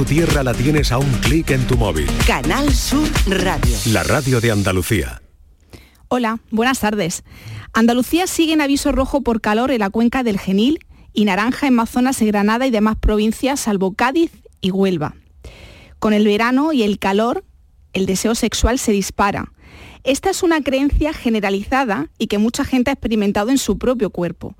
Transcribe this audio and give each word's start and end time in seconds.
Tu 0.00 0.06
tierra 0.06 0.42
la 0.42 0.54
tienes 0.54 0.92
a 0.92 0.98
un 0.98 1.10
clic 1.20 1.50
en 1.50 1.66
tu 1.66 1.76
móvil. 1.76 2.06
Canal 2.26 2.72
Sur 2.72 3.06
Radio. 3.26 3.76
La 3.92 4.02
radio 4.02 4.40
de 4.40 4.50
Andalucía. 4.50 5.20
Hola, 6.08 6.40
buenas 6.50 6.80
tardes. 6.80 7.22
Andalucía 7.74 8.26
sigue 8.26 8.54
en 8.54 8.62
aviso 8.62 8.92
rojo 8.92 9.20
por 9.20 9.42
calor 9.42 9.70
en 9.70 9.80
la 9.80 9.90
cuenca 9.90 10.22
del 10.22 10.38
Genil 10.38 10.78
y 11.12 11.26
naranja 11.26 11.66
en 11.66 11.74
más 11.74 11.90
zonas 11.90 12.18
de 12.18 12.24
Granada 12.24 12.66
y 12.66 12.70
demás 12.70 12.96
provincias, 12.98 13.60
salvo 13.60 13.92
Cádiz 13.92 14.32
y 14.62 14.70
Huelva. 14.70 15.16
Con 15.98 16.14
el 16.14 16.24
verano 16.24 16.72
y 16.72 16.82
el 16.82 16.98
calor, 16.98 17.44
el 17.92 18.06
deseo 18.06 18.34
sexual 18.34 18.78
se 18.78 18.92
dispara. 18.92 19.52
Esta 20.02 20.30
es 20.30 20.42
una 20.42 20.62
creencia 20.62 21.12
generalizada 21.12 22.08
y 22.16 22.28
que 22.28 22.38
mucha 22.38 22.64
gente 22.64 22.88
ha 22.88 22.94
experimentado 22.94 23.50
en 23.50 23.58
su 23.58 23.76
propio 23.76 24.08
cuerpo. 24.08 24.56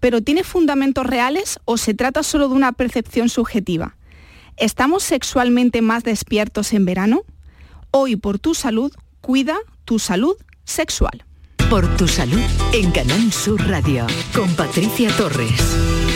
Pero 0.00 0.22
¿tiene 0.22 0.44
fundamentos 0.44 1.04
reales 1.04 1.60
o 1.66 1.76
se 1.76 1.92
trata 1.92 2.22
solo 2.22 2.48
de 2.48 2.54
una 2.54 2.72
percepción 2.72 3.28
subjetiva? 3.28 3.97
¿Estamos 4.58 5.04
sexualmente 5.04 5.82
más 5.82 6.02
despiertos 6.02 6.72
en 6.72 6.84
verano? 6.84 7.22
Hoy 7.92 8.16
por 8.16 8.40
tu 8.40 8.54
salud, 8.54 8.92
cuida 9.20 9.56
tu 9.84 10.00
salud 10.00 10.34
sexual. 10.64 11.24
Por 11.70 11.86
tu 11.96 12.08
salud 12.08 12.40
en 12.72 12.90
Canal 12.90 13.32
Sur 13.32 13.60
Radio 13.68 14.06
con 14.34 14.52
Patricia 14.56 15.10
Torres. 15.16 16.07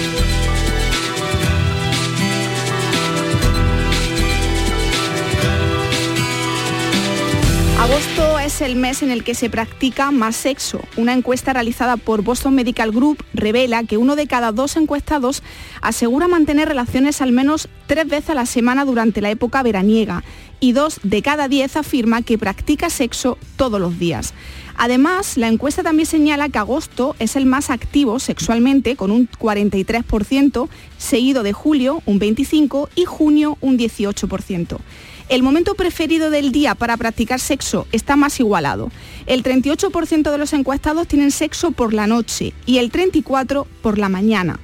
Agosto 7.93 8.39
es 8.39 8.63
el 8.63 8.75
mes 8.75 9.03
en 9.03 9.11
el 9.11 9.23
que 9.23 9.35
se 9.35 9.51
practica 9.51 10.11
más 10.13 10.35
sexo. 10.35 10.81
Una 10.97 11.13
encuesta 11.13 11.53
realizada 11.53 11.99
por 11.99 12.23
Boston 12.23 12.55
Medical 12.55 12.91
Group 12.91 13.23
revela 13.35 13.85
que 13.85 13.99
uno 13.99 14.17
de 14.17 14.27
cada 14.27 14.51
dos 14.51 14.77
encuestados 14.77 15.43
asegura 15.83 16.27
mantener 16.27 16.69
relaciones 16.69 17.21
al 17.21 17.33
menos 17.33 17.69
tres 17.87 18.09
veces 18.09 18.31
a 18.31 18.35
la 18.35 18.47
semana 18.47 18.87
durante 18.87 19.21
la 19.21 19.29
época 19.29 19.63
veraniega 19.63 20.25
y 20.59 20.73
dos 20.73 21.01
de 21.03 21.21
cada 21.21 21.49
diez 21.49 21.77
afirma 21.77 22.23
que 22.23 22.39
practica 22.39 22.89
sexo 22.89 23.37
todos 23.57 23.79
los 23.79 23.99
días. 23.99 24.33
Además, 24.79 25.37
la 25.37 25.49
encuesta 25.49 25.83
también 25.83 26.07
señala 26.07 26.49
que 26.49 26.59
agosto 26.59 27.15
es 27.19 27.37
el 27.37 27.45
más 27.45 27.69
activo 27.69 28.21
sexualmente, 28.21 28.97
con 28.97 29.11
un 29.11 29.29
43%, 29.29 30.71
seguido 30.97 31.43
de 31.43 31.53
julio, 31.53 32.03
un 32.07 32.19
25%, 32.19 32.89
y 32.95 33.05
junio, 33.05 33.59
un 33.61 33.77
18%. 33.77 34.79
El 35.29 35.43
momento 35.43 35.75
preferido 35.75 36.31
del 36.31 36.53
día 36.53 36.75
para 36.75 36.97
practicar 36.97 37.41
sexo 37.41 37.87
está 37.93 38.17
más 38.17 38.39
igualado. 38.41 38.91
El 39.27 39.43
38% 39.43 40.31
de 40.31 40.39
los 40.39 40.53
encuestados 40.53 41.07
tienen 41.09 41.31
sexo 41.31 41.71
por 41.73 41.95
la 41.95 42.07
noche 42.07 42.53
y 42.67 42.79
el 42.79 42.91
34% 42.91 43.67
por 43.83 43.99
la 43.99 44.09
mañana. 44.09 44.59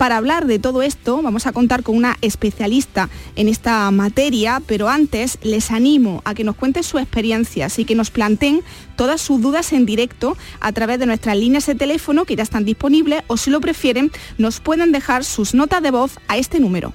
Para 0.00 0.16
hablar 0.16 0.46
de 0.46 0.58
todo 0.58 0.80
esto 0.80 1.20
vamos 1.20 1.46
a 1.46 1.52
contar 1.52 1.82
con 1.82 1.94
una 1.94 2.16
especialista 2.22 3.10
en 3.36 3.48
esta 3.48 3.90
materia, 3.90 4.62
pero 4.66 4.88
antes 4.88 5.36
les 5.42 5.70
animo 5.70 6.22
a 6.24 6.32
que 6.32 6.42
nos 6.42 6.56
cuenten 6.56 6.84
sus 6.84 7.02
experiencias 7.02 7.78
y 7.78 7.84
que 7.84 7.94
nos 7.94 8.10
planteen 8.10 8.62
todas 8.96 9.20
sus 9.20 9.42
dudas 9.42 9.74
en 9.74 9.84
directo 9.84 10.38
a 10.60 10.72
través 10.72 11.00
de 11.00 11.06
nuestras 11.06 11.36
líneas 11.36 11.66
de 11.66 11.74
teléfono 11.74 12.24
que 12.24 12.34
ya 12.34 12.42
están 12.42 12.64
disponibles 12.64 13.24
o 13.26 13.36
si 13.36 13.50
lo 13.50 13.60
prefieren 13.60 14.10
nos 14.38 14.60
pueden 14.60 14.90
dejar 14.90 15.22
sus 15.22 15.52
notas 15.52 15.82
de 15.82 15.90
voz 15.90 16.18
a 16.28 16.38
este 16.38 16.60
número. 16.60 16.94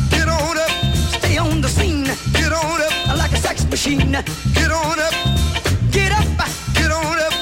Machine. 3.81 4.11
Get 4.53 4.71
on 4.71 4.99
up, 4.99 5.13
get 5.91 6.11
up, 6.11 6.25
get 6.73 6.91
on 6.91 7.17
up, 7.17 7.33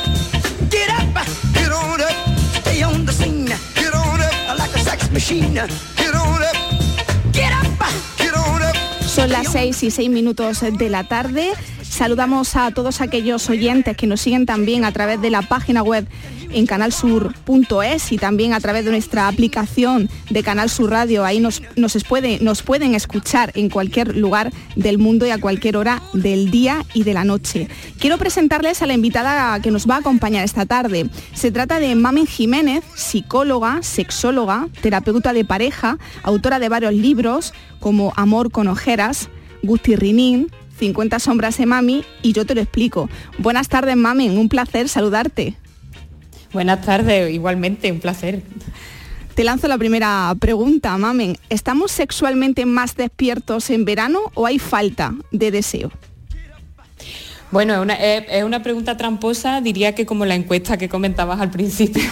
get 0.69 0.89
up, 0.89 1.25
get 1.53 1.71
on 1.71 2.01
up, 2.01 2.15
stay 2.61 2.81
on 2.81 3.05
the 3.05 3.11
scene, 3.11 3.45
get 3.75 3.93
on 3.93 4.21
up. 4.21 4.57
Like 4.57 4.73
a 4.75 4.79
sex 4.79 5.11
machine. 5.11 5.53
Get 5.53 6.15
on 6.15 6.41
up, 6.41 6.55
get 7.33 7.51
up, 7.51 7.65
get 8.17 8.33
on 8.33 8.61
up. 8.61 8.75
Son 9.05 9.29
las 9.29 9.51
6 9.51 9.83
y 9.83 9.91
6 9.91 10.09
minutos 10.09 10.61
de 10.61 10.89
la 10.89 11.03
tarde. 11.03 11.51
Saludamos 11.81 12.55
a 12.55 12.71
todos 12.71 13.01
aquellos 13.01 13.49
oyentes 13.49 13.97
que 13.97 14.07
nos 14.07 14.21
siguen 14.21 14.45
también 14.45 14.85
a 14.85 14.93
través 14.93 15.21
de 15.21 15.29
la 15.31 15.41
página 15.41 15.83
web 15.83 16.07
en 16.51 16.65
canalsur.es 16.65 18.11
y 18.11 18.17
también 18.17 18.53
a 18.53 18.59
través 18.59 18.85
de 18.85 18.91
nuestra 18.91 19.27
aplicación 19.27 20.09
de 20.29 20.43
Canal 20.43 20.69
Sur 20.69 20.89
Radio. 20.89 21.25
Ahí 21.25 21.39
nos, 21.39 21.61
nos, 21.75 21.95
puede, 22.03 22.39
nos 22.39 22.61
pueden 22.61 22.95
escuchar 22.95 23.51
en 23.55 23.69
cualquier 23.69 24.15
lugar 24.15 24.51
del 24.75 24.97
mundo 24.97 25.25
y 25.25 25.31
a 25.31 25.39
cualquier 25.39 25.77
hora 25.77 26.01
del 26.13 26.51
día 26.51 26.85
y 26.93 27.03
de 27.03 27.13
la 27.13 27.23
noche. 27.23 27.67
Quiero 27.99 28.17
presentarles 28.17 28.81
a 28.81 28.87
la 28.87 28.93
invitada 28.93 29.59
que 29.61 29.71
nos 29.71 29.87
va 29.87 29.95
a 29.95 29.99
acompañar 29.99 30.43
esta 30.43 30.65
tarde. 30.65 31.09
Se 31.33 31.51
trata 31.51 31.79
de 31.79 31.95
Mamen 31.95 32.27
Jiménez, 32.27 32.83
psicóloga, 32.95 33.81
sexóloga, 33.81 34.67
terapeuta 34.81 35.33
de 35.33 35.45
pareja, 35.45 35.97
autora 36.23 36.59
de 36.59 36.69
varios 36.69 36.93
libros 36.93 37.53
como 37.79 38.13
Amor 38.15 38.51
con 38.51 38.67
ojeras, 38.67 39.29
Gusti 39.63 39.95
Rinin, 39.95 40.49
50 40.79 41.19
sombras 41.19 41.57
de 41.57 41.65
mami 41.65 42.05
y 42.21 42.33
yo 42.33 42.45
te 42.45 42.55
lo 42.55 42.61
explico. 42.61 43.09
Buenas 43.37 43.67
tardes, 43.67 43.95
Mamen, 43.95 44.37
un 44.37 44.49
placer 44.49 44.87
saludarte. 44.87 45.57
Buenas 46.51 46.81
tardes, 46.81 47.31
igualmente, 47.31 47.91
un 47.91 47.99
placer. 47.99 48.41
Te 49.35 49.43
lanzo 49.43 49.67
la 49.67 49.77
primera 49.77 50.33
pregunta, 50.39 50.97
Mamen. 50.97 51.37
¿Estamos 51.49 51.91
sexualmente 51.91 52.65
más 52.65 52.95
despiertos 52.95 53.69
en 53.69 53.85
verano 53.85 54.19
o 54.33 54.45
hay 54.45 54.59
falta 54.59 55.13
de 55.31 55.51
deseo? 55.51 55.91
Bueno, 57.51 57.73
es 57.73 57.79
una, 57.79 57.93
es, 57.95 58.25
es 58.29 58.43
una, 58.43 58.61
pregunta 58.61 58.95
tramposa, 58.95 59.61
diría 59.61 59.95
que 59.95 60.05
como 60.05 60.25
la 60.25 60.35
encuesta 60.35 60.77
que 60.77 60.87
comentabas 60.87 61.39
al 61.39 61.49
principio, 61.49 62.03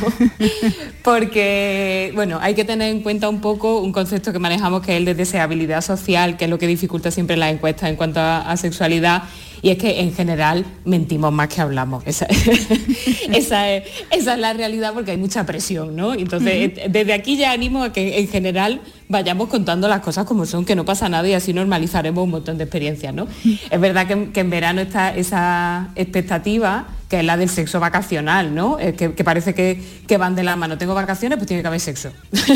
porque, 1.04 2.12
bueno, 2.16 2.40
hay 2.42 2.56
que 2.56 2.66
tener 2.66 2.90
en 2.90 3.02
cuenta 3.02 3.30
un 3.30 3.40
poco 3.40 3.82
un 3.82 3.92
concepto 3.92 4.34
que 4.34 4.40
manejamos 4.40 4.82
que 4.82 4.94
es 4.94 4.98
el 4.98 5.06
de 5.06 5.14
deseabilidad 5.14 5.82
social, 5.82 6.38
que 6.38 6.46
es 6.46 6.50
lo 6.50 6.58
que 6.58 6.66
dificulta 6.66 7.12
siempre 7.12 7.38
las 7.38 7.52
encuestas 7.52 7.90
en 7.90 7.98
cuanto 7.98 8.20
a, 8.20 8.50
a 8.50 8.58
sexualidad, 8.58 9.24
y 9.62 9.70
es 9.70 9.78
que 9.78 10.02
en 10.02 10.14
general 10.14 10.66
mentimos 10.86 11.32
más 11.32 11.48
que 11.48 11.62
hablamos. 11.62 12.04
Esa, 12.06 12.26
esa, 13.34 13.72
es, 13.72 13.84
esa, 14.12 14.34
es, 14.34 14.40
la 14.40 14.54
realidad 14.54 14.94
porque 14.94 15.12
hay 15.12 15.18
mucha 15.18 15.46
presión, 15.46 15.96
¿no? 15.96 16.14
Entonces, 16.14 16.72
uh 16.74 16.80
-huh. 16.80 16.90
desde 16.90 17.14
aquí 17.14 17.38
ya 17.38 17.52
animo 17.52 17.84
a 17.84 17.92
que 17.92 18.20
en 18.20 18.28
general 18.28 18.82
vayamos 19.10 19.48
contando 19.48 19.88
las 19.88 20.02
cosas 20.02 20.26
como 20.26 20.46
son, 20.46 20.66
que 20.66 20.76
no 20.76 20.86
pasa 20.86 21.10
nada 21.10 21.28
y 21.28 21.34
así 21.34 21.54
normalizaremos 21.54 22.24
un 22.24 22.32
montón 22.32 22.58
de 22.58 22.66
experiencias, 22.66 23.14
¿no? 23.14 23.28
Es 23.70 23.80
verdad 23.80 24.08
que, 24.08 24.32
que 24.32 24.42
en 24.42 24.50
verano 24.50 24.82
está 24.82 25.16
esa 25.16 25.90
expectativa 25.96 26.88
que 27.10 27.20
es 27.20 27.26
la 27.26 27.38
del 27.38 27.50
sexo 27.50 27.80
vacacional, 27.80 28.54
¿no? 28.54 28.80
Eh, 28.80 28.94
que, 28.94 29.14
que, 29.14 29.24
parece 29.24 29.54
que, 29.54 29.82
que, 30.08 30.18
van 30.18 30.36
de 30.36 30.44
la 30.44 30.56
mano. 30.56 30.78
Tengo 30.78 30.94
vacaciones, 30.94 31.38
pues 31.38 31.48
tiene 31.48 31.62
que 31.62 31.68
haber 31.68 31.80
sexo. 31.80 32.12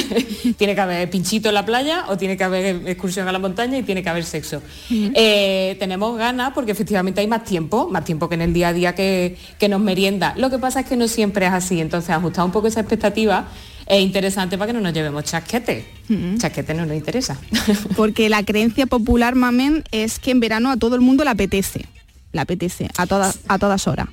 tiene 0.58 0.76
que 0.76 0.82
haber 0.82 1.10
pinchito 1.10 1.50
en 1.50 1.56
la 1.56 1.66
playa 1.66 2.06
o 2.10 2.18
tiene 2.18 2.36
que 2.36 2.44
haber 2.44 2.88
excursión 2.88 3.28
a 3.28 3.32
la 3.32 3.40
montaña 3.40 3.78
y 3.78 3.84
tiene 3.84 4.04
que 4.04 4.10
haber 4.10 4.26
sexo. 4.26 4.58
Uh 4.58 4.94
-huh. 4.94 5.12
eh, 5.16 5.78
tenemos 5.80 6.18
ganas 6.18 6.52
porque 6.54 6.74
efectivamente 6.74 7.22
hay 7.22 7.28
más 7.28 7.46
tiempo, 7.46 7.88
más 7.90 8.04
tiempo 8.04 8.28
que 8.28 8.36
en 8.36 8.42
el 8.42 8.54
día 8.54 8.70
a 8.70 8.74
día 8.74 8.94
que, 8.94 9.38
que 9.58 9.70
nos 9.70 9.80
merienda. 9.80 10.34
Lo 10.38 10.50
que 10.50 10.60
pasa 10.60 10.82
es 10.82 10.86
que 10.86 10.98
no 10.98 11.08
siempre 11.08 11.46
es 11.46 11.54
así, 11.54 11.80
entonces 11.80 12.10
ajustar 12.10 12.44
un 12.44 12.52
poco 12.52 12.68
esa 12.68 12.82
expectativa 12.82 13.48
es 13.88 14.02
interesante 14.02 14.58
para 14.58 14.68
que 14.68 14.74
no 14.74 14.82
nos 14.82 14.94
llevemos 14.94 15.24
chasquete. 15.24 15.86
Uh 16.10 16.14
-huh. 16.14 16.38
Chasquete 16.40 16.74
no 16.74 16.86
nos 16.86 16.96
interesa. 16.96 17.40
Porque 17.96 18.30
la 18.30 18.44
creencia 18.44 18.86
popular, 18.86 19.36
mamen, 19.36 19.84
es 19.92 20.20
que 20.20 20.32
en 20.32 20.40
verano 20.40 20.72
a 20.72 20.78
todo 20.78 20.96
el 20.96 21.02
mundo 21.02 21.24
le 21.24 21.30
apetece. 21.30 21.86
Le 22.34 22.42
apetece, 22.42 22.90
a 22.98 23.06
todas, 23.06 23.40
a 23.48 23.58
todas 23.60 23.88
horas. 23.88 24.08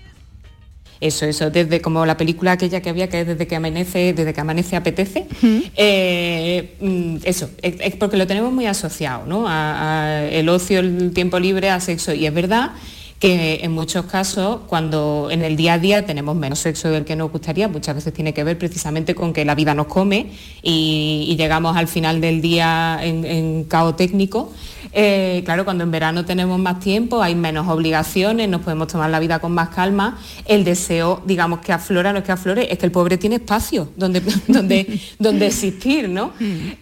Eso, 1.01 1.27
eso, 1.27 1.51
desde 1.51 1.81
como 1.81 2.05
la 2.07 2.17
película 2.17 2.53
aquella 2.53 2.81
que 2.81 2.91
había 2.91 3.09
que 3.09 3.21
es 3.21 3.27
desde 3.27 3.47
que 3.47 3.55
amanece, 3.55 4.13
desde 4.13 4.35
que 4.35 4.41
amanece 4.41 4.75
apetece, 4.75 5.27
uh 5.31 5.47
-huh. 5.47 5.71
eh, 5.77 7.21
eso, 7.25 7.51
es, 7.63 7.75
es, 7.81 7.97
porque 7.97 8.17
lo 8.17 8.27
tenemos 8.27 8.53
muy 8.53 8.67
asociado, 8.67 9.25
¿no? 9.27 9.47
A, 9.47 10.07
a 10.07 10.25
el 10.25 10.49
ocio, 10.49 10.81
el 10.81 11.13
tiempo 11.13 11.39
libre, 11.39 11.71
a 11.71 11.79
sexo. 11.79 12.13
Y 12.15 12.27
es 12.27 12.35
verdad 12.35 12.73
que 13.19 13.61
en 13.63 13.73
muchos 13.73 14.07
casos, 14.07 14.61
cuando 14.69 15.29
en 15.31 15.43
el 15.43 15.57
día 15.57 15.75
a 15.75 15.79
día 15.79 16.07
tenemos 16.07 16.37
menos 16.37 16.61
sexo 16.61 16.89
del 16.91 17.05
que 17.05 17.17
nos 17.17 17.33
gustaría, 17.33 17.67
muchas 17.67 17.97
veces 17.97 18.13
tiene 18.13 18.33
que 18.33 18.45
ver 18.45 18.59
precisamente 18.59 19.15
con 19.15 19.33
que 19.33 19.45
la 19.45 19.55
vida 19.55 19.75
nos 19.75 19.89
come 19.89 20.31
y, 20.63 21.35
llegamos 21.37 21.77
al 21.77 21.89
final 21.89 22.21
del 22.21 22.41
día 22.41 22.99
en, 23.03 23.25
en 23.25 23.65
caos 23.65 23.97
técnico. 23.97 24.53
Eh, 24.93 25.43
claro, 25.45 25.65
cuando 25.65 25.85
en 25.85 25.91
verano 25.91 26.25
tenemos 26.25 26.59
más 26.59 26.81
tiempo, 26.81 27.23
hay 27.23 27.35
menos 27.35 27.69
obligaciones, 27.69 28.49
nos 28.49 28.63
podemos 28.63 28.89
tomar 28.89 29.11
la 29.11 29.21
vida 29.21 29.39
con 29.39 29.53
más 29.53 29.71
calma. 29.71 30.19
El 30.45 30.65
deseo, 30.65 31.23
digamos, 31.27 31.61
que 31.61 31.73
aflora, 31.73 32.13
no 32.13 32.21
es 32.21 32.25
que 32.25 32.33
aflore, 32.33 32.73
es 32.73 32.79
que 32.79 32.87
el 32.87 32.93
pobre 32.93 33.19
tiene 33.19 33.37
espacio 33.37 33.89
donde, 33.97 34.21
donde, 34.49 35.01
donde 35.19 35.47
existir, 35.47 36.09
¿no? 36.09 36.33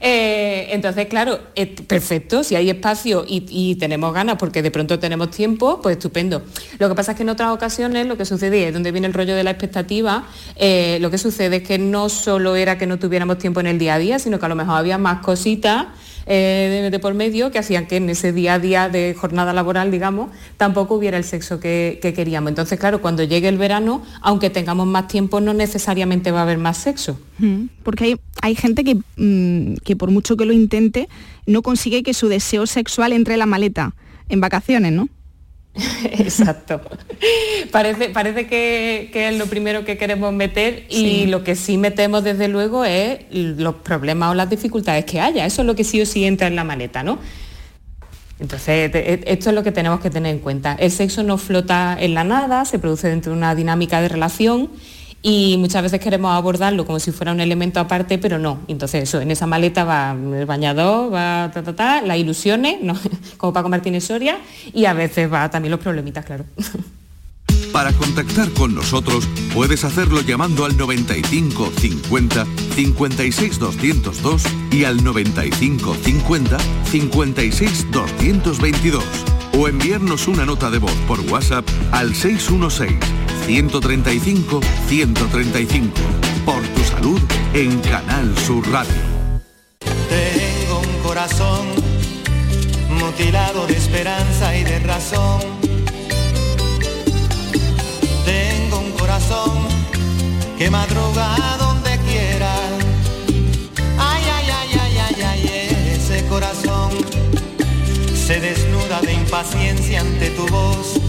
Eh, 0.01 0.69
entonces, 0.71 1.07
claro, 1.07 1.39
es 1.55 1.69
perfecto, 1.83 2.45
si 2.45 2.57
hay 2.57 2.71
espacio 2.71 3.25
y, 3.27 3.77
tenemos 3.77 4.15
ganas 4.15 4.37
porque 4.39 4.63
de 4.63 4.71
pronto 4.71 4.99
tenemos 4.99 5.31
tiempo, 5.31 5.81
pues 5.83 5.97
estupendo. 5.97 6.43
Lo 6.79 6.89
que 6.89 6.95
pasa 6.95 7.13
es 7.13 7.17
que 7.17 7.25
en 7.25 7.29
otras 7.29 7.51
ocasiones 7.51 8.07
lo 8.07 8.17
que 8.17 8.25
sucede 8.25 8.69
es 8.69 8.73
donde 8.73 8.93
viene 8.93 9.07
el 9.07 9.13
rollo 9.13 9.35
de 9.35 9.45
la 9.45 9.51
expectativa, 9.51 10.25
eh, 10.55 10.99
lo 11.01 11.11
que 11.11 11.19
sucede 11.19 11.57
es 11.57 11.63
que 11.63 11.79
no 11.79 12.09
solo 12.09 12.57
era 12.57 12.79
que 12.79 12.87
no 12.87 12.99
tuviéramos 12.99 13.39
tiempo 13.39 13.61
en 13.61 13.67
el 13.67 13.79
día 13.79 13.95
a 13.95 13.99
día, 13.99 14.19
sino 14.19 14.39
que 14.39 14.47
a 14.47 14.49
lo 14.49 14.55
mejor 14.55 14.77
había 14.77 14.99
más 14.99 15.21
cositas 15.21 15.87
eh, 16.27 16.89
de, 16.91 16.99
por 16.99 17.15
medio 17.15 17.51
que 17.51 17.59
hacían 17.59 17.87
que 17.87 17.97
en 17.97 18.11
ese 18.11 18.33
día 18.33 18.55
a 18.55 18.59
día 18.59 18.89
de 18.89 19.15
jornada 19.19 19.53
laboral, 19.53 19.91
digamos, 19.91 20.31
tampoco 20.57 20.95
hubiera 20.95 21.17
el 21.17 21.25
sexo 21.25 21.61
que, 21.61 21.99
queríamos. 22.03 22.49
Entonces, 22.49 22.79
claro, 22.79 23.01
cuando 23.01 23.23
llegue 23.23 23.49
el 23.49 23.59
verano, 23.59 24.03
aunque 24.21 24.51
tengamos 24.51 24.87
más 24.87 25.09
tiempo, 25.09 25.41
no 25.41 25.55
necesariamente 25.55 26.31
va 26.31 26.41
a 26.41 26.43
haber 26.43 26.59
más 26.59 26.79
sexo. 26.79 27.19
Mm, 27.39 27.67
porque 27.83 28.05
hay, 28.05 28.17
hay 28.43 28.55
gente 28.55 28.85
que, 28.85 28.97
mm, 29.17 29.77
que 29.85 29.97
por 29.97 30.11
mucho 30.11 30.37
que 30.37 30.45
lo 30.45 30.53
intente, 30.53 31.09
no 31.47 31.63
consigue 31.63 32.03
que 32.03 32.15
su 32.15 32.29
deseo 32.29 32.67
sexual 32.67 33.13
entre 33.13 33.35
en 33.35 33.41
la 33.41 33.47
maleta 33.47 33.95
en 34.29 34.41
vacaciones, 34.41 34.93
¿no? 34.93 35.09
Exacto. 36.19 36.81
parece 37.71 38.09
parece 38.09 38.47
que, 38.47 39.11
es 39.13 39.39
lo 39.39 39.47
primero 39.47 39.85
que 39.85 39.97
queremos 39.97 40.33
meter 40.33 40.87
y 40.89 41.27
lo 41.27 41.45
que 41.45 41.57
sí 41.57 41.77
metemos 41.77 42.25
desde 42.25 42.49
luego 42.49 42.85
es 42.85 43.21
los 43.31 43.77
problemas 43.77 44.31
o 44.31 44.35
las 44.35 44.49
dificultades 44.49 45.05
que 45.05 45.21
haya. 45.21 45.45
Eso 45.45 45.63
es 45.63 45.67
lo 45.67 45.75
que 45.75 45.85
sí 45.85 46.01
o 46.01 46.07
sí 46.07 46.25
entra 46.25 46.47
en 46.47 46.57
la 46.57 46.65
maleta, 46.65 47.03
¿no? 47.03 47.19
Entonces, 48.39 48.95
e, 48.95 49.23
esto 49.27 49.51
es 49.51 49.55
lo 49.55 49.63
que 49.63 49.73
tenemos 49.73 50.01
que 50.01 50.11
tener 50.11 50.35
en 50.35 50.41
cuenta. 50.41 50.77
El 50.79 50.91
sexo 50.91 51.23
no 51.23 51.39
flota 51.39 51.97
en 51.99 52.15
la 52.15 52.25
nada, 52.25 52.65
se 52.65 52.79
produce 52.79 53.09
dentro 53.09 53.33
de 53.33 53.39
una 53.39 53.55
dinámica 53.55 54.01
de 54.01 54.09
relación 54.09 54.71
y 55.29 55.57
muchas 55.57 55.83
veces 55.83 55.99
queremos 55.99 56.33
abordarlo 56.37 56.87
como 56.87 57.01
si 57.01 57.11
fuera 57.11 57.33
un 57.33 57.41
elemento 57.41 57.81
aparte, 57.81 58.17
pero 58.17 58.39
no. 58.39 58.61
Entonces 58.69 59.03
eso, 59.03 59.21
en 59.21 59.33
esa 59.33 59.45
maleta 59.49 59.83
va 59.83 60.13
el 60.13 60.47
bañador, 60.47 61.13
va 61.13 61.51
ta, 61.53 61.65
ta, 61.65 61.75
ta, 61.75 62.01
las 62.01 62.17
ilusiones, 62.17 62.77
como 63.37 63.53
Paco 63.53 63.69
Martínez 63.69 64.05
Soria, 64.05 64.39
y 64.73 64.85
a 64.85 64.95
veces 64.95 65.31
va 65.33 65.51
también 65.51 65.73
los 65.73 65.81
problemitas, 65.81 66.25
claro. 66.25 66.45
Para 67.73 67.93
contactar 67.93 68.51
con 68.53 68.77
nosotros 68.77 69.29
puedes 69.53 69.83
hacerlo 69.83 70.21
llamando 70.21 70.65
al 70.65 70.77
95 70.77 71.73
50 71.77 72.47
56 72.77 73.59
202 73.59 74.43
y 74.71 74.85
al 74.85 75.03
95 75.03 75.97
50 76.05 76.59
56 76.85 77.91
222 77.91 79.36
o 79.59 79.69
enviarnos 79.69 80.29
una 80.29 80.45
nota 80.45 80.71
de 80.71 80.79
voz 80.79 80.95
por 81.09 81.21
WhatsApp 81.21 81.67
al 81.93 82.15
616 82.15 82.99
135 83.47 84.61
135. 84.89 85.91
Por 86.45 86.63
tu 86.63 86.83
salud 86.83 87.21
en 87.55 87.79
Canal 87.81 88.37
Sur 88.39 88.69
Radio. 88.71 88.93
Tengo 90.09 90.81
un 90.81 91.03
corazón 91.03 91.67
mutilado 93.01 93.67
de 93.67 93.75
esperanza 93.75 94.57
y 94.57 94.65
de 94.65 94.79
razón. 94.81 95.41
Tengo 98.25 98.81
un 98.81 98.93
corazón 98.93 99.53
que 100.59 100.71
madruga 100.71 101.57
donde 101.59 101.99
quiera. 101.99 102.55
Ay, 103.99 104.23
ay, 104.37 104.47
ay, 104.51 104.81
ay, 104.81 104.99
ay, 104.99 105.23
ay, 105.23 105.97
ese 105.97 106.27
corazón 106.27 106.66
se 108.27 108.41
desnuda 108.41 109.01
de 109.03 109.13
impaciencia 109.13 110.01
ante 110.01 110.31
tu 110.31 110.47
voz 110.49 111.01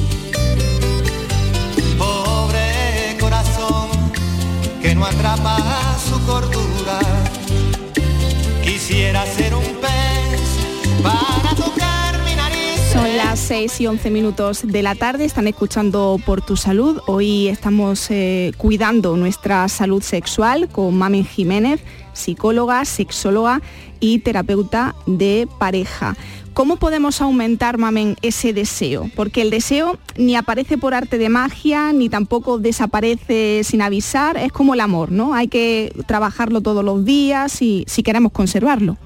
no 4.98 5.06
atrapa 5.06 5.58
su 6.00 6.20
cordura. 6.26 7.00
Quisiera 8.64 9.26
ser 9.26 9.54
un 9.54 9.64
pez 9.64 11.04
para 11.04 11.56
tocar 11.56 12.24
mi 12.24 12.34
nariz. 12.36 12.80
Son 12.92 13.16
las 13.16 13.40
6 13.40 13.82
y 13.82 13.88
11 13.88 14.10
minutos 14.10 14.62
de 14.66 14.82
la 14.82 14.96
tarde, 14.96 15.26
están 15.26 15.48
escuchando 15.48 16.20
por 16.26 16.42
tu 16.42 16.58
salud. 16.58 17.02
Hoy 17.06 17.48
estamos 17.48 18.10
eh, 18.10 18.54
cuidando 18.58 19.16
nuestra 19.18 19.68
salud 19.70 20.02
sexual 20.02 20.68
con 20.70 20.98
Mamen 20.98 21.26
Jiménez, 21.26 21.80
psicóloga, 22.14 22.84
sexóloga 22.86 23.62
y 24.00 24.20
terapeuta 24.20 24.96
de 25.06 25.48
pareja. 25.58 26.16
¿Cómo 26.54 26.78
podemos 26.78 27.22
aumentar, 27.22 27.78
Mamen, 27.78 28.16
ese 28.24 28.52
deseo? 28.52 29.12
Porque 29.16 29.44
el 29.44 29.52
deseo 29.52 30.00
ni 30.18 30.36
aparece 30.36 30.80
por 30.80 30.96
arte 30.96 31.20
de 31.20 31.30
magia, 31.30 31.94
ni 31.94 32.10
tampoco 32.10 32.58
desaparece 32.58 33.62
sin 33.64 33.84
avisar, 33.84 34.38
es 34.38 34.52
como 34.52 34.74
el 34.74 34.80
amor, 34.80 35.12
¿no? 35.12 35.36
Hay 35.36 35.50
que 35.50 35.94
trabajarlo 36.08 36.62
todos 36.62 36.84
los 36.84 37.06
días 37.06 37.62
y 37.62 37.86
si 37.88 38.02
queremos 38.02 38.32
conservarlo. 38.32 38.98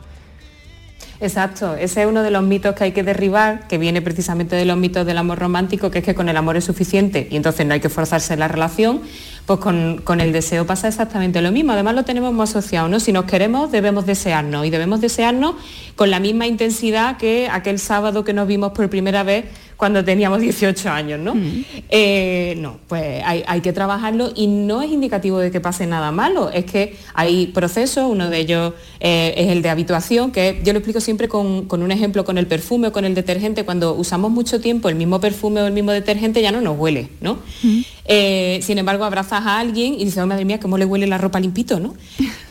Exacto, 1.22 1.76
ese 1.76 2.02
es 2.02 2.08
uno 2.08 2.24
de 2.24 2.32
los 2.32 2.42
mitos 2.42 2.74
que 2.74 2.86
hay 2.86 2.92
que 2.94 3.04
derribar, 3.04 3.68
que 3.68 3.78
viene 3.78 4.02
precisamente 4.02 4.56
de 4.56 4.66
los 4.66 4.76
mitos 4.76 5.06
del 5.06 5.20
amor 5.20 5.38
romántico, 5.38 5.92
que 5.92 6.00
es 6.00 6.04
que 6.04 6.16
con 6.16 6.30
el 6.30 6.36
amor 6.36 6.58
es 6.58 6.64
suficiente 6.64 7.28
y 7.30 7.36
entonces 7.36 7.64
no 7.68 7.76
hay 7.76 7.80
que 7.80 7.90
forzarse 7.90 8.36
la 8.38 8.48
relación, 8.48 9.02
pues 9.46 9.60
con, 9.60 10.20
el 10.20 10.34
deseo 10.34 10.66
pasa 10.66 10.88
exactamente 10.88 11.40
lo 11.44 11.52
mismo. 11.52 11.74
Además 11.74 11.94
lo 11.94 12.06
tenemos 12.06 12.34
muy 12.34 12.46
asociado, 12.46 12.88
¿no? 12.88 13.00
Si 13.00 13.12
nos 13.14 13.26
queremos 13.26 13.72
debemos 13.72 14.08
desearnos 14.08 14.66
y 14.66 14.72
debemos 14.72 15.00
desearnos 15.00 15.54
con 15.96 16.10
la 16.10 16.20
misma 16.20 16.48
intensidad 16.48 17.18
que 17.18 17.48
aquel 17.52 17.78
sábado 17.78 18.24
que 18.24 18.34
nos 18.34 18.48
vimos 18.48 18.72
por 18.72 18.90
primera 18.90 19.22
vez 19.22 19.46
cuando 19.82 20.06
teníamos 20.06 20.40
18 20.42 20.90
años, 20.92 21.20
¿no? 21.20 21.34
Mm. 21.34 21.66
Eh, 21.90 22.54
no, 22.60 22.78
pues 22.88 23.24
hay, 23.26 23.62
que 23.62 23.74
trabajarlo 23.74 24.32
y 24.36 24.46
no 24.46 24.84
es 24.84 24.92
indicativo 24.92 25.40
de 25.40 25.50
que 25.50 25.60
pase 25.60 25.88
nada 25.88 26.12
malo, 26.12 26.52
es 26.52 26.66
que 26.66 26.98
hay 27.16 27.48
procesos, 27.48 28.06
uno 28.08 28.30
de 28.30 28.38
ellos 28.38 28.74
eh, 29.00 29.34
es 29.36 29.48
el 29.48 29.64
de 29.64 29.70
habituación, 29.72 30.32
que 30.32 30.62
yo 30.64 30.74
lo 30.74 30.78
explico 30.78 31.02
siempre 31.02 31.28
con, 31.28 31.66
un 31.68 31.92
ejemplo, 31.92 32.24
con 32.24 32.38
el 32.38 32.46
perfume 32.46 32.90
o 32.90 32.92
con 32.92 33.06
el 33.06 33.16
detergente, 33.16 33.66
cuando 33.66 33.96
usamos 33.96 34.30
mucho 34.30 34.62
tiempo 34.62 34.88
el 34.88 34.94
mismo 34.94 35.20
perfume 35.20 35.64
o 35.64 35.66
el 35.66 35.74
mismo 35.74 35.94
detergente 35.94 36.44
ya 36.44 36.52
no 36.52 36.62
nos 36.62 36.78
huele, 36.78 37.10
¿no? 37.20 37.40
Mm. 37.64 37.82
Eh, 38.14 38.60
sin 38.62 38.78
embargo, 38.78 39.06
abrazas 39.06 39.46
a 39.46 39.58
alguien 39.58 39.94
y 39.94 40.04
dices, 40.04 40.22
oh, 40.22 40.28
madre 40.28 40.44
mía, 40.44 40.60
cómo 40.60 40.78
le 40.78 40.84
huele 40.84 41.08
la 41.08 41.18
ropa 41.18 41.40
limpito, 41.40 41.80
¿no? 41.80 41.96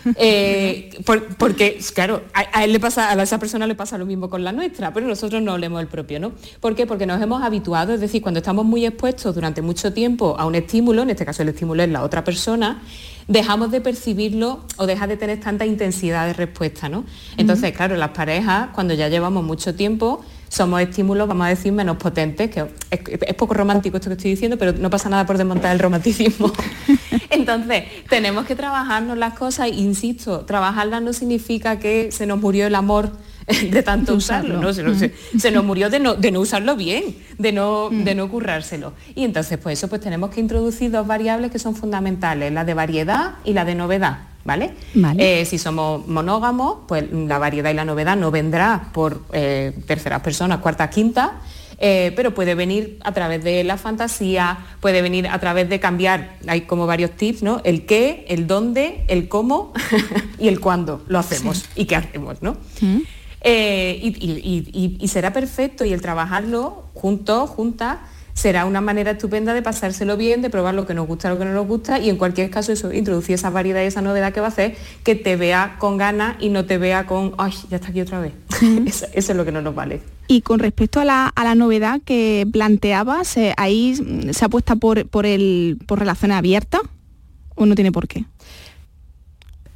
porque, 1.36 1.78
claro, 1.94 2.22
a, 2.32 2.64
él 2.64 2.72
le 2.72 2.80
pasa, 2.80 3.10
a 3.10 3.22
esa 3.22 3.38
persona 3.38 3.66
le 3.66 3.74
pasa 3.74 3.98
lo 3.98 4.06
mismo 4.06 4.30
con 4.30 4.42
la 4.42 4.52
nuestra, 4.52 4.94
pero 4.94 5.06
nosotros 5.06 5.42
no 5.42 5.52
olemos 5.52 5.82
el 5.82 5.86
propio, 5.86 6.18
¿no? 6.18 6.32
¿Por 6.60 6.74
qué? 6.74 6.86
Porque 6.86 7.04
nos 7.04 7.20
hemos 7.20 7.42
habituado, 7.42 7.92
es 7.92 8.00
decir, 8.00 8.22
cuando 8.22 8.38
estamos 8.38 8.64
muy 8.64 8.86
expuestos 8.86 9.34
durante 9.34 9.60
mucho 9.60 9.92
tiempo 9.92 10.34
a 10.38 10.46
un 10.46 10.54
estímulo, 10.54 11.02
en 11.02 11.10
este 11.10 11.26
caso 11.26 11.42
el 11.42 11.50
estímulo 11.50 11.82
es 11.82 11.90
la 11.90 12.04
otra 12.04 12.24
persona, 12.24 12.80
dejamos 13.28 13.70
de 13.70 13.82
percibirlo 13.82 14.60
o 14.78 14.86
deja 14.86 15.06
de 15.06 15.18
tener 15.18 15.40
tanta 15.40 15.66
intensidad 15.66 16.26
de 16.26 16.32
respuesta, 16.32 16.88
¿no? 16.88 17.04
Entonces, 17.36 17.76
claro, 17.76 17.96
las 17.96 18.10
parejas, 18.10 18.70
cuando 18.74 18.94
ya 18.94 19.08
llevamos 19.08 19.44
mucho 19.44 19.74
tiempo, 19.74 20.24
somos 20.50 20.80
estímulos, 20.80 21.28
vamos 21.28 21.46
a 21.46 21.50
decir, 21.50 21.72
menos 21.72 21.96
potentes, 21.96 22.50
que 22.50 22.66
es, 22.90 23.34
poco 23.34 23.54
romántico 23.54 23.96
esto 23.96 24.10
que 24.10 24.14
estoy 24.14 24.32
diciendo, 24.32 24.58
pero 24.58 24.72
no 24.72 24.90
pasa 24.90 25.08
nada 25.08 25.24
por 25.24 25.38
desmontar 25.38 25.72
el 25.72 25.78
romanticismo. 25.78 26.52
Entonces, 27.30 27.84
tenemos 28.08 28.46
que 28.46 28.56
trabajarnos 28.56 29.16
las 29.16 29.34
cosas, 29.38 29.68
insisto, 29.68 30.40
trabajarlas 30.40 31.02
no 31.02 31.12
significa 31.12 31.78
que 31.78 32.10
se 32.10 32.26
nos 32.26 32.40
murió 32.40 32.66
el 32.66 32.74
amor 32.74 33.12
de 33.70 33.82
tanto 33.84 34.14
usarlo, 34.14 34.60
¿no? 34.60 34.72
Se, 34.72 35.50
nos 35.52 35.64
murió 35.64 35.88
de 35.88 36.00
no, 36.00 36.14
de 36.14 36.32
no 36.32 36.40
usarlo 36.40 36.74
bien, 36.74 37.16
de 37.38 37.52
no, 37.52 37.88
mm. 37.88 38.02
de 38.02 38.14
no 38.16 38.28
currárselo. 38.28 38.92
Y 39.14 39.24
entonces, 39.24 39.56
pues 39.56 39.78
eso, 39.78 39.86
pues 39.86 40.00
tenemos 40.00 40.30
que 40.30 40.40
introducir 40.40 40.90
dos 40.90 41.06
variables 41.06 41.52
que 41.52 41.60
son 41.60 41.76
fundamentales, 41.76 42.52
la 42.52 42.64
de 42.64 42.74
variedad 42.74 43.34
y 43.44 43.52
la 43.52 43.64
de 43.64 43.76
novedad. 43.76 44.29
¿Vale? 44.50 44.74
Eh, 45.18 45.44
si 45.44 45.58
somos 45.58 46.06
monógamos, 46.06 46.78
pues 46.88 47.04
la 47.12 47.38
variedad 47.38 47.70
y 47.70 47.74
la 47.74 47.84
novedad 47.84 48.16
no 48.16 48.30
vendrá 48.30 48.90
por 48.92 49.22
eh, 49.32 49.72
terceras 49.86 50.20
personas, 50.20 50.58
cuarta, 50.58 50.90
quinta, 50.90 51.40
eh, 51.82 52.12
pero 52.14 52.34
puede 52.34 52.54
venir 52.54 52.98
a 53.02 53.12
través 53.12 53.42
de 53.42 53.64
la 53.64 53.78
fantasía, 53.78 54.58
puede 54.80 55.00
venir 55.00 55.26
a 55.26 55.38
través 55.38 55.66
de 55.68 55.80
cambiar, 55.80 56.36
hay 56.46 56.62
como 56.62 56.86
varios 56.86 57.12
tips, 57.12 57.42
¿no? 57.42 57.62
El 57.64 57.86
qué, 57.86 58.26
el 58.28 58.46
dónde, 58.46 59.04
el 59.08 59.28
cómo 59.28 59.72
y 60.38 60.48
el 60.48 60.60
cuándo 60.60 61.02
lo 61.08 61.18
hacemos 61.18 61.64
y 61.74 61.86
qué 61.86 61.96
hacemos, 61.96 62.42
¿no? 62.42 62.58
Mm. 62.82 62.98
Eh, 63.42 63.98
y, 64.02 65.08
será 65.08 65.32
perfecto 65.32 65.86
y 65.86 65.94
el 65.94 66.02
trabajarlo 66.02 66.84
juntos, 66.92 67.48
juntas, 67.48 67.98
será 68.40 68.64
una 68.64 68.80
manera 68.80 69.10
estupenda 69.10 69.52
de 69.52 69.60
pasárselo 69.60 70.16
bien, 70.16 70.40
de 70.40 70.48
probar 70.48 70.74
lo 70.74 70.86
que 70.86 70.94
nos 70.94 71.06
gusta, 71.06 71.28
lo 71.28 71.38
que 71.38 71.44
no 71.44 71.52
nos 71.52 71.66
gusta 71.66 71.98
y 71.98 72.08
en 72.08 72.16
cualquier 72.16 72.48
caso 72.48 72.72
eso, 72.72 72.90
introducir 72.90 73.34
esa 73.34 73.50
variedad 73.50 73.82
y 73.82 73.84
esa 73.84 74.00
novedad 74.00 74.32
que 74.32 74.40
va 74.40 74.46
a 74.46 74.48
hacer 74.48 74.76
que 75.04 75.14
te 75.14 75.36
vea 75.36 75.76
con 75.78 75.98
ganas 75.98 76.36
y 76.40 76.48
no 76.48 76.64
te 76.64 76.78
vea 76.78 77.06
con, 77.06 77.34
ay, 77.36 77.52
ya 77.68 77.76
está 77.76 77.88
aquí 77.88 78.00
otra 78.00 78.18
vez. 78.18 78.32
eso, 78.86 79.06
es 79.12 79.36
lo 79.36 79.44
que 79.44 79.52
no 79.52 79.60
nos 79.60 79.74
vale. 79.74 80.00
Y 80.26 80.40
con 80.40 80.58
respecto 80.58 81.00
a 81.00 81.04
la, 81.04 81.54
novedad 81.54 82.00
que 82.02 82.46
planteabas, 82.50 83.36
eh, 83.36 83.52
ahí 83.58 83.94
se 84.30 84.44
apuesta 84.44 84.74
por, 84.74 85.06
por, 85.06 85.26
el, 85.26 85.76
por 85.86 85.98
relaciones 85.98 86.38
abiertas 86.38 86.80
o 87.56 87.66
no 87.66 87.74
tiene 87.74 87.92
por 87.92 88.08
qué. 88.08 88.24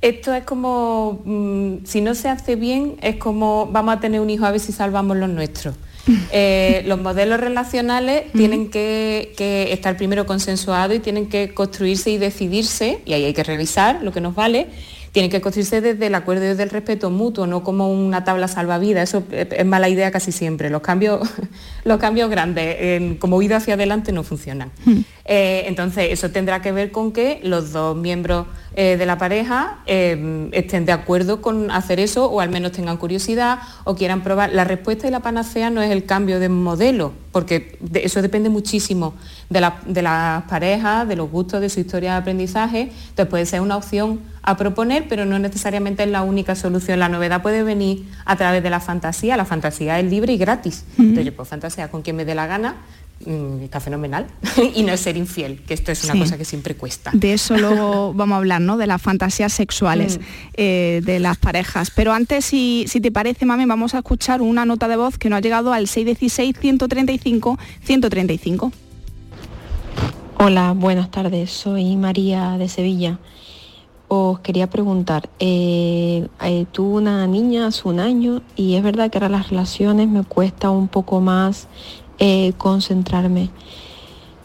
Esto 0.00 0.33
es 0.33 0.44
como, 0.44 1.21
mm, 1.25 1.85
si 1.85 2.00
no 2.00 2.14
se 2.14 2.30
hace 2.30 2.56
bien, 2.56 2.97
es 3.02 3.16
como 3.16 3.68
vamos 3.71 3.97
a 3.97 4.00
tener 4.00 4.21
un 4.21 4.30
hijo 4.30 4.47
a 4.47 4.50
ver 4.52 4.61
si 4.61 4.73
salvamos 4.73 5.18
los 5.18 5.28
nuestros. 5.28 5.75
Eh, 6.33 6.83
los 6.87 7.01
modelos 7.01 7.41
relacionales 7.41 8.31
tienen 8.33 8.71
que, 8.71 9.33
que, 9.37 9.73
estar 9.73 9.97
primero 9.97 10.27
consensuados 10.27 10.97
y 10.97 11.01
tienen 11.01 11.29
que 11.29 11.55
construirse 11.55 12.11
y 12.11 12.19
decidirse, 12.19 13.01
y 13.07 13.15
ahí 13.15 13.25
hay 13.25 13.33
que 13.33 13.45
revisar 13.45 14.03
lo 14.03 14.13
que 14.13 14.21
nos 14.21 14.35
vale, 14.35 14.67
tienen 15.14 15.30
que 15.30 15.40
construirse 15.40 15.80
desde 15.80 16.09
el 16.09 16.14
acuerdo 16.16 16.44
y 16.44 16.49
desde 16.49 16.64
el 16.64 16.71
respeto 16.71 17.09
mutuo, 17.09 17.47
no 17.47 17.62
como 17.62 17.88
una 17.88 18.25
tabla 18.25 18.49
salvavidas. 18.49 19.11
Eso 19.11 19.23
es 19.30 19.64
mala 19.64 19.88
idea 19.88 20.11
casi 20.11 20.33
siempre. 20.33 20.71
Los 20.71 20.83
cambios, 20.83 21.21
los 21.85 22.00
cambios 22.00 22.28
grandes, 22.28 23.16
como 23.21 23.37
huida 23.37 23.59
hacia 23.59 23.75
adelante, 23.75 24.11
no 24.11 24.25
funcionan. 24.25 24.73
Hmm. 24.85 25.02
Eh, 25.25 25.66
entonces, 25.68 26.09
eso 26.11 26.33
tendrá 26.33 26.61
que 26.62 26.73
ver 26.73 26.90
con 26.90 27.12
que 27.12 27.38
los 27.44 27.71
dos 27.71 27.97
miembros 27.97 28.49
eh, 28.75 28.97
de 28.97 29.06
la 29.06 29.16
pareja 29.16 29.78
eh, 29.87 30.49
estén 30.50 30.85
de 30.85 30.90
acuerdo 30.90 31.40
con 31.40 31.71
hacer 31.71 32.00
eso 32.00 32.26
o 32.26 32.40
al 32.40 32.50
menos 32.50 32.73
tengan 32.73 32.97
curiosidad 32.97 33.61
o 33.85 33.94
quieran 33.94 34.25
probar. 34.25 34.52
La 34.52 34.64
respuesta 34.64 35.06
y 35.06 35.12
la 35.12 35.21
panacea 35.21 35.71
no 35.71 35.80
es 35.80 35.92
el 35.92 36.06
cambio 36.06 36.40
de 36.40 36.49
modelo, 36.49 37.12
porque 37.30 37.78
eso 37.94 38.21
depende 38.21 38.49
muchísimo 38.49 39.14
de, 39.49 39.64
de 39.87 40.02
las 40.02 40.42
parejas, 40.47 41.06
de 41.06 41.14
los 41.14 41.30
gustos, 41.30 41.61
de 41.61 41.68
su 41.68 41.78
historia 41.78 42.14
de 42.14 42.16
aprendizaje. 42.16 42.90
Entonces 43.11 43.26
puede 43.28 43.47
ser 43.47 43.61
una 43.61 43.76
opción 43.76 44.34
a 44.47 44.59
proponer, 44.59 45.07
pero 45.09 45.25
no 45.25 45.39
necesariamente 45.39 46.03
es 46.03 46.11
la 46.11 46.23
única 46.23 46.55
solución. 46.55 46.99
La 46.99 47.09
novedad 47.09 47.41
puede 47.41 47.63
venir 47.63 48.05
a 48.27 48.37
través 48.37 48.63
de 48.63 48.69
la 48.69 48.79
fantasía. 48.79 49.39
La 49.39 49.47
fantasía 49.47 49.99
es 49.99 50.11
libre 50.11 50.35
y 50.35 50.37
gratis. 50.37 50.85
Entonces 50.99 51.25
yo 51.25 51.35
puedo 51.35 51.47
fantasear 51.47 51.91
con 51.91 52.03
quien 52.03 52.17
me 52.17 52.27
dé 52.27 52.35
la 52.35 52.47
gana, 52.47 52.77
mm, 53.25 53.63
está 53.63 53.81
fenomenal. 53.81 54.27
y 54.75 54.83
no 54.83 54.93
es 54.93 55.01
ser 55.01 55.17
infiel, 55.17 55.63
que 55.63 55.73
esto 55.73 55.93
es 55.93 56.05
una 56.05 56.19
cosa 56.19 56.37
que 56.37 56.45
siempre 56.45 56.75
cuesta. 56.75 57.11
De 57.15 57.33
eso 57.33 57.57
luego 57.57 58.13
vamos 58.15 58.35
a 58.35 58.39
hablar, 58.39 58.61
¿no? 58.61 58.77
De 58.77 58.87
las 58.87 59.01
fantasías 59.01 59.51
sexuales 59.51 60.19
mm. 60.19 60.23
eh, 60.59 61.01
de 61.03 61.21
las 61.21 61.39
parejas. 61.39 61.91
Pero 61.91 62.13
antes, 62.13 62.45
si, 62.45 62.85
si 62.87 63.01
te 63.01 63.11
parece, 63.11 63.47
mami, 63.47 63.65
vamos 63.65 63.95
a 63.95 63.99
escuchar 63.99 64.43
una 64.43 64.67
nota 64.67 64.89
de 64.89 64.97
voz 64.97 65.17
que 65.17 65.31
nos 65.31 65.39
ha 65.39 65.41
llegado 65.41 65.73
al 65.73 65.87
616-135-135. 65.87 68.73
Hola, 70.37 70.73
buenas 70.73 71.11
tardes. 71.11 71.51
Soy 71.51 71.97
María 71.97 72.59
de 72.59 72.69
Sevilla 72.69 73.19
os 74.09 74.41
quería 74.41 74.69
preguntar, 74.69 75.29
eh, 75.39 76.29
eh, 76.43 76.67
tuve 76.73 76.97
una 76.97 77.27
niña 77.27 77.67
hace 77.67 77.89
un 77.89 78.01
año 78.01 78.43
y 78.57 78.75
es 78.75 78.83
verdad 78.83 79.11
que 79.11 79.19
ahora 79.19 79.29
las 79.29 79.51
relaciones 79.51 80.09
me 80.09 80.23
cuesta 80.25 80.71
un 80.71 80.89
poco 80.89 81.21
más 81.21 81.69
eh, 82.19 82.53
concentrarme. 82.59 83.51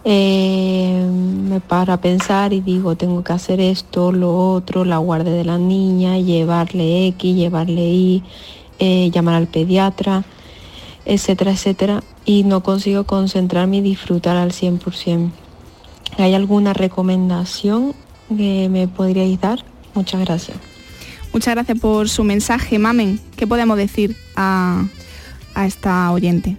me 0.05 1.59
paro 1.67 1.93
a 1.93 1.97
pensar 1.97 2.53
y 2.53 2.61
digo, 2.61 2.95
tengo 2.95 3.23
que 3.23 3.33
hacer 3.33 3.59
esto, 3.59 4.11
lo 4.11 4.53
otro, 4.53 4.85
la 4.85 4.97
guardia 4.97 5.33
de 5.33 5.43
la 5.43 5.57
niña, 5.57 6.17
llevarle 6.17 7.07
X, 7.07 7.35
llevarle 7.35 7.83
Y, 7.83 8.23
llamar 9.11 9.35
al 9.35 9.47
pediatra, 9.47 10.23
etcétera, 11.05 11.51
etcétera, 11.51 12.03
y 12.25 12.43
no 12.43 12.63
consigo 12.63 13.03
concentrarme 13.03 13.77
y 13.77 13.81
disfrutar 13.81 14.37
al 14.37 14.51
100%. 14.51 15.31
¿Hay 16.17 16.33
alguna 16.33 16.73
recomendación 16.73 17.93
que 18.37 18.69
me 18.69 18.87
podríais 18.87 19.39
dar? 19.39 19.63
Muchas 19.93 20.21
gracias. 20.21 20.57
Muchas 21.33 21.53
gracias 21.53 21.79
por 21.79 22.09
su 22.09 22.23
mensaje, 22.23 22.79
Mamen. 22.79 23.19
¿Qué 23.35 23.45
podemos 23.45 23.77
decir 23.77 24.15
a, 24.35 24.85
esta 25.65 26.11
oyente? 26.11 26.57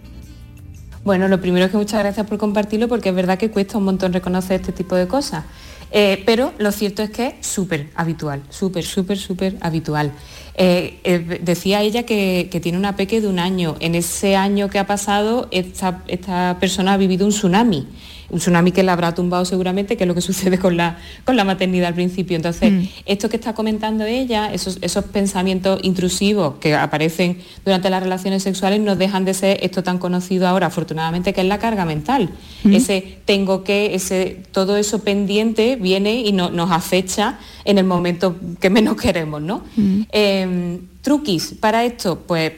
Bueno, 1.03 1.27
lo 1.29 1.41
primero 1.41 1.65
es 1.65 1.71
que 1.71 1.77
muchas 1.77 2.01
gracias 2.01 2.27
por 2.27 2.39
compartirlo 2.39 2.87
porque 2.87 3.09
es 3.09 3.15
verdad 3.15 3.39
que 3.39 3.51
cuesta 3.51 3.79
un 3.79 3.85
montón 3.85 4.13
reconocer 4.13 4.61
este 4.61 4.73
tipo 4.73 4.95
de 4.95 5.09
cosas. 5.09 5.45
Eh, 5.93 6.23
pero 6.25 6.53
lo 6.59 6.71
cierto 6.71 7.03
es 7.03 7.11
que 7.11 7.35
es 7.41 7.47
súper 7.47 7.89
habitual, 7.97 8.43
súper, 8.49 8.85
súper, 8.85 9.19
súper 9.19 9.57
habitual. 9.61 10.13
Eh, 10.55 11.01
eh, 11.03 11.41
decía 11.43 11.83
ella 11.83 12.05
que, 12.05 12.49
tiene 12.63 12.79
una 12.79 12.95
peque 12.95 13.21
de 13.21 13.27
un 13.27 13.39
año. 13.41 13.77
En 13.81 13.97
ese 13.97 14.37
año 14.37 14.69
que 14.69 14.79
ha 14.79 14.87
pasado, 14.87 15.49
esta, 15.51 16.03
esta 16.07 16.59
persona 16.61 16.93
ha 16.93 16.97
vivido 16.97 17.27
un 17.27 17.33
tsunami 17.33 17.89
un 18.31 18.39
tsunami 18.39 18.73
que 18.73 18.83
la 18.83 18.93
habrá 18.93 19.15
tumbado 19.15 19.45
seguramente, 19.45 19.97
que 19.97 20.05
es 20.05 20.09
lo 20.09 20.15
que 20.15 20.21
sucede 20.31 20.59
con 20.59 20.77
la, 20.77 20.99
con 21.25 21.37
la 21.37 21.45
maternidad 21.45 21.89
al 21.89 21.95
principio. 21.95 22.37
Entonces, 22.37 22.73
mm. 22.73 22.83
esto 23.07 23.29
que 23.29 23.37
está 23.37 23.55
comentando 23.55 24.05
ella, 24.05 24.53
esos, 24.53 24.79
esos 24.81 25.05
pensamientos 25.07 25.81
intrusivos 25.83 26.55
que 26.61 26.75
aparecen 26.75 27.39
durante 27.65 27.91
las 27.91 28.03
relaciones 28.03 28.43
sexuales, 28.43 28.81
no 28.81 28.97
dejan 28.97 29.25
de 29.25 29.35
ser 29.35 29.59
esto 29.63 29.83
tan 29.83 29.99
conocido 29.99 30.47
ahora, 30.47 30.67
afortunadamente, 30.67 31.33
que 31.33 31.41
es 31.41 31.47
la 31.47 31.59
carga 31.59 31.85
mental. 31.85 32.31
Mm. 32.65 32.75
Ese 32.75 33.19
tengo 33.25 33.65
que, 33.65 33.95
ese, 33.95 34.43
todo 34.53 34.77
eso 34.77 35.03
pendiente 35.03 35.77
viene 35.77 36.21
y 36.21 36.33
no, 36.33 36.51
nos 36.51 36.71
acecha 36.71 37.39
en 37.65 37.79
el 37.79 37.85
momento 37.85 38.37
que 38.61 38.71
menos 38.71 38.97
queremos, 39.01 39.43
¿no? 39.43 39.63
Mm. 39.77 40.03
Em, 40.13 40.79
truquis 41.03 41.55
para 41.61 41.85
esto, 41.85 42.21
pues 42.27 42.53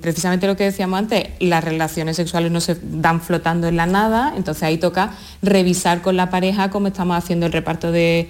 precisamente 0.00 0.46
lo 0.46 0.56
que 0.56 0.64
decíamos 0.64 0.98
antes, 0.98 1.30
las 1.40 1.64
relaciones 1.64 2.16
sexuales 2.16 2.50
no 2.50 2.60
se 2.60 2.76
dan 2.82 3.20
flotando 3.20 3.68
en 3.68 3.76
la 3.76 3.86
nada, 3.86 4.34
entonces 4.36 4.62
ahí 4.64 4.78
toca 4.78 5.14
revisar 5.40 6.02
con 6.02 6.16
la 6.16 6.30
pareja 6.30 6.70
cómo 6.70 6.88
estamos 6.88 7.16
haciendo 7.16 7.46
el 7.46 7.52
reparto 7.52 7.90
de, 7.92 8.28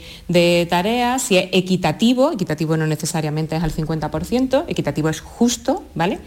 tareas, 0.71 1.23
si 1.23 1.37
es 1.37 1.49
equitativo, 1.53 2.33
equitativo 2.33 2.77
no 2.77 2.87
necesariamente 2.87 3.57
es 3.57 3.63
al 3.63 3.73
50%, 3.73 4.65
equitativo 4.69 5.09
es 5.09 5.21
justo, 5.21 5.85
¿vale? 5.95 6.21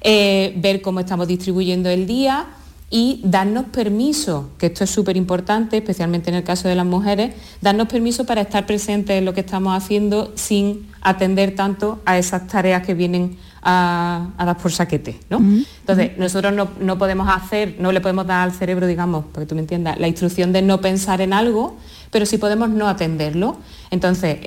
Eh, 0.00 0.52
ver 0.56 0.82
cómo 0.82 1.00
estamos 1.00 1.28
distribuyendo 1.28 1.88
el 1.88 2.06
día 2.06 2.46
y 2.90 3.20
darnos 3.24 3.64
permiso, 3.66 4.50
que 4.58 4.66
esto 4.66 4.84
es 4.84 4.90
súper 4.90 5.16
importante, 5.16 5.78
especialmente 5.78 6.30
en 6.30 6.36
el 6.36 6.44
caso 6.44 6.68
de 6.68 6.74
las 6.74 6.86
mujeres, 6.86 7.34
darnos 7.60 7.88
permiso 7.88 8.24
para 8.24 8.42
estar 8.42 8.66
presentes 8.66 9.18
en 9.18 9.24
lo 9.24 9.34
que 9.34 9.40
estamos 9.40 9.76
haciendo 9.76 10.32
sin 10.36 10.86
atender 11.00 11.54
tanto 11.54 12.00
a 12.04 12.18
esas 12.18 12.46
tareas 12.46 12.86
que 12.86 12.94
vienen 12.94 13.36
a, 13.64 14.28
dar 14.38 14.58
por 14.58 14.70
saquete, 14.70 15.18
¿no? 15.30 15.38
Entonces, 15.38 16.18
nosotros 16.18 16.52
no, 16.78 16.98
podemos 16.98 17.28
hacer, 17.28 17.76
no 17.78 17.92
le 17.92 18.00
podemos 18.00 18.26
dar 18.26 18.42
al 18.42 18.52
cerebro, 18.52 18.86
digamos, 18.86 19.24
porque 19.32 19.46
tú 19.46 19.54
me 19.54 19.62
entiendas, 19.62 19.98
la 19.98 20.06
instrucción 20.06 20.52
de 20.52 20.62
no 20.62 20.80
pensar 20.80 21.20
en 21.20 21.32
algo, 21.32 21.76
pero 22.10 22.26
sí 22.26 22.38
podemos 22.38 22.68
no 22.68 22.88
atenderlo. 22.88 23.56
Entonces, 23.90 24.38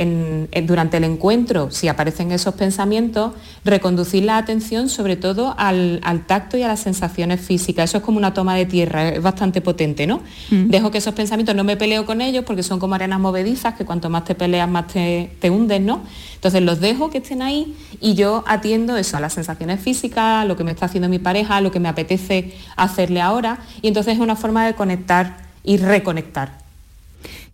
durante 0.65 0.97
el 0.97 1.05
encuentro, 1.05 1.71
si 1.71 1.87
aparecen 1.87 2.31
esos 2.31 2.55
pensamientos, 2.55 3.31
reconducir 3.63 4.23
la 4.23 4.37
atención 4.37 4.89
sobre 4.89 5.15
todo 5.15 5.55
al, 5.57 6.01
tacto 6.27 6.57
y 6.57 6.63
a 6.63 6.67
las 6.67 6.81
sensaciones 6.81 7.39
físicas. 7.39 7.89
Eso 7.89 7.99
es 7.99 8.03
como 8.03 8.17
una 8.17 8.33
toma 8.33 8.55
de 8.55 8.65
tierra, 8.65 9.09
es 9.09 9.21
bastante 9.21 9.61
potente, 9.61 10.05
¿no? 10.05 10.21
Dejo 10.49 10.91
que 10.91 10.97
esos 10.97 11.13
pensamientos, 11.13 11.55
no 11.55 11.63
me 11.63 11.77
peleo 11.77 12.05
con 12.05 12.19
ellos 12.19 12.43
porque 12.45 12.63
son 12.63 12.79
como 12.79 12.95
arenas 12.95 13.19
movedizas, 13.19 13.75
que 13.75 13.85
cuanto 13.85 14.09
más 14.09 14.25
te 14.25 14.35
peleas, 14.35 14.69
más 14.69 14.87
te, 14.87 15.31
te 15.39 15.49
hundes, 15.49 15.81
¿no? 15.81 16.01
Entonces 16.35 16.61
los 16.61 16.79
dejo 16.79 17.09
que 17.09 17.19
estén 17.19 17.41
ahí 17.41 17.75
y 18.01 18.15
yo 18.15 18.43
atiendo 18.47 18.97
eso, 18.97 19.17
a 19.17 19.19
las 19.19 19.33
sensaciones 19.33 19.79
físicas, 19.79 20.45
lo 20.45 20.55
que 20.57 20.63
me 20.63 20.71
está 20.71 20.85
haciendo 20.87 21.09
mi 21.09 21.19
pareja, 21.19 21.61
lo 21.61 21.71
que 21.71 21.79
me 21.79 21.89
apetece 21.89 22.53
hacerle 22.75 23.21
ahora. 23.21 23.59
Y 23.81 23.87
entonces 23.87 24.15
es 24.15 24.19
una 24.19 24.35
forma 24.35 24.65
de 24.65 24.73
conectar 24.73 25.37
y 25.63 25.77
reconectar. 25.77 26.66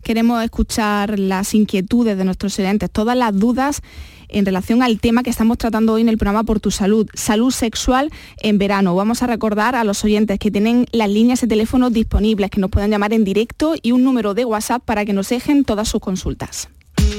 Queremos 0.04 0.44
escuchar 0.44 1.18
las 1.18 1.54
inquietudes 1.54 2.18
de 2.18 2.26
nuestros 2.26 2.58
oyentes, 2.58 2.90
todas 2.90 3.16
las 3.16 3.34
dudas 3.34 3.80
en 4.28 4.44
relación 4.44 4.82
al 4.82 5.00
tema 5.00 5.22
que 5.22 5.30
estamos 5.30 5.56
tratando 5.56 5.94
hoy 5.94 6.02
en 6.02 6.10
el 6.10 6.18
programa 6.18 6.44
Por 6.44 6.60
tu 6.60 6.70
Salud, 6.70 7.08
salud 7.14 7.50
sexual 7.50 8.12
en 8.36 8.58
verano. 8.58 8.94
Vamos 8.94 9.22
a 9.22 9.26
recordar 9.26 9.74
a 9.74 9.82
los 9.82 10.04
oyentes 10.04 10.38
que 10.38 10.50
tienen 10.50 10.84
las 10.92 11.08
líneas 11.08 11.40
de 11.40 11.46
teléfono 11.46 11.88
disponibles, 11.88 12.50
que 12.50 12.60
nos 12.60 12.70
puedan 12.70 12.90
llamar 12.90 13.14
en 13.14 13.24
directo 13.24 13.76
y 13.80 13.92
un 13.92 14.04
número 14.04 14.34
de 14.34 14.44
WhatsApp 14.44 14.84
para 14.84 15.06
que 15.06 15.14
nos 15.14 15.30
dejen 15.30 15.64
todas 15.64 15.88
sus 15.88 16.02
consultas. 16.02 16.68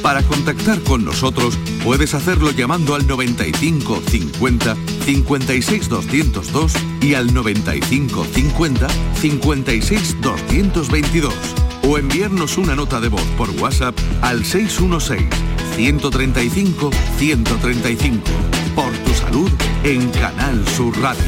Para 0.04 0.22
contactar 0.22 0.80
con 0.82 1.04
nosotros 1.04 1.58
puedes 1.84 2.13
hacerlo 2.13 2.51
llamando 2.51 2.94
al 2.94 3.08
95 3.08 4.00
50 4.08 4.75
56 5.06 5.89
202 5.89 6.74
y 7.01 7.15
al 7.15 7.34
95 7.34 8.25
50 8.25 8.88
56 9.15 10.22
222 10.22 11.34
o 11.88 11.98
enviarnos 11.98 12.58
una 12.58 12.75
nota 12.75 13.00
de 13.00 13.10
voz 13.10 13.25
por 13.38 13.50
WhatsApp 13.62 13.98
al 14.22 14.46
616 14.46 15.27
135 15.75 16.89
135 17.18 18.22
por 18.75 18.92
tu 18.92 19.13
salud 19.13 19.51
en 19.84 20.10
Canal 20.12 20.68
Sur 20.68 20.98
Radio. 21.00 21.24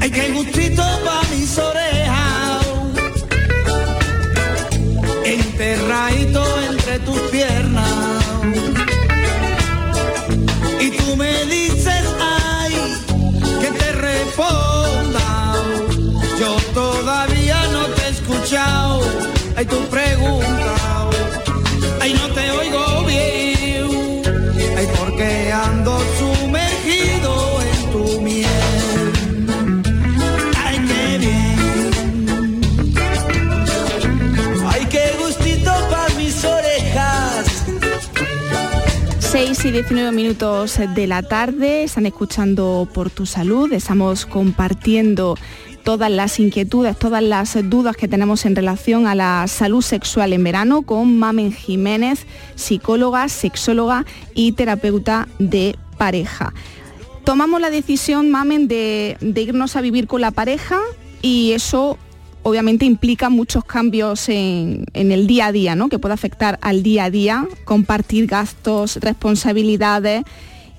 Hay 0.00 0.10
que 0.10 0.32
gustito 0.32 0.82
para 1.04 1.28
mis 1.30 1.58
enterradito 5.62 6.44
entre 6.70 6.98
tus 7.00 7.18
piernas. 7.30 8.24
Y 10.80 10.90
tú 10.90 11.16
me 11.16 11.44
dices, 11.46 11.81
ay 19.62 19.68
tú 19.68 19.78
preguntas, 19.88 21.16
ay 22.00 22.14
no 22.14 22.28
te 22.34 22.50
oigo 22.50 23.04
bien, 23.06 24.22
ay 24.76 24.88
porque 24.98 25.52
ando 25.52 26.00
sumergido 26.18 27.60
en 27.62 27.92
tu 27.92 28.20
miel. 28.22 28.48
Ay 30.64 30.78
qué 30.88 31.18
bien, 31.18 32.60
ay 34.66 34.84
qué 34.90 35.14
gustito 35.20 35.72
para 35.90 36.12
mis 36.16 36.44
orejas. 36.44 37.64
6 39.20 39.64
y 39.64 39.70
19 39.70 40.10
minutos 40.10 40.80
de 40.92 41.06
la 41.06 41.22
tarde, 41.22 41.84
están 41.84 42.06
escuchando 42.06 42.88
por 42.92 43.10
tu 43.10 43.26
salud, 43.26 43.72
estamos 43.72 44.26
compartiendo 44.26 45.36
todas 45.84 46.10
las 46.10 46.38
inquietudes, 46.38 46.98
todas 46.98 47.22
las 47.22 47.56
dudas 47.68 47.96
que 47.96 48.08
tenemos 48.08 48.44
en 48.46 48.56
relación 48.56 49.06
a 49.06 49.14
la 49.14 49.46
salud 49.48 49.82
sexual 49.82 50.32
en 50.32 50.44
verano 50.44 50.82
con 50.82 51.18
Mamen 51.18 51.52
Jiménez, 51.52 52.26
psicóloga, 52.54 53.28
sexóloga 53.28 54.04
y 54.34 54.52
terapeuta 54.52 55.28
de 55.38 55.76
pareja. 55.98 56.52
Tomamos 57.24 57.60
la 57.60 57.70
decisión, 57.70 58.30
Mamen, 58.30 58.68
de, 58.68 59.16
irnos 59.20 59.76
a 59.76 59.80
vivir 59.80 60.06
con 60.06 60.20
la 60.20 60.30
pareja 60.30 60.80
y 61.20 61.52
eso 61.52 61.98
obviamente 62.42 62.84
implica 62.84 63.28
muchos 63.28 63.64
cambios 63.64 64.28
en, 64.28 64.84
el 64.94 65.26
día 65.26 65.46
a 65.46 65.52
día, 65.52 65.76
¿no? 65.76 65.88
que 65.88 66.00
puede 66.00 66.14
afectar 66.14 66.58
al 66.60 66.82
día 66.82 67.04
a 67.04 67.10
día, 67.10 67.46
compartir 67.64 68.26
gastos, 68.26 68.96
responsabilidades 68.96 70.24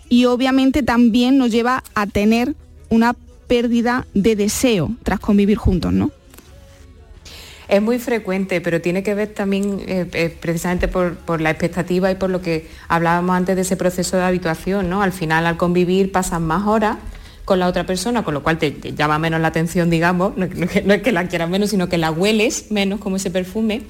y 0.09 0.25
obviamente 0.25 0.83
también 0.83 1.37
nos 1.37 1.51
lleva 1.51 1.83
a 1.95 2.05
tener 2.07 2.55
una 2.89 3.15
pérdida 3.53 4.07
de 4.15 4.35
deseo 4.35 4.89
tras 5.03 5.19
convivir 5.19 5.59
juntos, 5.59 5.93
¿no? 5.93 6.09
Es 7.67 7.83
muy 7.83 7.99
frecuente, 7.99 8.61
pero 8.61 8.81
tiene 8.81 9.03
que 9.03 9.13
ver 9.13 9.27
también 9.27 9.79
eh, 9.85 10.09
eh, 10.11 10.35
precisamente 10.41 10.87
por, 10.87 11.39
la 11.39 11.51
expectativa 11.51 12.09
y 12.09 12.15
por 12.15 12.31
lo 12.31 12.41
que 12.41 12.67
hablábamos 12.87 13.35
antes 13.35 13.55
de 13.55 13.61
ese 13.61 13.77
proceso 13.77 14.17
de 14.17 14.23
habituación, 14.23 14.89
¿no? 14.89 15.03
Al 15.03 15.11
final, 15.11 15.45
al 15.45 15.57
convivir, 15.57 16.11
pasan 16.11 16.47
más 16.47 16.65
horas 16.65 16.97
con 17.45 17.59
la 17.59 17.67
otra 17.67 17.85
persona, 17.85 18.23
con 18.23 18.33
lo 18.33 18.41
cual 18.41 18.57
te, 18.57 18.71
llama 18.95 19.19
menos 19.19 19.39
la 19.39 19.49
atención, 19.49 19.91
digamos, 19.91 20.35
no, 20.35 20.47
no, 20.47 20.93
es 20.95 21.01
que 21.03 21.11
la 21.11 21.27
quieras 21.27 21.47
menos, 21.47 21.69
sino 21.69 21.89
que 21.89 21.99
la 21.99 22.09
hueles 22.09 22.71
menos 22.71 22.99
como 22.99 23.17
ese 23.17 23.29
perfume. 23.29 23.83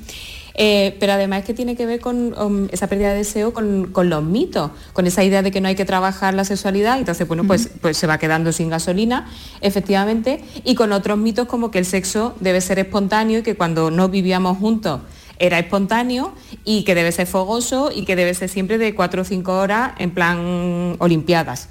Eh, 0.56 0.96
pero 1.00 1.14
además 1.14 1.40
es 1.40 1.46
que 1.46 1.54
tiene 1.54 1.76
que 1.76 1.86
ver 1.86 2.00
con 2.00 2.40
um, 2.40 2.68
esa 2.72 2.88
pérdida 2.88 3.10
de 3.10 3.18
deseo 3.18 3.54
con, 3.54 3.92
los 3.92 4.24
mitos, 4.24 4.72
con 4.94 5.08
esa 5.08 5.24
idea 5.24 5.42
de 5.42 5.52
que 5.52 5.62
no 5.62 5.68
hay 5.68 5.76
que 5.76 5.86
trabajar 5.86 6.34
la 6.36 6.46
sexualidad, 6.46 7.00
entonces 7.00 7.28
bueno, 7.28 7.44
pues, 7.46 7.70
pues 7.82 7.98
se 7.98 8.06
va 8.06 8.20
quedando 8.20 8.52
sin 8.52 8.70
gasolina, 8.70 9.28
efectivamente, 9.62 10.44
y 10.64 10.76
con 10.76 10.92
otros 10.92 11.18
mitos 11.18 11.48
como 11.48 11.72
que 11.72 11.80
el 11.80 11.86
sexo 11.86 12.36
debe 12.40 12.62
ser 12.62 12.78
espontáneo 12.78 13.40
y 13.40 13.44
que 13.44 13.56
cuando 13.56 13.90
no 13.90 14.10
vivíamos 14.10 14.60
juntos 14.60 15.02
era 15.40 15.58
espontáneo 15.58 16.34
y 16.64 16.84
que 16.84 16.94
debe 16.94 17.12
ser 17.12 17.26
fogoso 17.26 17.92
y 17.94 18.06
que 18.06 18.16
debe 18.16 18.34
ser 18.34 18.50
siempre 18.50 18.78
de 18.78 18.94
cuatro 18.94 19.24
o 19.24 19.26
cinco 19.26 19.54
horas 19.54 19.94
en 19.98 20.12
plan 20.12 20.96
olimpiadas. 21.00 21.70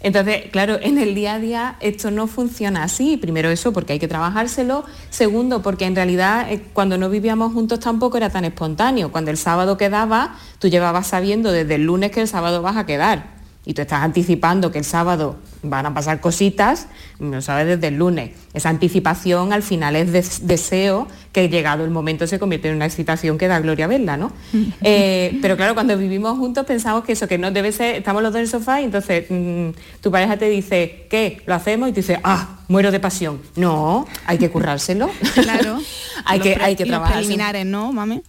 Entonces, 0.00 0.44
claro, 0.52 0.78
en 0.80 0.98
el 0.98 1.14
día 1.14 1.34
a 1.34 1.38
día 1.38 1.76
esto 1.80 2.10
no 2.10 2.26
funciona 2.26 2.84
así. 2.84 3.16
Primero 3.16 3.50
eso, 3.50 3.72
porque 3.72 3.94
hay 3.94 3.98
que 3.98 4.08
trabajárselo. 4.08 4.84
Segundo, 5.10 5.62
porque 5.62 5.84
en 5.86 5.96
realidad 5.96 6.50
eh, 6.50 6.62
cuando 6.72 6.98
no 6.98 7.10
vivíamos 7.10 7.52
juntos 7.52 7.80
tampoco 7.80 8.16
era 8.16 8.30
tan 8.30 8.44
espontáneo. 8.44 9.10
Cuando 9.10 9.30
el 9.30 9.36
sábado 9.36 9.76
quedaba, 9.76 10.36
tú 10.58 10.68
llevabas 10.68 11.08
sabiendo 11.08 11.52
desde 11.52 11.74
el 11.76 11.84
lunes 11.84 12.10
que 12.10 12.20
el 12.20 12.28
sábado 12.28 12.62
vas 12.62 12.76
a 12.76 12.86
quedar 12.86 13.34
y 13.66 13.74
tú 13.74 13.82
estás 13.82 14.02
anticipando 14.02 14.70
que 14.70 14.78
el 14.78 14.84
sábado 14.84 15.36
van 15.62 15.86
a 15.86 15.94
pasar 15.94 16.20
cositas, 16.20 16.88
no 17.18 17.40
sabes 17.40 17.66
desde 17.66 17.88
el 17.88 17.96
lunes. 17.96 18.30
Esa 18.52 18.68
anticipación 18.68 19.52
al 19.52 19.62
final 19.62 19.96
es 19.96 20.46
deseo 20.46 21.08
que 21.32 21.48
llegado 21.48 21.84
el 21.84 21.90
momento 21.90 22.26
se 22.26 22.38
convierte 22.38 22.68
en 22.68 22.76
una 22.76 22.84
excitación 22.84 23.38
que 23.38 23.48
da 23.48 23.60
gloria 23.60 23.86
verla, 23.86 24.16
¿no? 24.16 24.32
Eh, 24.86 25.38
pero 25.40 25.56
claro, 25.56 25.74
cuando 25.74 25.96
vivimos 25.96 26.36
juntos 26.38 26.66
pensamos 26.66 27.04
que 27.04 27.12
eso, 27.12 27.26
que 27.26 27.38
no 27.38 27.50
debe 27.50 27.72
ser, 27.72 27.96
estamos 27.96 28.22
los 28.22 28.32
dos 28.32 28.38
en 28.38 28.42
el 28.42 28.48
sofá 28.48 28.80
y 28.82 28.84
entonces 28.84 29.24
mm, 29.30 29.70
tu 30.02 30.10
pareja 30.10 30.36
te 30.36 30.48
dice, 30.48 31.06
¿qué? 31.08 31.42
¿Lo 31.46 31.54
hacemos? 31.54 31.88
Y 31.88 31.92
tú 31.92 31.96
dices, 31.96 32.18
ah, 32.22 32.58
muero 32.68 32.90
de 32.90 33.00
pasión. 33.00 33.40
No, 33.56 34.06
hay 34.26 34.36
que 34.36 34.50
currárselo. 34.50 35.08
Claro. 35.34 35.78
hay, 36.26 36.40
que, 36.40 36.58
hay 36.60 36.76
que 36.76 36.84
trabajar. 36.84 37.14
preliminares, 37.14 37.64
¿no, 37.64 37.92
mami? 37.92 38.22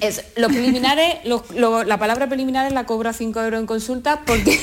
Es, 0.00 0.24
los 0.36 0.52
preliminares, 0.52 1.16
la 1.86 1.98
palabra 1.98 2.28
preliminares 2.28 2.72
la 2.72 2.86
cobra 2.86 3.12
5 3.12 3.40
euros 3.42 3.60
en 3.60 3.66
consulta 3.66 4.22
porque, 4.26 4.58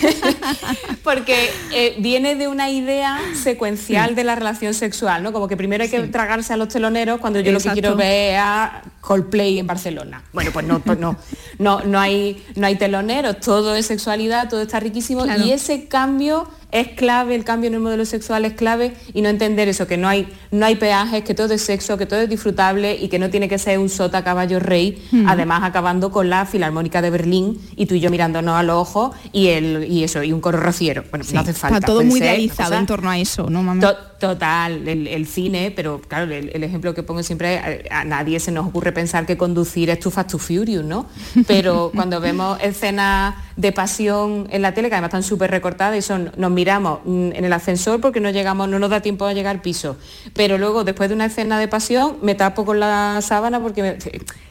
porque 1.03 1.49
eh, 1.73 1.95
viene 1.99 2.35
de 2.35 2.47
una 2.47 2.69
idea 2.69 3.19
secuencial 3.35 4.15
de 4.15 4.23
la 4.23 4.35
relación 4.35 4.73
sexual, 4.73 5.23
¿no? 5.23 5.33
Como 5.33 5.47
que 5.47 5.57
primero 5.57 5.83
hay 5.83 5.89
que 5.89 5.99
tragarse 6.07 6.53
a 6.53 6.57
los 6.57 6.69
teloneros 6.69 7.19
cuando 7.19 7.39
yo 7.39 7.51
lo 7.51 7.59
que 7.59 7.69
quiero 7.69 7.95
ver 7.95 8.33
es 8.33 8.39
a 8.39 8.81
Coldplay 9.01 9.59
en 9.59 9.67
Barcelona. 9.67 10.23
Bueno, 10.33 10.51
pues 10.51 10.65
no, 10.65 10.79
pues 10.79 10.97
no, 10.99 11.17
no, 11.59 11.81
no, 11.81 11.99
hay, 11.99 12.45
no 12.55 12.67
hay 12.67 12.75
teloneros, 12.75 13.39
todo 13.39 13.75
es 13.75 13.85
sexualidad, 13.85 14.49
todo 14.49 14.61
está 14.61 14.79
riquísimo 14.79 15.25
y 15.25 15.51
ese 15.51 15.87
cambio 15.87 16.47
es 16.71 16.89
clave, 16.89 17.35
el 17.35 17.45
cambio 17.45 17.69
en 17.69 17.75
el 17.75 17.79
modelo 17.79 18.05
sexual 18.05 18.43
es 18.43 18.53
clave 18.53 18.93
y 19.13 19.21
no 19.21 19.29
entender 19.29 19.69
eso, 19.69 19.87
que 19.87 19.97
no 19.97 20.07
hay, 20.07 20.27
no 20.51 20.65
hay 20.65 20.75
peajes, 20.75 21.23
que 21.23 21.33
todo 21.33 21.53
es 21.53 21.61
sexo, 21.61 21.97
que 21.97 22.05
todo 22.05 22.19
es 22.19 22.29
disfrutable 22.29 22.95
y 22.95 23.07
que 23.07 23.19
no 23.19 23.29
tiene 23.29 23.47
que 23.47 23.57
ser 23.57 23.79
un 23.79 23.89
sota 23.89 24.23
caballo 24.23 24.59
rey, 24.59 25.01
hmm. 25.11 25.27
además 25.29 25.63
acabando 25.63 26.11
con 26.11 26.29
la 26.29 26.45
Filarmónica 26.45 27.01
de 27.01 27.09
Berlín 27.09 27.59
y 27.75 27.85
tú 27.85 27.95
y 27.95 28.01
yo 28.01 28.09
mirándonos 28.09 28.55
a 28.55 28.63
los 28.63 28.75
ojos 28.77 29.15
y, 29.31 29.47
el, 29.47 29.85
y 29.89 30.03
eso, 30.03 30.23
y 30.23 30.33
un 30.33 30.41
coro 30.41 30.59
rociero. 30.59 31.03
Bueno, 31.09 31.25
no 31.33 31.39
hace 31.39 31.53
falta. 31.53 31.77
Está 31.77 31.87
todo 31.87 32.03
muy 32.03 32.19
idealizado 32.19 32.75
en 32.75 32.85
torno 32.85 33.09
a 33.09 33.17
eso, 33.17 33.49
¿no, 33.49 33.63
mamá? 33.63 33.95
total, 34.19 34.87
el, 34.87 35.27
cine, 35.27 35.71
pero 35.75 36.01
claro, 36.01 36.33
el, 36.33 36.63
ejemplo 36.63 36.93
que 36.93 37.03
pongo 37.03 37.21
siempre, 37.21 37.59
a, 37.91 37.99
a, 37.99 38.03
nadie 38.03 38.39
se 38.39 38.51
nos 38.51 38.65
ocurre 38.65 38.91
pensar 38.91 39.25
que 39.25 39.37
conducir 39.37 39.89
es 39.89 39.99
tu 39.99 40.09
Fast 40.09 40.31
to 40.31 40.39
Furious, 40.39 40.83
¿no? 40.83 41.05
Pero 41.45 41.91
cuando 41.95 42.19
vemos 42.19 42.57
escenas 42.61 43.35
de 43.57 43.71
pasión 43.71 44.47
en 44.51 44.61
la 44.61 44.73
tele, 44.73 44.87
que 44.87 44.95
además 44.95 45.09
están 45.09 45.23
súper 45.23 45.51
recortadas 45.51 45.97
y 45.97 46.01
son, 46.01 46.31
nos 46.37 46.51
miramos 46.51 46.99
mm, 47.03 47.31
en 47.33 47.43
el 47.43 47.51
ascensor 47.51 47.99
porque 47.99 48.19
no 48.19 48.29
llegamos, 48.29 48.69
no 48.69 48.79
nos 48.79 48.89
da 48.89 49.01
tiempo 49.01 49.25
a 49.25 49.33
llegar 49.33 49.55
al 49.55 49.61
piso. 49.61 49.97
Pero 50.33 50.57
luego, 50.57 50.83
después 50.83 51.09
de 51.09 51.15
una 51.15 51.25
escena 51.25 51.59
de 51.59 51.67
pasión, 51.67 52.17
me 52.21 52.35
tapo 52.35 52.63
con 52.63 52.79
la 52.79 53.19
sábana 53.21 53.59
porque 53.59 53.97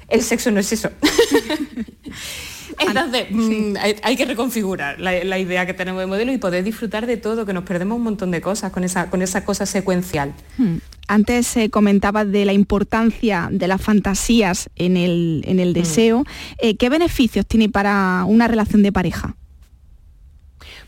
el 0.09 0.23
sexo 0.23 0.51
no 0.51 0.61
es 0.61 0.73
eso. 0.73 0.91
Entonces, 2.79 3.27
mm, 3.31 3.77
hay, 4.03 4.17
que 4.17 4.25
reconfigurar 4.25 5.01
la, 5.01 5.39
idea 5.39 5.65
que 5.67 5.73
tenemos 5.73 6.01
de 6.01 6.07
modelo 6.07 6.33
y 6.33 6.39
poder 6.39 6.65
disfrutar 6.65 7.07
de 7.07 7.17
todo, 7.17 7.47
que 7.47 7.53
nos 7.53 7.65
perdemos 7.65 7.97
un 7.97 8.05
montón 8.05 8.31
de 8.31 8.41
cosas 8.41 8.73
con 8.73 8.85
esa, 8.85 9.09
con 9.09 9.23
esa 9.23 9.45
cosa 9.45 9.67
secuencial. 9.67 10.35
Hmm. 10.59 10.77
Antes 11.09 11.47
se 11.47 11.71
comentaba 11.71 12.25
de 12.25 12.45
la 12.45 12.53
importancia 12.53 13.49
de 13.51 13.69
las 13.69 13.81
fantasías 13.81 14.71
en 14.77 14.97
el, 14.97 15.45
hmm. 15.47 15.73
deseo. 15.73 16.25
Eh, 16.59 16.77
¿Qué 16.77 16.89
beneficios 16.89 17.47
tiene 17.47 17.69
para 17.69 18.25
una 18.27 18.49
relación 18.49 18.83
de 18.83 18.93
pareja? 18.93 19.37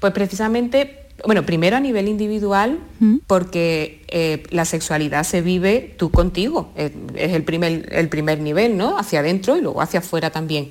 Pues 0.01 0.13
precisamente 0.13 1.09
bueno, 1.25 1.45
primero 1.45 1.77
a 1.77 1.81
nivel 1.81 2.09
individual, 2.09 2.79
hmm. 3.01 3.17
porque 3.27 4.05
eh, 4.09 4.45
la 4.51 4.65
sexualidad 4.65 5.25
se 5.25 5.41
vive 5.41 5.95
tú 5.99 6.11
contigo, 6.11 6.73
es, 6.77 6.93
el, 7.17 7.43
primer, 7.43 7.93
el 7.93 8.09
primer 8.09 8.41
nivel, 8.41 8.77
¿no? 8.77 8.99
Hacia 8.99 9.21
adentro 9.21 9.57
y 9.57 9.61
luego 9.61 9.83
hacia 9.83 9.99
afuera 9.99 10.31
también. 10.31 10.71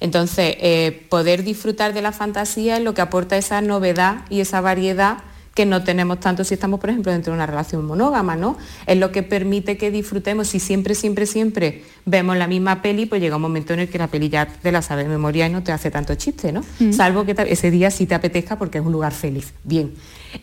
Entonces, 0.00 0.56
eh, 0.60 1.06
poder 1.10 1.44
disfrutar 1.44 1.94
de 1.94 2.02
la 2.02 2.12
fantasía 2.12 2.78
es 2.78 2.82
lo 2.82 2.94
que 2.94 3.02
aporta 3.02 3.36
esa 3.36 3.60
novedad 3.60 4.24
y 4.30 4.40
esa 4.40 4.60
variedad 4.60 5.18
que 5.54 5.66
no 5.66 5.84
tenemos 5.84 6.20
tanto 6.20 6.44
si 6.44 6.54
estamos, 6.54 6.80
por 6.80 6.90
ejemplo, 6.90 7.12
dentro 7.12 7.32
de 7.32 7.36
una 7.36 7.46
relación 7.46 7.84
monógama, 7.84 8.36
¿no? 8.36 8.56
Es 8.86 8.96
lo 8.96 9.12
que 9.12 9.22
permite 9.22 9.76
que 9.76 9.90
disfrutemos. 9.90 10.48
Si 10.48 10.58
siempre, 10.58 10.94
siempre, 10.94 11.26
siempre 11.26 11.82
vemos 12.06 12.36
la 12.36 12.46
misma 12.46 12.80
peli, 12.80 13.06
pues 13.06 13.20
llega 13.20 13.36
un 13.36 13.42
momento 13.42 13.74
en 13.74 13.80
el 13.80 13.88
que 13.88 13.98
la 13.98 14.06
peli 14.06 14.28
ya 14.30 14.46
te 14.46 14.72
la 14.72 14.80
sabes 14.80 15.04
de 15.04 15.10
memoria 15.10 15.46
y 15.46 15.50
no 15.50 15.62
te 15.62 15.72
hace 15.72 15.90
tanto 15.90 16.14
chiste, 16.14 16.52
¿no? 16.52 16.64
Mm. 16.78 16.92
Salvo 16.92 17.24
que 17.26 17.36
ese 17.48 17.70
día 17.70 17.90
sí 17.90 18.06
te 18.06 18.14
apetezca 18.14 18.56
porque 18.56 18.78
es 18.78 18.84
un 18.84 18.92
lugar 18.92 19.12
feliz. 19.12 19.52
Bien. 19.62 19.92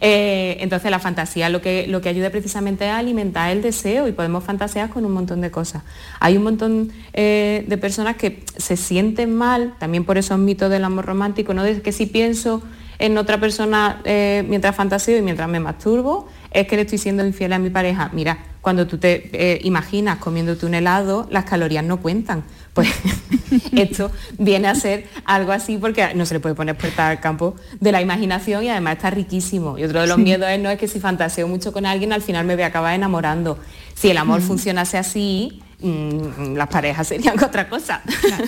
Eh, 0.02 0.58
entonces 0.60 0.92
la 0.92 1.00
fantasía 1.00 1.50
lo 1.50 1.62
que, 1.62 1.88
lo 1.88 2.02
que 2.02 2.10
ayuda 2.10 2.30
precisamente 2.30 2.86
es 2.86 2.92
a 2.92 3.00
alimentar 3.00 3.50
el 3.50 3.64
deseo 3.64 4.08
y 4.08 4.12
podemos 4.12 4.44
fantasear 4.44 4.90
con 4.90 5.06
un 5.06 5.12
montón 5.12 5.42
de 5.42 5.50
cosas. 5.50 5.82
Hay 6.20 6.38
un 6.38 6.44
montón 6.44 6.92
eh, 7.14 7.66
de 7.68 7.78
personas 7.80 8.16
que 8.16 8.44
se 8.58 8.78
sienten 8.78 9.34
mal, 9.34 9.74
también 9.80 10.06
por 10.06 10.20
esos 10.20 10.38
mitos 10.38 10.70
del 10.70 10.84
amor 10.84 11.06
romántico, 11.06 11.56
¿no? 11.56 11.64
De 11.64 11.82
que 11.82 11.92
si 11.92 12.06
pienso 12.06 12.62
en 13.00 13.18
otra 13.18 13.40
persona 13.40 14.02
eh, 14.04 14.46
mientras 14.48 14.76
fantaseo 14.76 15.18
y 15.18 15.22
mientras 15.22 15.48
me 15.50 15.60
masturbo, 15.60 16.28
es 16.52 16.68
que 16.68 16.76
le 16.76 16.84
estoy 16.84 16.98
siendo 16.98 17.26
infiel 17.26 17.54
a 17.54 17.60
mi 17.60 17.70
pareja. 17.70 18.10
Mira, 18.14 18.38
cuando 18.62 18.88
tú 18.88 18.98
te 18.98 19.30
eh, 19.34 19.62
imaginas 19.64 20.18
comiéndote 20.18 20.66
un 20.66 20.74
helado, 20.74 21.28
las 21.32 21.46
calorías 21.46 21.84
no 21.84 22.02
cuentan. 22.02 22.44
Pues 22.74 22.90
esto 23.72 24.12
viene 24.38 24.68
a 24.68 24.76
ser 24.76 25.08
algo 25.26 25.54
así 25.54 25.78
porque 25.78 26.14
no 26.14 26.26
se 26.26 26.34
le 26.34 26.40
puede 26.42 26.56
poner 26.56 26.78
puerta 26.78 27.10
al 27.10 27.22
campo 27.22 27.56
de 27.80 27.92
la 27.92 28.02
imaginación 28.02 28.64
y 28.66 28.70
además 28.70 28.98
está 28.98 29.10
riquísimo. 29.12 29.78
Y 29.78 29.86
otro 29.86 30.02
de 30.02 30.08
los 30.08 30.18
miedos 30.18 30.50
es, 30.50 30.60
no 30.60 30.70
es 30.70 30.78
que 30.78 30.88
si 30.88 31.00
fantaseo 31.00 31.48
mucho 31.48 31.72
con 31.72 31.86
alguien, 31.86 32.12
al 32.12 32.22
final 32.22 32.46
me 32.46 32.56
voy 32.56 32.64
a 32.64 32.68
acabar 32.68 32.94
enamorando. 32.94 33.58
Si 33.96 34.10
el 34.10 34.18
amor 34.18 34.42
funcionase 34.42 34.98
así, 34.98 35.62
mm, 35.80 36.56
las 36.56 36.68
parejas 36.68 37.08
serían 37.08 37.38
otra 37.44 37.70
cosa. 37.70 38.02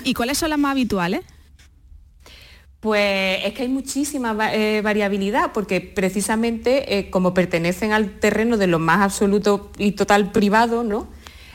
¿Y 0.03 0.13
cuáles 0.13 0.37
son 0.37 0.49
las 0.49 0.59
más 0.59 0.71
habituales? 0.71 1.21
Pues 2.81 3.45
es 3.45 3.53
que 3.53 3.61
hay 3.61 3.67
muchísima 3.67 4.35
eh, 4.53 4.81
variabilidad, 4.81 5.51
porque 5.53 5.81
precisamente 5.81 6.97
eh, 6.97 7.11
como 7.11 7.31
pertenecen 7.35 7.93
al 7.93 8.19
terreno 8.19 8.57
de 8.57 8.65
lo 8.65 8.79
más 8.79 9.01
absoluto 9.01 9.69
y 9.77 9.91
total 9.91 10.31
privado, 10.31 10.83
¿no? 10.83 11.07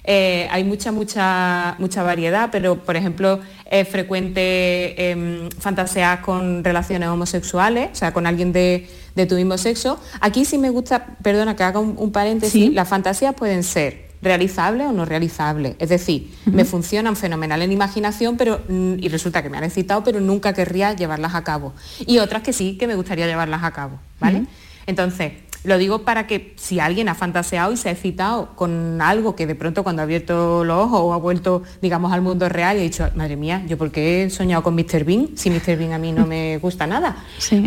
Eh, 0.05 0.47
hay 0.53 0.62
mucha, 0.62 0.93
mucha, 0.93 1.75
mucha 1.81 2.05
variedad, 2.05 2.51
pero 2.53 2.77
por 2.77 2.95
ejemplo 2.95 3.41
es 3.69 3.89
frecuente 3.89 5.11
em, 5.11 5.51
fantasear 5.59 6.23
con 6.23 6.62
relaciones 6.62 7.09
homosexuales, 7.09 7.91
o 7.91 7.95
sea, 7.97 8.12
con 8.12 8.25
alguien 8.25 8.53
de, 8.53 8.87
tu 9.29 9.35
mismo 9.35 9.59
sexo. 9.59 9.99
Aquí 10.21 10.45
sí 10.45 10.59
me 10.59 10.71
gusta, 10.71 11.17
perdona 11.23 11.57
que 11.57 11.65
haga 11.65 11.81
un, 11.81 12.12
paréntesis, 12.12 12.73
las 12.73 12.89
fantasías 12.89 13.35
pueden 13.35 13.65
ser 13.65 14.06
realizable 14.22 14.87
o 14.87 14.92
no 14.92 15.05
realizable. 15.05 15.76
Es 15.79 15.88
decir, 15.88 16.33
me 16.46 16.64
funcionan 16.64 17.16
fenomenal 17.16 17.62
en 17.62 17.72
imaginación, 17.72 18.37
pero 18.37 18.61
mm, 18.68 18.94
y 18.98 19.09
resulta 19.09 19.42
que 19.42 19.50
me 19.50 19.59
han 19.59 19.64
excitado, 19.64 20.02
pero 20.05 20.20
nunca 20.20 20.52
querría 20.52 20.92
llevarlas 20.94 21.35
a 21.35 21.44
cabo. 21.44 21.74
Y 22.07 22.18
otras 22.18 22.42
que 22.42 22.52
sí, 22.52 22.76
que 22.79 22.87
me 22.87 22.94
gustaría 22.94 23.26
llevarlas 23.26 23.62
a 23.62 23.72
cabo, 23.72 23.98
¿vale? 24.20 24.46
Entonces, 24.87 25.33
lo 25.66 25.79
digo 25.79 26.02
para 26.02 26.26
que 26.26 26.55
si 26.57 26.81
alguien 26.81 27.09
ha 27.09 27.14
fantaseado 27.14 27.72
y 27.72 27.76
se 27.76 27.88
ha 27.88 27.92
excitado 27.92 28.55
con 28.55 29.00
algo 29.02 29.35
que 29.35 29.46
de 29.46 29.55
pronto 29.55 29.83
cuando 29.83 30.02
ha 30.02 30.05
abierto 30.05 30.64
los 30.64 30.79
ojos 30.79 31.00
o 31.02 31.12
ha 31.12 31.16
vuelto, 31.16 31.62
digamos, 31.83 32.12
al 32.12 32.22
mundo 32.22 32.48
real 32.48 32.76
y 32.76 32.81
ha 32.81 32.83
dicho, 32.83 33.09
madre 33.14 33.37
mía, 33.37 33.62
¿yo 33.66 33.76
por 33.76 33.90
qué 33.90 34.24
he 34.24 34.31
soñado 34.31 34.62
con 34.62 34.74
Mr. 34.74 35.05
Bean 35.05 35.31
si 35.35 35.50
Mr. 35.50 35.76
Bean 35.76 35.92
a 35.92 35.98
mí 35.98 36.12
no 36.12 36.26
me 36.26 36.59
gusta 36.59 36.87
nada? 36.87 37.16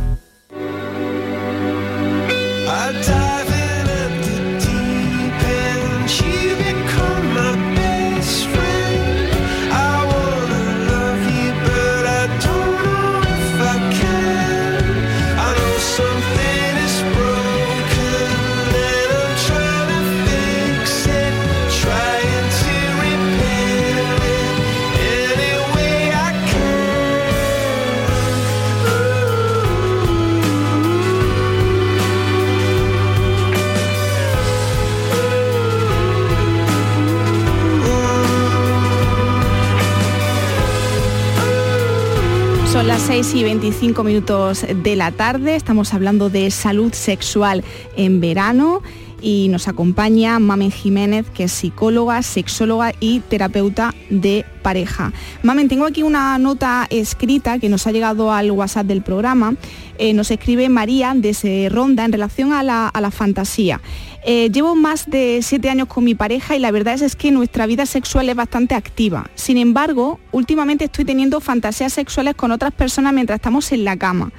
6 43.13 43.35
y 43.35 43.43
25 43.43 44.03
minutos 44.03 44.65
de 44.67 44.95
la 44.95 45.11
tarde, 45.11 45.55
estamos 45.55 45.93
hablando 45.93 46.31
de 46.31 46.49
salud 46.49 46.91
sexual 46.93 47.63
en 47.95 48.19
verano 48.19 48.81
y 49.23 49.47
nos 49.47 49.67
acompaña 49.67 50.37
Mamen 50.37 50.69
Jiménez, 50.69 51.25
que 51.33 51.45
es 51.45 51.51
psicóloga, 51.51 52.21
sexóloga 52.21 52.91
y 52.99 53.21
terapeuta 53.21 53.95
de 54.09 54.45
pareja. 54.61 55.13
Mamen, 55.41 55.69
tengo 55.69 55.85
aquí 55.85 56.03
una 56.03 56.37
nota 56.37 56.85
escrita 56.89 57.57
que 57.57 57.69
nos 57.69 57.87
ha 57.87 57.91
llegado 57.91 58.31
al 58.31 58.51
WhatsApp 58.51 58.85
del 58.85 59.01
programa. 59.01 59.55
Eh, 59.97 60.13
nos 60.13 60.29
escribe 60.29 60.67
María 60.69 61.13
desde 61.15 61.69
Ronda 61.69 62.03
en 62.03 62.11
relación 62.11 62.51
a 62.51 62.63
la, 62.63 62.87
a 62.89 63.01
la 63.01 63.11
fantasía. 63.11 63.79
Eh, 64.25 64.49
llevo 64.51 64.75
más 64.75 65.09
de 65.09 65.39
siete 65.41 65.69
años 65.69 65.87
con 65.89 66.03
mi 66.03 66.15
pareja 66.15 66.55
y 66.55 66.59
la 66.59 66.71
verdad 66.71 67.01
es, 67.01 67.15
que 67.15 67.31
nuestra 67.31 67.65
vida 67.65 67.85
sexual 67.85 68.29
es 68.29 68.35
bastante 68.35 68.73
activa. 68.73 69.29
Sin 69.35 69.57
embargo, 69.57 70.19
últimamente 70.31 70.85
estoy 70.85 71.03
teniendo 71.03 71.41
fantasías 71.41 71.93
sexuales 71.93 72.35
con 72.35 72.51
otras 72.51 72.71
personas 72.71 73.13
mientras 73.13 73.37
estamos 73.37 73.71
en 73.73 73.83
la 73.83 73.97
cama. 73.97 74.31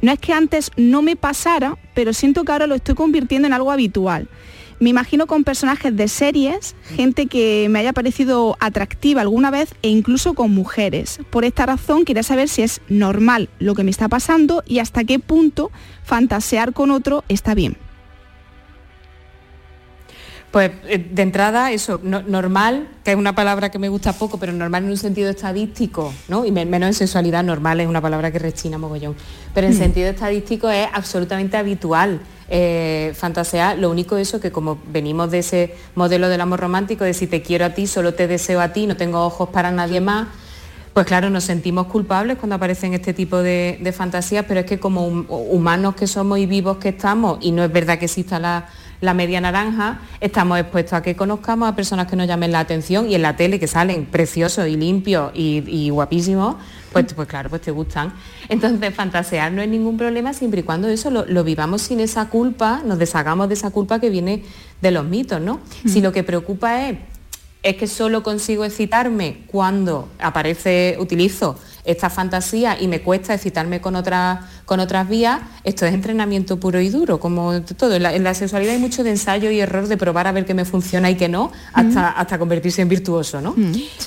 No 0.00 0.12
es 0.12 0.18
que 0.18 0.32
antes 0.32 0.70
no 0.76 1.02
me 1.02 1.16
pasara, 1.16 1.76
pero 1.94 2.12
siento 2.12 2.44
que 2.44 2.52
ahora 2.52 2.66
lo 2.66 2.74
estoy 2.74 2.94
convirtiendo 2.94 3.46
en 3.46 3.54
algo 3.54 3.72
habitual. 3.72 4.28
Me 4.80 4.90
imagino 4.90 5.26
con 5.26 5.42
personajes 5.42 5.96
de 5.96 6.06
series, 6.06 6.76
gente 6.94 7.26
que 7.26 7.66
me 7.68 7.80
haya 7.80 7.92
parecido 7.92 8.56
atractiva 8.60 9.22
alguna 9.22 9.50
vez 9.50 9.74
e 9.82 9.88
incluso 9.88 10.34
con 10.34 10.54
mujeres. 10.54 11.18
Por 11.30 11.44
esta 11.44 11.66
razón 11.66 12.04
quería 12.04 12.22
saber 12.22 12.48
si 12.48 12.62
es 12.62 12.80
normal 12.88 13.48
lo 13.58 13.74
que 13.74 13.82
me 13.82 13.90
está 13.90 14.08
pasando 14.08 14.62
y 14.66 14.78
hasta 14.78 15.02
qué 15.02 15.18
punto 15.18 15.72
fantasear 16.04 16.72
con 16.72 16.92
otro 16.92 17.24
está 17.28 17.54
bien. 17.54 17.76
Pues 20.50 20.70
eh, 20.86 20.98
de 21.10 21.22
entrada, 21.22 21.72
eso, 21.72 22.00
normal, 22.02 22.88
que 23.04 23.10
es 23.10 23.16
una 23.16 23.34
palabra 23.34 23.70
que 23.70 23.78
me 23.78 23.90
gusta 23.90 24.14
poco, 24.14 24.38
pero 24.38 24.52
normal 24.52 24.84
en 24.84 24.90
un 24.90 24.96
sentido 24.96 25.28
estadístico, 25.28 26.12
¿no? 26.28 26.46
Y 26.46 26.52
menos 26.52 26.86
en 26.86 26.94
sexualidad, 26.94 27.44
normal 27.44 27.80
es 27.80 27.88
una 27.88 28.00
palabra 28.00 28.30
que 28.30 28.38
rechina 28.38 28.78
mogollón. 28.78 29.14
Pero 29.52 29.66
en 29.66 29.74
mm. 29.74 29.78
sentido 29.78 30.08
estadístico 30.08 30.70
es 30.70 30.88
absolutamente 30.94 31.58
habitual 31.58 32.20
eh, 32.48 33.12
fantasear. 33.14 33.78
Lo 33.78 33.90
único 33.90 34.16
eso 34.16 34.40
que 34.40 34.50
como 34.50 34.78
venimos 34.90 35.30
de 35.30 35.40
ese 35.40 35.74
modelo 35.94 36.30
del 36.30 36.40
amor 36.40 36.60
romántico, 36.60 37.04
de 37.04 37.12
si 37.12 37.26
te 37.26 37.42
quiero 37.42 37.66
a 37.66 37.74
ti, 37.74 37.86
solo 37.86 38.14
te 38.14 38.26
deseo 38.26 38.62
a 38.62 38.72
ti, 38.72 38.86
no 38.86 38.96
tengo 38.96 39.26
ojos 39.26 39.50
para 39.50 39.70
nadie 39.70 40.00
más, 40.00 40.28
pues 40.94 41.06
claro, 41.06 41.28
nos 41.28 41.44
sentimos 41.44 41.86
culpables 41.88 42.38
cuando 42.38 42.56
aparecen 42.56 42.94
este 42.94 43.12
tipo 43.12 43.36
de, 43.36 43.78
de 43.82 43.92
fantasías, 43.92 44.46
pero 44.48 44.60
es 44.60 44.66
que 44.66 44.80
como 44.80 45.06
humanos 45.06 45.94
que 45.94 46.06
somos 46.06 46.38
y 46.38 46.46
vivos 46.46 46.78
que 46.78 46.88
estamos, 46.88 47.38
y 47.42 47.52
no 47.52 47.62
es 47.62 47.70
verdad 47.70 47.98
que 47.98 48.06
exista 48.06 48.38
la 48.38 48.68
la 49.00 49.14
media 49.14 49.40
naranja, 49.40 50.00
estamos 50.20 50.58
expuestos 50.58 50.94
a 50.94 51.02
que 51.02 51.14
conozcamos 51.14 51.68
a 51.68 51.76
personas 51.76 52.06
que 52.06 52.16
nos 52.16 52.26
llamen 52.26 52.52
la 52.52 52.60
atención 52.60 53.08
y 53.08 53.14
en 53.14 53.22
la 53.22 53.36
tele 53.36 53.60
que 53.60 53.68
salen 53.68 54.06
preciosos 54.06 54.66
y 54.66 54.76
limpios 54.76 55.30
y, 55.34 55.90
guapísimos, 55.90 56.56
pues, 56.92 57.12
pues 57.14 57.28
claro, 57.28 57.50
pues 57.50 57.62
te 57.62 57.70
gustan. 57.70 58.12
Entonces, 58.48 58.94
fantasear 58.94 59.52
no 59.52 59.62
es 59.62 59.68
ningún 59.68 59.96
problema 59.96 60.32
siempre 60.32 60.60
y 60.60 60.62
cuando 60.62 60.88
eso 60.88 61.10
lo, 61.10 61.44
vivamos 61.44 61.82
sin 61.82 62.00
esa 62.00 62.28
culpa, 62.28 62.82
nos 62.84 62.98
deshagamos 62.98 63.48
de 63.48 63.54
esa 63.54 63.70
culpa 63.70 64.00
que 64.00 64.10
viene 64.10 64.42
de 64.80 64.90
los 64.90 65.04
mitos, 65.04 65.40
¿no? 65.40 65.60
Si 65.86 66.00
lo 66.00 66.12
que 66.12 66.24
preocupa 66.24 66.88
es 66.88 66.98
es 67.62 67.76
que 67.76 67.86
solo 67.86 68.22
consigo 68.22 68.64
excitarme 68.64 69.42
cuando 69.48 70.08
aparece, 70.20 70.96
utilizo 71.00 71.58
esta 71.84 72.10
fantasía 72.10 72.80
y 72.80 72.88
me 72.88 73.00
cuesta 73.00 73.34
excitarme 73.34 73.80
con 73.80 73.96
otras, 73.96 74.40
con 74.64 74.80
otras 74.80 75.08
vías, 75.08 75.40
esto 75.64 75.86
es 75.86 75.94
entrenamiento 75.94 76.58
puro 76.58 76.80
y 76.80 76.88
duro, 76.90 77.18
como 77.18 77.62
todo. 77.62 77.94
En 77.94 78.24
la, 78.24 78.34
sexualidad 78.34 78.74
hay 78.74 78.80
mucho 78.80 79.04
de 79.04 79.10
ensayo 79.10 79.50
y 79.50 79.60
error 79.60 79.88
de 79.88 79.96
probar 79.96 80.26
a 80.26 80.32
ver 80.32 80.44
qué 80.44 80.54
me 80.54 80.64
funciona 80.64 81.10
y 81.10 81.16
qué 81.16 81.28
no, 81.28 81.50
hasta, 81.72 82.10
hasta 82.10 82.38
convertirse 82.38 82.82
en 82.82 82.88
virtuoso, 82.88 83.40
¿no? 83.40 83.54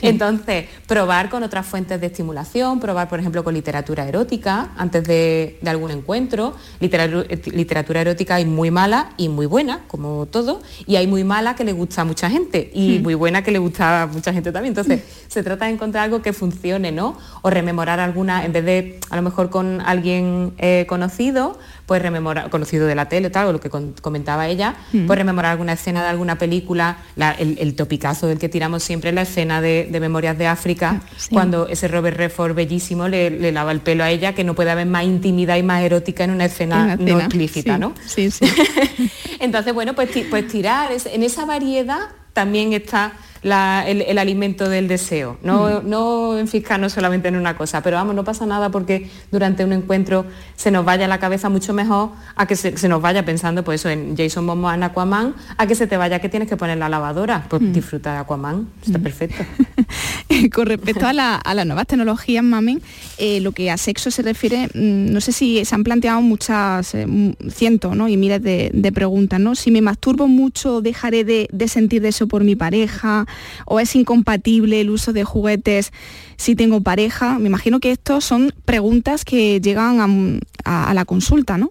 Entonces, 0.02 0.66
probar 0.88 1.30
con 1.30 1.44
otras 1.44 1.66
fuentes 1.66 2.00
de 2.00 2.08
estimulación, 2.08 2.80
probar, 2.80 3.10
por 3.10 3.20
ejemplo, 3.20 3.44
con 3.44 3.54
literatura 3.54 4.08
erótica 4.08 4.70
antes 4.78 5.04
de, 5.04 5.60
algún 5.66 5.92
encuentro. 5.92 6.54
Literatura, 6.80 7.28
literatura, 7.54 8.02
erótica 8.02 8.36
hay 8.36 8.46
muy 8.46 8.72
mala 8.72 9.12
y 9.18 9.30
muy 9.30 9.46
buena, 9.46 9.82
como 9.88 10.26
todo, 10.26 10.62
y 10.86 10.96
hay 10.96 11.08
muy 11.08 11.24
mala 11.24 11.56
que 11.56 11.64
le 11.64 11.74
gusta 11.74 12.02
a 12.02 12.06
mucha 12.06 12.30
gente 12.30 12.72
y 12.74 13.00
muy 13.00 13.16
buena 13.16 13.44
que 13.44 13.52
le 13.52 13.60
gusta 13.60 14.04
a 14.04 14.08
mucha 14.08 14.34
gente 14.34 14.52
también. 14.52 14.72
Entonces, 14.72 15.02
se 15.28 15.44
trata 15.44 15.66
de 15.66 15.72
encontrar 15.72 16.06
algo 16.06 16.22
que 16.22 16.34
funcione, 16.34 16.92
¿no? 16.92 17.18
O 17.42 17.50
rememorar 17.62 18.00
alguna, 18.00 18.44
en 18.44 18.52
vez 18.52 18.66
de 18.66 19.00
a 19.10 19.16
lo 19.16 19.22
mejor 19.22 19.50
con 19.50 19.82
alguien 19.82 20.54
eh, 20.58 20.86
conocido, 20.90 21.58
pues 21.86 22.02
rememorar, 22.02 22.50
conocido 22.50 22.88
de 22.88 22.96
la 22.96 23.08
tele, 23.08 23.30
tal, 23.30 23.48
o 23.48 23.54
lo 23.54 23.60
que 23.60 23.70
comentaba 23.70 24.48
ella, 24.48 24.76
pues 24.92 25.18
rememorar 25.18 25.52
alguna 25.52 25.74
escena 25.74 26.02
de 26.02 26.10
alguna 26.10 26.38
película, 26.38 26.98
el, 27.38 27.76
topicazo 27.76 28.28
del 28.28 28.40
que 28.40 28.50
tiramos 28.50 28.84
siempre, 28.84 29.12
la 29.12 29.22
escena 29.24 29.62
de, 29.62 29.88
Memorias 30.02 30.38
de 30.38 30.48
África, 30.48 31.02
cuando 31.32 31.68
ese 31.68 31.88
Robert 31.88 32.18
Redford 32.18 32.56
bellísimo 32.56 33.08
le, 33.08 33.52
lava 33.52 33.72
el 33.72 33.82
pelo 33.82 34.04
a 34.04 34.10
ella, 34.10 34.34
que 34.34 34.44
no 34.44 34.56
puede 34.56 34.72
haber 34.72 34.88
más 34.88 35.06
intimidad 35.06 35.58
y 35.58 35.64
más 35.64 35.84
erótica 35.84 36.24
en 36.24 36.32
una 36.32 36.46
escena, 36.46 36.96
no 36.98 37.20
explícita, 37.20 37.78
¿no? 37.78 37.94
Sí, 38.06 38.32
sí. 38.32 38.46
Entonces, 39.40 39.74
bueno, 39.74 39.94
pues, 39.94 40.10
pues 40.30 40.48
tirar, 40.48 40.90
en 40.92 41.24
esa 41.24 41.46
variedad 41.46 42.00
también 42.34 42.74
está 42.74 43.14
el, 43.44 44.18
alimento 44.18 44.70
del 44.70 44.88
deseo, 44.88 45.38
no, 45.44 45.82
mm. 45.82 45.90
no 45.90 46.38
enfiscarnos 46.38 46.94
solamente 46.94 47.28
en 47.28 47.36
una 47.36 47.58
cosa, 47.58 47.82
pero 47.82 47.98
vamos, 47.98 48.16
no 48.16 48.24
pasa 48.24 48.46
nada 48.46 48.70
porque 48.70 49.10
durante 49.32 49.66
un 49.66 49.74
encuentro 49.74 50.26
se 50.56 50.70
nos 50.70 50.86
vaya 50.86 51.08
la 51.08 51.20
cabeza 51.20 51.50
mucho 51.50 51.74
mejor 51.74 52.12
a 52.36 52.46
que 52.46 52.56
se, 52.56 52.88
nos 52.88 53.02
vaya 53.02 53.26
pensando, 53.26 53.64
pues 53.64 53.82
eso, 53.82 53.90
en 53.90 54.16
Jason 54.16 54.46
Momoa 54.46 54.76
en 54.76 54.84
Aquaman, 54.84 55.36
a 55.58 55.66
que 55.66 55.76
se 55.76 55.88
te 55.88 55.98
vaya 55.98 56.20
que 56.20 56.30
tienes 56.30 56.48
que 56.48 56.58
poner 56.58 56.78
la 56.78 56.90
lavadora, 56.90 57.46
pues 57.50 57.62
mm. 57.62 57.74
disfruta 57.74 58.14
de 58.14 58.20
Aquaman, 58.20 58.68
está 58.86 59.00
mm. 59.00 59.04
perfecto. 59.04 59.44
Con 60.54 60.66
respecto 60.68 61.06
a, 61.06 61.14
las 61.14 61.66
nuevas 61.66 61.88
tecnologías, 61.88 62.44
mami, 62.44 62.80
eh, 63.18 63.42
lo 63.42 63.52
que 63.52 63.72
a 63.72 63.78
sexo 63.78 64.12
se 64.12 64.22
refiere, 64.22 64.70
no 64.74 65.20
sé 65.20 65.32
si 65.32 65.66
se 65.66 65.76
han 65.76 65.84
planteado 65.84 66.22
muchas, 66.22 66.94
eh, 66.96 67.08
cientos 67.50 67.96
¿no? 67.96 68.08
y 68.08 68.18
miles 68.18 68.42
de, 68.42 68.92
preguntas, 68.94 69.40
¿no? 69.40 69.56
Si 69.56 69.72
me 69.72 69.82
masturbo 69.82 70.28
mucho, 70.28 70.82
dejaré 70.82 71.24
de, 71.24 71.48
de 71.52 71.68
sentir 71.68 72.06
eso 72.06 72.28
por 72.28 72.44
mi 72.44 72.56
pareja, 72.56 73.26
o 73.66 73.80
es 73.80 73.96
incompatible 73.96 74.82
el 74.82 74.90
uso 74.90 75.14
de 75.14 75.24
juguetes 75.24 75.92
si 76.38 76.56
tengo 76.56 76.82
pareja. 76.82 77.40
Me 77.40 77.48
imagino 77.48 77.80
que 77.80 77.92
estos 77.92 78.26
son 78.26 78.54
preguntas 78.66 79.26
que 79.26 79.62
llegan 79.62 80.42
a, 80.66 80.94
la 80.94 81.06
consulta, 81.06 81.58
¿no? 81.58 81.70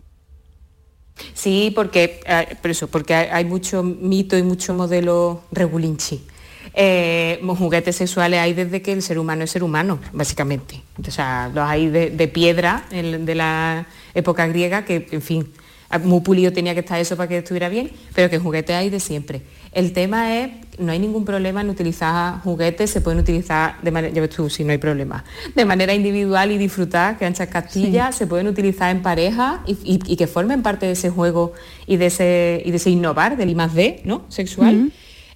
Sí, 1.34 1.72
porque, 1.74 2.20
eh, 2.26 2.56
eso, 2.62 2.88
porque 2.88 3.14
hay 3.14 3.44
mucho 3.44 3.82
mito 3.82 4.38
y 4.38 4.42
mucho 4.42 4.74
modelo 4.74 5.42
regulinchi. 5.52 6.22
Eh, 6.74 7.40
juguetes 7.58 7.96
sexuales 7.96 8.38
hay 8.38 8.54
desde 8.54 8.80
que 8.82 8.92
el 8.92 9.02
ser 9.02 9.18
humano 9.18 9.44
es 9.44 9.50
ser 9.50 9.62
humano, 9.62 9.98
básicamente. 10.12 10.82
O 11.06 11.10
sea, 11.10 11.50
los 11.52 11.64
hay 11.64 11.88
de, 11.88 12.28
piedra 12.28 12.84
de 12.90 13.34
la 13.34 13.86
época 14.14 14.46
griega, 14.46 14.84
que, 14.84 15.08
en 15.10 15.22
fin, 15.22 15.46
muy 16.04 16.20
pulido 16.20 16.52
tenía 16.52 16.74
que 16.74 16.80
estar 16.80 17.00
eso 17.00 17.16
para 17.16 17.28
que 17.28 17.38
estuviera 17.38 17.68
bien, 17.68 17.90
pero 18.14 18.30
que 18.30 18.38
juguetes 18.38 18.76
hay 18.76 18.90
de 18.90 19.00
siempre. 19.00 19.42
El 19.72 19.92
tema 19.92 20.36
es, 20.36 20.50
no 20.80 20.92
hay 20.92 20.98
ningún 20.98 21.24
problema 21.24 21.60
en 21.60 21.70
utilizar 21.70 22.40
juguetes, 22.42 22.90
se 22.90 23.00
pueden 23.00 23.20
utilizar 23.20 23.76
de 23.82 23.90
manera, 23.90 24.12
ya 24.12 24.20
ves 24.20 24.30
tú, 24.30 24.50
si 24.50 24.64
no 24.64 24.72
hay 24.72 24.78
problema, 24.78 25.24
de 25.54 25.64
manera 25.64 25.94
individual 25.94 26.50
y 26.50 26.58
disfrutar, 26.58 27.18
que 27.18 27.26
anchas 27.26 27.48
castillas, 27.48 28.16
se 28.16 28.26
pueden 28.26 28.48
utilizar 28.48 28.90
en 28.90 29.02
pareja 29.02 29.62
y, 29.66 30.16
que 30.16 30.26
formen 30.26 30.62
parte 30.62 30.86
de 30.86 30.92
ese 30.92 31.10
juego 31.10 31.52
y 31.86 31.96
de 31.96 32.06
ese, 32.06 32.62
y 32.64 32.70
de 32.70 32.76
ese 32.76 32.90
innovar, 32.90 33.36
del 33.36 33.50
I 33.50 33.54
más 33.54 33.74
D, 33.74 34.02
¿no? 34.04 34.22
Sexual. 34.28 34.90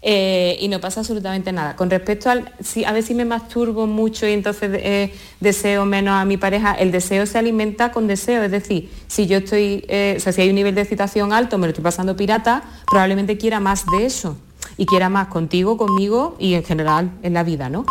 Eh, 0.07 0.59
y 0.61 0.69
no 0.69 0.83
pasa 0.83 1.01
absolutamente 1.01 1.51
nada. 1.51 1.77
Con 1.77 1.89
respecto 1.89 2.29
al, 2.29 2.53
si, 2.61 2.85
a 2.85 2.93
ver 2.93 3.03
si 3.03 3.15
me 3.15 3.25
masturbo 3.25 3.87
mucho 3.87 4.29
y 4.29 4.33
entonces 4.33 4.71
eh, 4.75 5.15
deseo 5.41 5.87
menos 5.87 6.13
a 6.13 6.27
mi 6.27 6.37
pareja, 6.37 6.75
el 6.75 6.93
deseo 6.93 7.25
se 7.25 7.39
alimenta 7.39 7.91
con 7.91 8.07
deseo, 8.07 8.43
es 8.43 8.51
decir, 8.51 8.91
si 9.07 9.27
yo 9.27 9.39
estoy, 9.39 9.83
eh, 9.89 10.17
o 10.19 10.21
sea, 10.21 10.35
si 10.35 10.43
hay 10.43 10.51
un 10.51 10.57
nivel 10.57 10.75
de 10.75 10.83
excitación 10.83 11.33
alto, 11.33 11.57
me 11.57 11.67
lo 11.67 11.71
estoy 11.71 11.85
pasando 11.85 12.15
pirata, 12.19 12.65
probablemente 12.87 13.39
quiera 13.39 13.61
más 13.61 13.87
de 13.97 14.05
eso 14.05 14.37
y 14.77 14.87
quiera 14.87 15.09
más 15.09 15.29
contigo, 15.29 15.77
conmigo 15.77 16.37
y 16.39 16.55
en 16.55 16.65
general 16.65 17.11
en 17.23 17.35
la 17.35 17.43
vida, 17.43 17.69
¿no? 17.69 17.85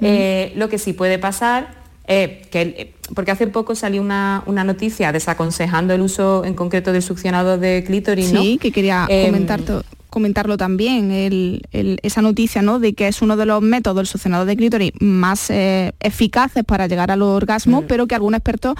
lo 0.00 0.68
que 0.68 0.78
sí 0.78 0.92
puede 0.92 1.18
pasar 1.18 1.74
es 2.06 2.46
que, 2.46 2.94
porque 3.14 3.32
hace 3.32 3.48
poco 3.48 3.74
salió 3.74 4.00
una, 4.00 4.44
noticia 4.46 5.12
desaconsejando 5.12 5.92
el 5.92 6.02
uso 6.02 6.44
en 6.44 6.54
concreto 6.54 6.92
del 6.92 7.02
succionador 7.02 7.58
de 7.58 7.82
clítoris, 7.84 8.32
¿no? 8.32 8.40
Sí, 8.40 8.58
que 8.58 8.70
quería 8.70 9.08
comentar 9.08 9.60
todo 9.62 9.82
comentarlo 10.10 10.56
también, 10.56 11.60
esa 12.02 12.22
noticia 12.22 12.62
¿no? 12.62 12.78
de 12.78 12.94
que 12.94 13.08
es 13.08 13.22
uno 13.22 13.36
de 13.36 13.46
los 13.46 13.62
métodos 13.62 13.96
del 13.96 14.06
succionador 14.06 14.46
de 14.46 14.56
clítoris 14.56 14.92
más 15.00 15.50
eh, 15.50 15.92
eficaces 16.00 16.64
para 16.64 16.86
llegar 16.86 17.10
al 17.10 17.22
orgasmo, 17.22 17.82
mm. 17.82 17.84
pero 17.86 18.06
que 18.06 18.14
algunos 18.14 18.38
expertos 18.38 18.74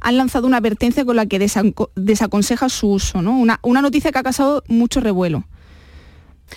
han 0.00 0.16
lanzado 0.16 0.46
una 0.46 0.58
advertencia 0.58 1.04
con 1.04 1.16
la 1.16 1.26
que 1.26 1.38
desaconseja 1.96 2.68
su 2.68 2.90
uso, 2.90 3.22
¿no? 3.22 3.38
una, 3.38 3.82
noticia 3.82 4.12
que 4.12 4.18
ha 4.18 4.22
causado 4.22 4.62
mucho 4.68 5.00
revuelo. 5.00 5.44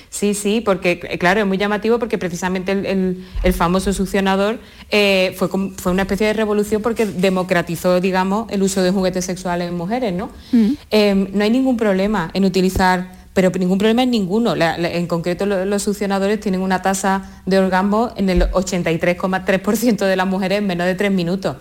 Sí, 0.09 0.33
sí, 0.33 0.61
porque 0.61 0.99
eh, 1.09 1.17
claro, 1.17 1.41
es 1.41 1.45
muy 1.47 1.57
llamativo 1.57 1.99
porque 1.99 2.17
precisamente 2.17 2.71
el, 2.71 3.53
famoso 3.53 3.93
succionador 3.93 4.59
eh, 4.89 5.35
fue, 5.37 5.47
fue, 5.77 5.91
una 5.91 6.03
especie 6.03 6.27
de 6.27 6.33
revolución 6.33 6.81
porque 6.81 7.05
democratizó, 7.05 7.99
digamos, 7.99 8.51
el 8.51 8.63
uso 8.63 8.81
de 8.81 8.91
juguetes 8.91 9.25
sexuales 9.25 9.69
en 9.69 9.75
mujeres, 9.75 10.13
¿no? 10.13 10.29
Mm. 10.51 10.71
Em, 10.91 11.27
no 11.33 11.43
hay 11.43 11.49
ningún 11.49 11.77
problema 11.77 12.29
en 12.33 12.45
utilizar 12.45 13.17
pero 13.37 13.51
ningún 13.51 13.77
problema 13.77 14.01
es 14.01 14.09
ninguno. 14.09 14.55
en 14.55 15.05
concreto 15.05 15.45
los, 15.45 15.83
succionadores 15.83 16.39
tienen 16.39 16.59
una 16.59 16.81
tasa 16.81 17.43
de 17.45 17.59
orgasmo 17.59 18.11
en 18.17 18.29
el 18.29 18.49
83,3% 18.49 20.07
de 20.07 20.15
las 20.15 20.25
mujeres 20.25 20.57
en 20.57 20.65
menos 20.65 20.87
de 20.87 20.95
tres 20.95 21.11
minutos. 21.11 21.55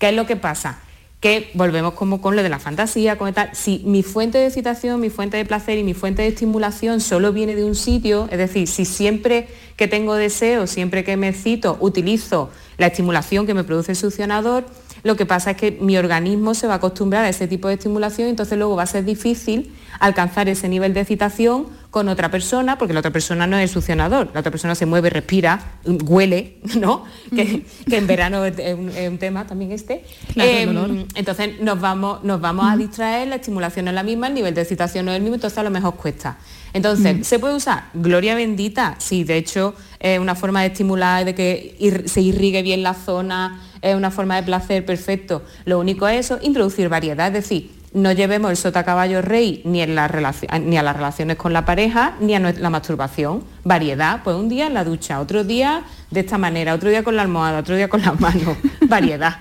¿Qué 0.00 0.08
es 0.08 0.16
lo 0.16 0.26
que 0.26 0.34
pasa? 0.34 0.80
Que 1.22 1.50
volvemos 1.54 1.94
como 1.94 2.20
con 2.20 2.36
lo 2.36 2.42
de 2.42 2.50
la 2.50 2.58
fantasía, 2.58 3.16
con 3.16 3.32
tal. 3.32 3.50
Si 3.54 3.80
mi 3.86 4.02
fuente 4.02 4.38
de 4.38 4.46
excitación, 4.46 5.00
mi 5.00 5.08
fuente 5.08 5.38
de 5.38 5.46
placer 5.46 5.78
y 5.78 5.84
mi 5.84 5.94
fuente 5.94 6.20
de 6.20 6.28
estimulación 6.28 7.00
solo 7.00 7.32
viene 7.32 7.54
de 7.54 7.64
un 7.64 7.76
sitio, 7.76 8.28
es 8.30 8.38
decir, 8.38 8.66
si 8.68 8.84
siempre 8.84 9.46
que 9.76 9.86
tengo 9.88 10.16
deseo, 10.16 10.66
siempre 10.66 11.04
que 11.04 11.16
me 11.16 11.28
excito, 11.28 11.78
utilizo 11.80 12.50
la 12.76 12.88
estimulación 12.88 13.46
que 13.46 13.54
me 13.54 13.62
produce 13.62 13.92
el 13.92 13.96
succionador, 13.96 14.66
lo 15.02 15.16
que 15.16 15.26
pasa 15.26 15.52
es 15.52 15.56
que 15.56 15.78
mi 15.80 15.96
organismo 15.96 16.54
se 16.54 16.66
va 16.66 16.74
a 16.74 16.76
acostumbrar 16.76 17.24
a 17.24 17.28
ese 17.28 17.48
tipo 17.48 17.68
de 17.68 17.74
estimulación 17.74 18.28
entonces 18.28 18.56
luego 18.58 18.76
va 18.76 18.84
a 18.84 18.86
ser 18.86 19.04
difícil 19.04 19.72
alcanzar 19.98 20.48
ese 20.48 20.68
nivel 20.68 20.94
de 20.94 21.00
excitación 21.00 21.66
con 21.92 22.08
otra 22.08 22.30
persona, 22.30 22.78
porque 22.78 22.94
la 22.94 23.00
otra 23.00 23.10
persona 23.10 23.46
no 23.46 23.58
es 23.58 23.64
el 23.64 23.68
succionador, 23.68 24.30
la 24.32 24.40
otra 24.40 24.50
persona 24.50 24.74
se 24.74 24.86
mueve, 24.86 25.10
respira, 25.10 25.74
huele, 25.84 26.56
¿no? 26.80 27.04
que, 27.34 27.66
en 27.86 28.06
verano 28.06 28.46
es 28.46 28.54
un, 28.74 29.18
tema 29.18 29.46
también 29.46 29.72
este. 29.72 30.02
Em, 30.34 31.06
entonces 31.14 31.60
nos 31.60 31.78
vamos, 31.78 32.24
nos 32.24 32.40
vamos 32.40 32.64
a 32.66 32.78
distraer, 32.78 33.28
la 33.28 33.36
estimulación 33.36 33.88
es 33.88 33.94
la 33.94 34.02
misma, 34.02 34.28
el 34.28 34.34
nivel 34.34 34.54
de 34.54 34.62
excitación 34.62 35.04
no 35.04 35.12
es 35.12 35.18
el 35.18 35.22
mismo, 35.22 35.34
entonces 35.34 35.58
a 35.58 35.62
lo 35.62 35.70
mejor 35.70 35.94
cuesta. 35.96 36.38
Entonces, 36.72 37.26
¿se 37.26 37.38
puede 37.38 37.54
usar? 37.54 37.90
Gloria 37.92 38.34
bendita, 38.34 38.94
sí, 38.96 39.24
de 39.24 39.36
hecho 39.36 39.74
una 40.20 40.34
forma 40.34 40.62
de 40.62 40.68
estimular, 40.68 41.24
de 41.24 41.34
que 41.34 42.02
se 42.06 42.20
irrigue 42.20 42.62
bien 42.62 42.82
la 42.82 42.94
zona, 42.94 43.60
es 43.82 43.94
una 43.94 44.10
forma 44.10 44.36
de 44.36 44.42
placer 44.42 44.84
perfecto. 44.84 45.42
Lo 45.64 45.78
único 45.78 46.08
es 46.08 46.26
eso, 46.26 46.38
introducir 46.42 46.88
variedad, 46.88 47.28
es 47.28 47.34
decir, 47.48 47.81
no 47.94 48.12
llevemos 48.12 48.50
el 48.50 48.56
sota 48.56 48.84
caballo 48.84 49.20
rey 49.20 49.60
ni, 49.64 49.82
en 49.82 49.98
a 49.98 50.82
las 50.82 50.96
relaciones 50.96 51.36
con 51.36 51.52
la 51.52 51.64
pareja, 51.64 52.14
ni 52.20 52.34
a 52.34 52.40
la 52.40 52.70
masturbación. 52.70 53.44
Variedad, 53.64 54.22
pues 54.24 54.36
un 54.36 54.48
día 54.48 54.66
en 54.66 54.74
la 54.74 54.84
ducha, 54.84 55.20
otro 55.20 55.44
día 55.44 55.84
de 56.10 56.20
esta 56.20 56.38
manera, 56.38 56.74
otro 56.74 56.90
día 56.90 57.02
con 57.02 57.16
la 57.16 57.22
almohada, 57.22 57.60
otro 57.60 57.76
día 57.76 57.88
con 57.88 58.02
las 58.02 58.18
manos. 58.18 58.56
Variedad. 58.88 59.36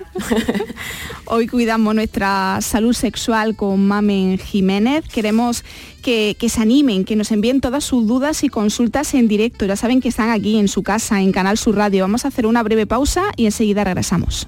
Hoy 1.25 1.47
cuidamos 1.47 1.95
nuestra 1.95 2.59
salud 2.61 2.93
sexual 2.93 3.55
con 3.55 3.87
Mamen 3.87 4.37
Jiménez. 4.37 5.05
Queremos 5.07 5.63
que, 6.01 6.35
que, 6.37 6.49
se 6.49 6.61
animen, 6.61 7.05
que 7.05 7.15
nos 7.15 7.31
envíen 7.31 7.61
todas 7.61 7.85
sus 7.85 8.05
dudas 8.05 8.43
y 8.43 8.49
consultas 8.49 9.13
en 9.13 9.27
directo. 9.27 9.65
Ya 9.65 9.75
saben 9.75 10.01
que 10.01 10.09
están 10.09 10.29
aquí 10.29 10.57
en 10.57 10.67
su 10.67 10.83
casa, 10.83 11.21
en 11.21 11.31
Canal 11.31 11.57
Sur 11.57 11.77
Radio. 11.77 12.03
Vamos 12.03 12.25
a 12.25 12.27
hacer 12.27 12.45
una 12.45 12.63
breve 12.63 12.85
pausa 12.85 13.23
y 13.37 13.45
enseguida 13.45 13.83
regresamos. 13.83 14.47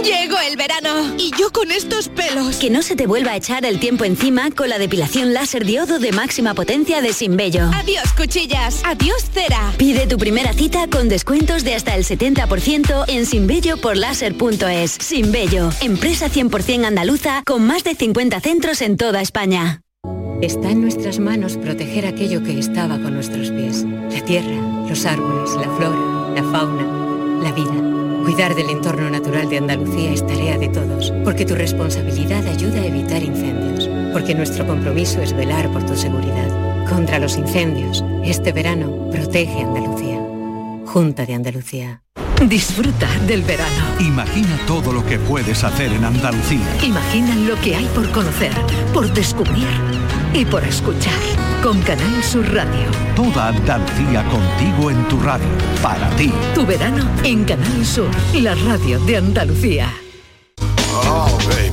Llegó 0.00 0.38
el 0.48 0.56
verano 0.56 1.14
y 1.18 1.30
yo 1.38 1.52
con 1.52 1.70
estos 1.70 2.08
pelos. 2.08 2.56
Que 2.56 2.70
no 2.70 2.82
se 2.82 2.96
te 2.96 3.06
vuelva 3.06 3.32
a 3.32 3.36
echar 3.36 3.66
el 3.66 3.78
tiempo 3.78 4.04
encima 4.04 4.50
con 4.50 4.68
la 4.68 4.78
depilación 4.78 5.34
láser 5.34 5.66
diodo 5.66 5.98
de 5.98 6.12
máxima 6.12 6.54
potencia 6.54 7.02
de 7.02 7.12
Sinbello. 7.12 7.70
Adiós 7.74 8.12
cuchillas, 8.16 8.82
adiós 8.84 9.24
cera. 9.32 9.72
Pide 9.76 10.06
tu 10.06 10.16
primera 10.16 10.52
cita 10.54 10.86
con 10.88 11.08
descuentos 11.08 11.62
de 11.62 11.74
hasta 11.74 11.94
el 11.94 12.04
70% 12.04 13.04
en 13.08 13.26
sinbello 13.26 13.76
por 13.76 13.96
láser.es. 13.96 14.92
Sinbello, 14.92 15.70
empresa 15.80 16.28
100% 16.28 16.86
andaluza 16.86 17.42
con 17.44 17.66
más 17.66 17.84
de 17.84 17.94
50 17.94 18.40
centros 18.40 18.80
en 18.80 18.96
toda 18.96 19.20
España. 19.20 19.82
Está 20.40 20.70
en 20.70 20.80
nuestras 20.80 21.18
manos 21.20 21.56
proteger 21.56 22.06
aquello 22.06 22.42
que 22.42 22.58
estaba 22.58 22.98
con 22.98 23.14
nuestros 23.14 23.50
pies. 23.50 23.84
La 23.84 24.24
tierra, 24.24 24.86
los 24.88 25.06
árboles, 25.06 25.50
la 25.54 25.70
flora, 25.76 26.34
la 26.34 26.42
fauna, 26.50 27.42
la 27.42 27.52
vida. 27.52 28.01
Cuidar 28.32 28.54
del 28.54 28.70
entorno 28.70 29.10
natural 29.10 29.50
de 29.50 29.58
Andalucía 29.58 30.10
es 30.10 30.26
tarea 30.26 30.56
de 30.56 30.68
todos, 30.68 31.12
porque 31.22 31.44
tu 31.44 31.54
responsabilidad 31.54 32.46
ayuda 32.46 32.80
a 32.80 32.86
evitar 32.86 33.22
incendios, 33.22 33.90
porque 34.10 34.34
nuestro 34.34 34.66
compromiso 34.66 35.20
es 35.20 35.36
velar 35.36 35.70
por 35.70 35.84
tu 35.84 35.94
seguridad. 35.94 36.48
Contra 36.88 37.18
los 37.18 37.36
incendios, 37.36 38.02
este 38.24 38.52
verano 38.52 39.10
protege 39.10 39.60
Andalucía. 39.60 40.18
Junta 40.86 41.26
de 41.26 41.34
Andalucía. 41.34 42.02
Disfruta 42.48 43.06
del 43.26 43.42
verano. 43.42 44.00
Imagina 44.00 44.58
todo 44.66 44.94
lo 44.94 45.04
que 45.04 45.18
puedes 45.18 45.62
hacer 45.62 45.92
en 45.92 46.02
Andalucía. 46.02 46.66
Imagina 46.82 47.36
lo 47.36 47.60
que 47.60 47.76
hay 47.76 47.84
por 47.94 48.10
conocer, 48.12 48.52
por 48.94 49.12
descubrir 49.12 49.68
y 50.32 50.46
por 50.46 50.64
escuchar. 50.64 51.51
Con 51.62 51.80
Canal 51.82 52.24
Sur 52.24 52.52
Radio. 52.52 52.90
Toda 53.14 53.48
Andalucía 53.48 54.24
contigo 54.28 54.90
en 54.90 55.06
tu 55.06 55.20
radio. 55.20 55.46
Para 55.80 56.10
ti. 56.16 56.32
Tu 56.56 56.66
verano 56.66 57.08
en 57.22 57.44
Canal 57.44 57.86
Sur, 57.86 58.10
la 58.34 58.56
radio 58.56 58.98
de 59.00 59.18
Andalucía. 59.18 59.88
Oh, 60.92 61.38
baby. 61.46 61.70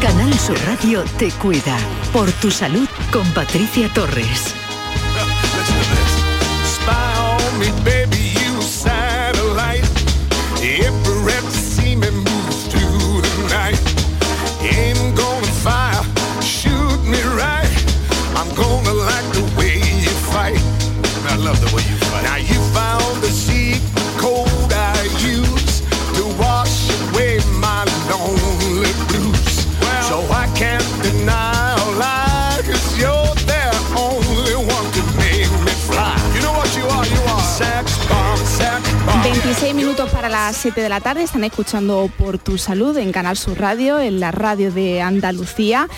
Canal 0.00 0.32
Sur 0.38 0.58
Radio 0.66 1.04
te 1.18 1.30
cuida. 1.32 1.76
Por 2.10 2.32
tu 2.32 2.50
salud 2.50 2.88
con 3.12 3.26
Patricia 3.34 3.90
Torres. 3.92 4.54
Spy 6.64 6.90
on 7.18 7.58
me, 7.58 7.70
baby, 7.84 8.17
las 40.48 40.56
7 40.56 40.80
de 40.80 40.88
la 40.88 41.02
tarde, 41.02 41.24
están 41.24 41.44
escuchando 41.44 42.10
Por 42.16 42.38
Tu 42.38 42.56
Salud 42.56 42.96
en 42.96 43.12
Canal 43.12 43.36
Sur 43.36 43.60
Radio, 43.60 43.98
en 44.00 44.18
la 44.18 44.30
radio 44.30 44.72
de 44.72 45.02
Andalucía. 45.02 45.90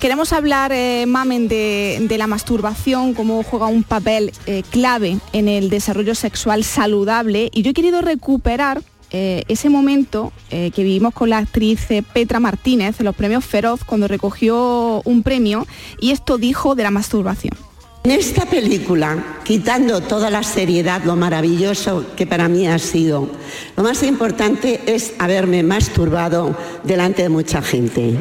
Queremos 0.00 0.32
hablar, 0.32 0.72
eh, 0.72 1.04
Mamen, 1.06 1.46
de, 1.46 2.16
la 2.16 2.26
masturbación, 2.26 3.12
cómo 3.12 3.42
juega 3.42 3.66
un 3.66 3.82
papel 3.82 4.32
eh, 4.46 4.62
clave 4.70 5.18
en 5.34 5.46
el 5.46 5.68
desarrollo 5.68 6.14
sexual 6.14 6.64
saludable. 6.64 7.50
Y 7.52 7.60
yo 7.60 7.72
he 7.72 7.74
querido 7.74 8.00
recuperar 8.00 8.80
eh, 9.10 9.42
ese 9.46 9.68
momento 9.68 10.32
eh, 10.48 10.70
que 10.70 10.84
vivimos 10.84 11.12
con 11.12 11.28
la 11.28 11.36
actriz 11.36 11.86
Petra 12.14 12.40
Martínez 12.40 13.00
en 13.00 13.04
los 13.04 13.14
premios 13.14 13.44
Feroz 13.44 13.84
cuando 13.84 14.08
recogió 14.08 15.02
un 15.04 15.22
premio 15.22 15.66
y 16.00 16.12
esto 16.12 16.38
dijo 16.38 16.74
de 16.76 16.84
la 16.84 16.90
masturbación. 16.90 17.58
En 18.04 18.12
esta 18.12 18.46
película, 18.46 19.38
quitando 19.44 20.00
toda 20.00 20.30
la 20.30 20.42
seriedad, 20.42 21.02
lo 21.04 21.16
maravilloso 21.16 22.06
que 22.16 22.26
para 22.26 22.48
mí 22.48 22.66
ha 22.66 22.78
sido, 22.78 23.28
lo 23.76 23.82
más 23.82 24.02
importante 24.02 24.80
es 24.86 25.12
haberme 25.18 25.62
masturbado 25.62 26.56
delante 26.84 27.22
de 27.22 27.28
mucha 27.28 27.60
gente. 27.60 28.18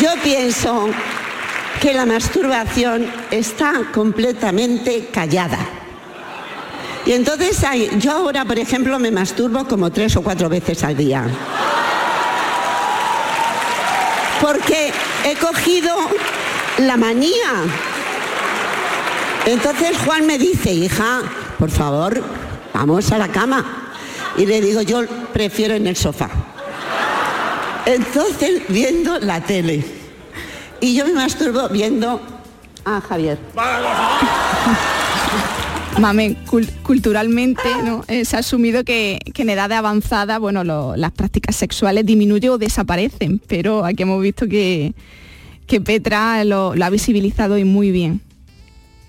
Yo 0.00 0.10
pienso 0.22 0.88
que 1.80 1.94
la 1.94 2.06
masturbación 2.06 3.10
está 3.30 3.90
completamente 3.92 5.08
callada. 5.12 5.58
Y 7.06 7.12
entonces 7.12 7.64
yo 7.98 8.12
ahora, 8.12 8.44
por 8.44 8.58
ejemplo, 8.58 8.98
me 8.98 9.10
masturbo 9.10 9.64
como 9.66 9.90
tres 9.90 10.16
o 10.16 10.22
cuatro 10.22 10.48
veces 10.48 10.82
al 10.84 10.96
día. 10.96 11.24
Porque 14.40 14.92
he 15.24 15.34
cogido 15.36 15.94
la 16.78 16.96
manía. 16.96 17.64
Entonces 19.46 19.96
Juan 20.04 20.26
me 20.26 20.38
dice, 20.38 20.72
hija, 20.74 21.22
por 21.58 21.70
favor, 21.70 22.22
vamos 22.74 23.10
a 23.12 23.18
la 23.18 23.28
cama. 23.28 23.64
Y 24.36 24.44
le 24.44 24.60
digo, 24.60 24.82
yo 24.82 25.02
prefiero 25.32 25.74
en 25.74 25.86
el 25.86 25.96
sofá. 25.96 26.28
Entonces, 27.86 28.62
viendo 28.68 29.18
la 29.20 29.40
tele. 29.40 29.84
Y 30.80 30.94
yo 30.96 31.06
me 31.06 31.12
masturbo 31.14 31.68
viendo 31.68 32.20
a 32.84 33.00
Javier. 33.00 33.38
Mamen, 36.00 36.36
cul- 36.44 36.70
culturalmente 36.82 37.62
se 38.24 38.36
ha 38.36 38.40
asumido 38.40 38.84
que, 38.84 39.18
que 39.32 39.42
en 39.42 39.50
edad 39.50 39.72
avanzada 39.72 40.38
bueno, 40.38 40.94
las 40.96 41.12
prácticas 41.12 41.56
sexuales 41.56 42.04
disminuyen 42.04 42.50
o 42.50 42.58
desaparecen, 42.58 43.40
pero 43.46 43.84
aquí 43.84 44.02
hemos 44.02 44.20
visto 44.20 44.46
que, 44.46 44.92
que 45.66 45.80
Petra 45.80 46.44
lo, 46.44 46.74
lo 46.74 46.84
ha 46.84 46.90
visibilizado 46.90 47.56
y 47.56 47.64
muy 47.64 47.92
bien. 47.92 48.20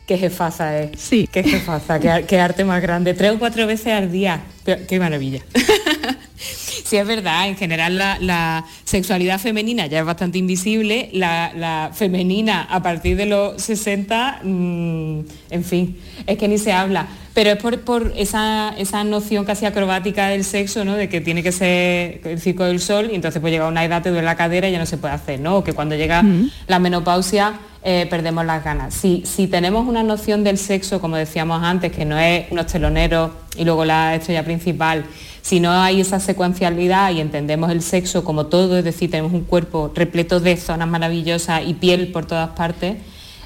Qué 0.07 0.17
jefaza 0.17 0.79
es. 0.79 0.99
Sí. 0.99 1.27
Qué 1.31 1.43
jefaza, 1.43 1.99
qué, 1.99 2.25
qué 2.27 2.39
arte 2.39 2.63
más 2.63 2.81
grande. 2.81 3.13
Tres 3.13 3.31
o 3.33 3.39
cuatro 3.39 3.67
veces 3.67 3.87
al 3.93 4.09
día. 4.11 4.41
Pero- 4.63 4.87
qué 4.87 4.99
maravilla. 4.99 5.41
sí, 6.37 6.95
es 6.95 7.05
verdad, 7.05 7.47
en 7.49 7.57
general 7.57 7.97
la, 7.97 8.17
la 8.21 8.65
sexualidad 8.85 9.37
femenina 9.39 9.85
ya 9.87 9.99
es 9.99 10.05
bastante 10.05 10.37
invisible, 10.37 11.09
la, 11.11 11.51
la 11.53 11.91
femenina 11.93 12.63
a 12.63 12.81
partir 12.81 13.17
de 13.17 13.25
los 13.25 13.61
60, 13.61 14.39
mm, 14.43 15.19
en 15.49 15.63
fin, 15.65 15.97
es 16.25 16.37
que 16.37 16.47
ni 16.47 16.57
se 16.57 16.71
habla. 16.71 17.07
Pero 17.37 17.51
es 17.51 17.57
por, 17.57 17.79
por 17.81 18.13
esa, 18.15 18.73
esa 18.79 19.03
noción 19.03 19.45
casi 19.45 19.67
acrobática 19.67 20.29
del 20.29 20.43
sexo, 20.43 20.83
¿no? 20.83 20.95
De 20.95 21.07
que 21.07 21.21
tiene 21.21 21.43
que 21.43 21.51
ser 21.51 22.19
el 22.23 22.41
circo 22.41 22.63
del 22.63 22.79
sol 22.79 23.09
y 23.11 23.15
entonces 23.15 23.39
pues 23.39 23.53
llega 23.53 23.67
una 23.67 23.85
edad, 23.85 24.01
te 24.01 24.09
duele 24.09 24.25
la 24.25 24.35
cadera 24.35 24.67
y 24.67 24.71
ya 24.71 24.79
no 24.79 24.87
se 24.87 24.97
puede 24.97 25.13
hacer, 25.13 25.39
¿no? 25.39 25.57
O 25.57 25.63
que 25.63 25.73
cuando 25.73 25.93
llega 25.93 26.23
la 26.65 26.79
menopausia 26.79 27.59
eh, 27.83 28.07
perdemos 28.09 28.43
las 28.43 28.63
ganas. 28.63 28.95
Si, 28.95 29.21
si 29.27 29.45
tenemos 29.45 29.87
una 29.87 30.01
noción 30.01 30.43
del 30.43 30.57
sexo, 30.57 30.99
como 30.99 31.15
decíamos 31.15 31.61
antes, 31.61 31.91
que 31.91 32.05
no 32.05 32.17
es 32.17 32.47
unos 32.49 32.65
teloneros 32.65 33.29
y 33.55 33.65
luego 33.65 33.85
la 33.85 34.15
estrella 34.15 34.43
principal, 34.43 35.05
si 35.43 35.59
no 35.59 35.71
hay 35.71 36.01
esa 36.01 36.19
secuencialidad 36.19 37.11
y 37.11 37.21
entendemos 37.21 37.69
el 37.69 37.83
sexo 37.83 38.23
como 38.23 38.47
todo, 38.47 38.79
es 38.79 38.83
decir, 38.83 39.11
tenemos 39.11 39.31
un 39.31 39.43
cuerpo 39.43 39.91
repleto 39.93 40.39
de 40.39 40.57
zonas 40.57 40.87
maravillosas 40.87 41.61
y 41.67 41.75
piel 41.75 42.11
por 42.11 42.25
todas 42.25 42.49
partes, 42.55 42.95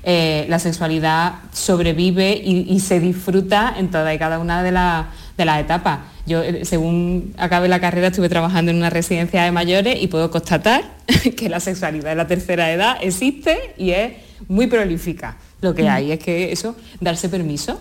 eh, 0.03 0.45
la 0.49 0.59
sexualidad 0.59 1.35
sobrevive 1.53 2.41
y, 2.43 2.65
y 2.73 2.79
se 2.79 2.99
disfruta 2.99 3.73
en 3.77 3.89
toda 3.91 4.13
y 4.13 4.17
cada 4.19 4.39
una 4.39 4.63
de, 4.63 4.71
la- 4.71 5.07
de 5.37 5.45
las 5.45 5.59
etapas. 5.61 5.99
Yo, 6.25 6.41
eh, 6.43 6.65
según 6.65 7.33
acabé 7.37 7.67
la 7.67 7.79
carrera, 7.79 8.07
estuve 8.07 8.29
trabajando 8.29 8.71
en 8.71 8.77
una 8.77 8.89
residencia 8.89 9.43
de 9.43 9.51
mayores 9.51 10.01
y 10.01 10.07
puedo 10.07 10.29
constatar 10.31 10.83
que 11.37 11.49
la 11.49 11.59
sexualidad 11.59 12.09
de 12.11 12.15
la 12.15 12.27
tercera 12.27 12.71
edad 12.71 12.97
existe 13.01 13.57
y 13.77 13.91
es 13.91 14.13
muy 14.47 14.67
prolífica. 14.67 15.37
Lo 15.61 15.75
que 15.75 15.87
hay 15.87 16.11
es 16.11 16.19
que 16.19 16.51
eso, 16.51 16.75
darse 16.99 17.29
permiso. 17.29 17.79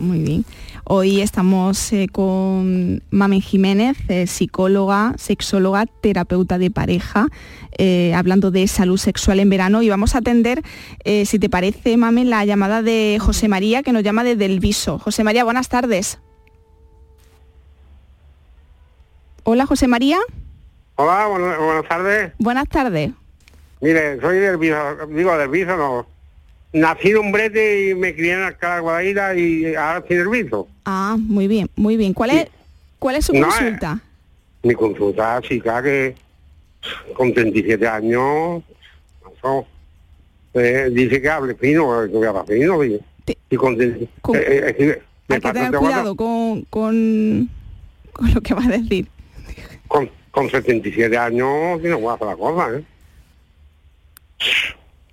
Muy 0.00 0.18
bien. 0.18 0.44
Hoy 0.92 1.20
estamos 1.20 1.92
eh, 1.92 2.08
con 2.10 3.00
Mamen 3.10 3.40
Jiménez, 3.40 3.96
eh, 4.08 4.26
psicóloga, 4.26 5.14
sexóloga, 5.18 5.86
terapeuta 5.86 6.58
de 6.58 6.72
pareja, 6.72 7.28
eh, 7.78 8.12
hablando 8.12 8.50
de 8.50 8.66
salud 8.66 8.96
sexual 8.96 9.38
en 9.38 9.50
verano 9.50 9.82
y 9.82 9.88
vamos 9.88 10.16
a 10.16 10.18
atender, 10.18 10.64
si 11.04 11.38
te 11.38 11.48
parece, 11.48 11.96
Mamen, 11.96 12.28
la 12.28 12.44
llamada 12.44 12.82
de 12.82 13.18
José 13.20 13.46
María, 13.46 13.84
que 13.84 13.92
nos 13.92 14.02
llama 14.02 14.24
desde 14.24 14.46
el 14.46 14.58
Viso. 14.58 14.98
José 14.98 15.22
María, 15.22 15.44
buenas 15.44 15.68
tardes. 15.68 16.18
Hola, 19.44 19.66
José 19.66 19.86
María. 19.86 20.18
Hola, 20.96 21.28
buenas, 21.28 21.56
buenas 21.56 21.88
tardes. 21.88 22.32
Buenas 22.38 22.68
tardes. 22.68 23.12
Mire, 23.80 24.20
soy 24.20 24.38
del 24.38 24.56
Viso, 24.56 25.06
digo 25.06 25.38
del 25.38 25.50
Viso, 25.50 25.76
no. 25.76 26.09
Nací 26.72 27.08
en 27.10 27.18
un 27.18 27.32
brete 27.32 27.88
y 27.90 27.94
me 27.94 28.14
crié 28.14 28.34
en 28.34 28.42
Alcalá 28.42 28.78
Guadaira 28.80 29.34
y 29.34 29.74
ahora 29.74 29.98
estoy 30.06 30.42
Viso. 30.42 30.68
Ah, 30.84 31.16
muy 31.18 31.48
bien, 31.48 31.68
muy 31.74 31.96
bien. 31.96 32.14
¿Cuál 32.14 32.30
es, 32.30 32.48
cuál 32.98 33.16
es 33.16 33.24
su 33.26 33.32
No, 33.32 33.40
eh. 33.40 33.50
consulta? 33.50 34.00
Mi 34.62 34.74
consulta, 34.74 35.40
chica, 35.42 35.82
que 35.82 36.14
con 37.14 37.32
37 37.34 37.86
años, 37.88 38.62
eso, 39.36 39.66
eh, 40.54 40.88
dice 40.92 41.20
que 41.20 41.28
hable 41.28 41.54
fino, 41.56 42.02
que 42.02 42.08
voy 42.16 42.26
a 42.26 42.30
hablar 42.30 42.46
fino. 42.46 42.84
Y, 42.84 43.00
y 43.50 43.56
con, 43.56 43.76
con- 44.20 44.36
eh, 44.36 44.42
eh, 44.46 44.64
es 44.68 44.76
que 44.76 45.02
me 45.28 45.34
Hay 45.36 45.40
que 45.40 45.52
tener 45.52 45.72
cuidado 45.72 46.14
con, 46.14 46.62
con, 46.66 47.48
con 48.12 48.34
lo 48.34 48.40
que 48.42 48.54
va 48.54 48.64
a 48.64 48.68
decir. 48.68 49.08
Con, 49.88 50.08
con 50.30 50.48
77 50.48 51.16
años, 51.18 51.80
y 51.82 51.88
no 51.88 51.98
voy 51.98 52.10
a 52.12 52.14
hacer 52.14 52.26
la 52.28 52.36
cosa, 52.36 52.76
¿eh? 52.76 52.84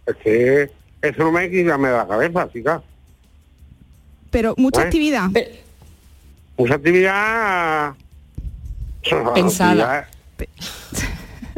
Es 0.06 0.16
que 0.18 0.72
eso 1.10 1.24
no 1.24 1.32
me 1.32 1.50
quita 1.50 1.78
me 1.78 1.90
da 1.90 1.98
la 2.00 2.08
cabeza, 2.08 2.50
chica. 2.52 2.82
Pero 4.32 4.54
mucha 4.58 4.82
¿Eh? 4.82 4.86
actividad. 4.86 5.30
Mucha 6.58 6.76
actividad... 6.76 7.96
Pensada. 9.34 10.00
actividad 10.00 10.08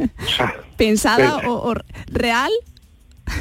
¿Pensada 0.76 1.40
Pen- 1.40 1.48
o, 1.48 1.70
o 1.70 1.74
real? 2.08 2.50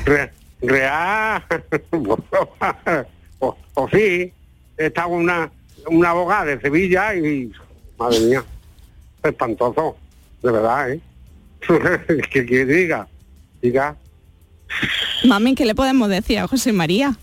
re- 0.05 0.31
real... 0.61 1.43
o, 3.39 3.57
o 3.75 3.89
sí, 3.89 4.33
estaba 4.77 5.07
una, 5.07 5.51
una 5.89 6.09
abogada 6.09 6.45
de 6.45 6.61
Sevilla 6.61 7.15
y... 7.15 7.51
Madre 7.97 8.19
mía, 8.21 8.43
espantoso, 9.23 9.97
de 10.41 10.51
verdad, 10.51 10.91
¿eh? 10.91 11.01
¿Qué 11.59 12.45
quiere 12.45 12.45
que 12.45 12.65
diga? 12.65 13.07
Diga, 13.61 13.95
Mami, 15.25 15.55
¿qué 15.55 15.65
le 15.65 15.75
podemos 15.75 16.09
decir 16.09 16.39
a 16.39 16.47
José 16.47 16.71
María? 16.73 17.17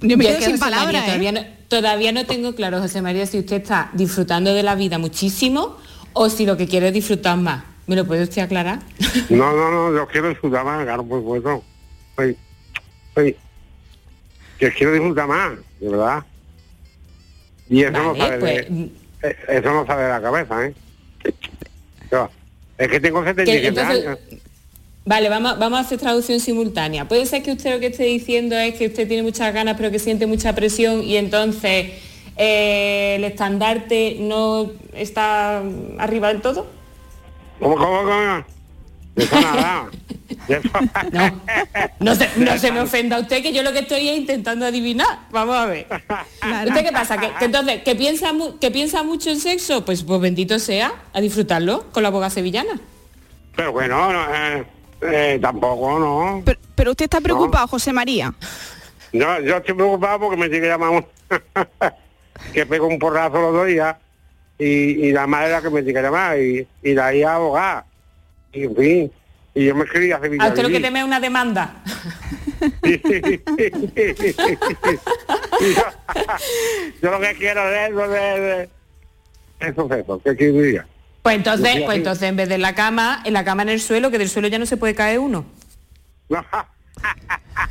Yo 0.00 0.16
me 0.16 0.24
Yo 0.24 0.30
quedo 0.30 0.40
sin 0.42 0.50
José 0.52 0.58
María, 0.58 0.76
palabras, 0.76 1.02
¿eh? 1.02 1.06
todavía, 1.06 1.32
no, 1.32 1.40
todavía 1.68 2.12
no 2.12 2.26
tengo 2.26 2.54
claro, 2.54 2.80
José 2.80 3.02
María, 3.02 3.26
si 3.26 3.38
usted 3.38 3.62
está 3.62 3.90
disfrutando 3.94 4.52
de 4.54 4.62
la 4.62 4.74
vida 4.74 4.98
muchísimo 4.98 5.76
o 6.12 6.28
si 6.28 6.46
lo 6.46 6.56
que 6.56 6.66
quiere 6.66 6.88
es 6.88 6.94
disfrutar 6.94 7.36
más. 7.38 7.64
¿Me 7.86 7.94
lo 7.94 8.04
puede 8.04 8.24
usted 8.24 8.42
aclarar? 8.42 8.80
No, 9.30 9.52
no, 9.52 9.70
no, 9.70 9.96
yo 9.96 10.06
quiero 10.08 10.28
disfrutar 10.28 10.64
más, 10.64 10.84
claro, 10.84 11.04
por 11.06 11.20
supuesto. 11.20 11.62
Soy, 12.16 12.36
soy, 13.14 13.36
que 14.58 14.72
quiero 14.72 14.92
disfrutar 14.92 15.28
más, 15.28 15.52
de 15.80 15.88
verdad. 15.88 16.24
Y 17.68 17.82
eso 17.82 17.92
no 17.92 18.16
sale 18.16 18.38
pues, 18.38 18.68
de, 18.68 18.90
eh, 19.22 19.36
eso 19.48 19.72
no 19.72 19.86
sale 19.86 20.02
de 20.02 20.08
la 20.08 20.20
cabeza, 20.22 20.66
¿eh? 20.66 20.74
Yo, 22.10 22.28
es 22.78 22.88
que 22.88 23.00
tengo 23.00 23.24
77 23.24 23.68
entonces- 23.68 24.06
años. 24.06 24.18
Vale, 25.06 25.28
vamos, 25.28 25.56
vamos 25.56 25.78
a 25.78 25.82
hacer 25.82 25.98
traducción 25.98 26.40
simultánea. 26.40 27.06
Puede 27.06 27.26
ser 27.26 27.40
que 27.44 27.52
usted 27.52 27.72
lo 27.72 27.78
que 27.78 27.86
esté 27.86 28.02
diciendo 28.02 28.56
es 28.56 28.74
que 28.74 28.88
usted 28.88 29.06
tiene 29.06 29.22
muchas 29.22 29.54
ganas 29.54 29.76
pero 29.76 29.92
que 29.92 30.00
siente 30.00 30.26
mucha 30.26 30.52
presión 30.52 31.04
y 31.04 31.16
entonces 31.16 31.92
eh, 32.36 33.14
el 33.16 33.22
estandarte 33.22 34.16
no 34.18 34.72
está 34.94 35.62
arriba 35.98 36.28
del 36.28 36.42
todo. 36.42 36.66
¿Cómo, 37.60 37.76
cómo, 37.76 38.00
cómo? 38.02 38.44
Eso 39.14 39.40
nada. 39.40 39.90
No, 41.12 41.40
no 42.00 42.14
se, 42.14 42.28
no 42.36 42.58
se 42.58 42.72
me 42.72 42.80
ofenda 42.80 43.18
usted 43.18 43.42
que 43.42 43.52
yo 43.52 43.62
lo 43.62 43.72
que 43.72 43.80
estoy 43.80 44.08
es 44.08 44.18
intentando 44.18 44.66
adivinar. 44.66 45.20
Vamos 45.30 45.56
a 45.56 45.66
ver. 45.66 45.86
¿Usted 46.66 46.84
qué 46.84 46.92
pasa? 46.92 47.16
¿Que, 47.16 47.30
que 47.38 47.44
entonces, 47.46 47.82
que 47.82 47.94
piensa, 47.94 48.32
que 48.60 48.70
piensa 48.70 49.02
mucho 49.02 49.30
en 49.30 49.40
sexo? 49.40 49.84
Pues, 49.84 50.02
pues 50.02 50.20
bendito 50.20 50.58
sea, 50.58 50.92
a 51.12 51.20
disfrutarlo 51.20 51.84
con 51.92 52.02
la 52.02 52.10
boca 52.10 52.28
sevillana. 52.28 52.80
Pero 53.56 53.72
bueno, 53.72 54.12
no, 54.12 54.34
eh, 54.34 54.66
eh, 55.02 55.38
tampoco, 55.40 55.98
¿no? 55.98 56.42
Pero, 56.44 56.58
pero 56.74 56.90
usted 56.92 57.04
está 57.04 57.20
preocupado, 57.20 57.66
José 57.68 57.92
María. 57.92 58.32
Yo, 59.12 59.40
yo 59.40 59.56
estoy 59.56 59.74
preocupado 59.74 60.20
porque 60.20 60.36
me 60.36 60.48
sigue 60.48 60.68
llamando 60.68 61.08
que 62.52 62.66
pego 62.66 62.86
un 62.86 62.98
porrazo 62.98 63.40
los 63.40 63.52
dos 63.52 63.66
días 63.66 63.96
y, 64.58 64.64
y 65.06 65.12
la 65.12 65.26
madre 65.26 65.48
era 65.48 65.62
que 65.62 65.70
me 65.70 65.82
tiene 65.82 65.98
que 65.98 66.02
llamar 66.02 66.38
y, 66.38 66.66
y 66.82 66.94
la 66.94 67.14
hija 67.14 67.34
abogada. 67.34 67.86
Y 68.52 68.64
en 68.64 68.76
fin, 68.76 69.12
y 69.54 69.64
yo 69.64 69.74
me 69.74 69.84
escribí 69.84 70.12
a 70.12 70.20
Sevilla. 70.20 70.44
A 70.44 70.48
usted 70.48 70.62
lo 70.62 70.68
que 70.68 70.80
teme 70.80 71.00
es 71.00 71.04
una 71.04 71.20
demanda. 71.20 71.82
yo 77.02 77.10
lo 77.10 77.20
que 77.20 77.34
quiero 77.38 77.70
es 77.70 77.90
eso 77.90 78.08
de, 78.08 78.18
de 78.40 78.68
eso 79.60 79.88
es 79.90 79.98
eso, 80.00 80.20
que 80.22 80.36
quería. 80.36 80.86
Pues 81.26 81.36
entonces, 81.36 81.82
pues 81.84 81.96
entonces 81.98 82.22
en 82.28 82.36
vez 82.36 82.48
de 82.48 82.54
en 82.56 82.62
la 82.62 82.74
cama, 82.74 83.22
en 83.24 83.32
la 83.32 83.44
cama 83.44 83.62
en 83.62 83.68
el 83.70 83.80
suelo, 83.80 84.10
que 84.10 84.18
del 84.18 84.28
suelo 84.28 84.48
ya 84.48 84.58
no 84.58 84.66
se 84.66 84.76
puede 84.76 84.94
caer 84.94 85.18
uno. 85.18 85.44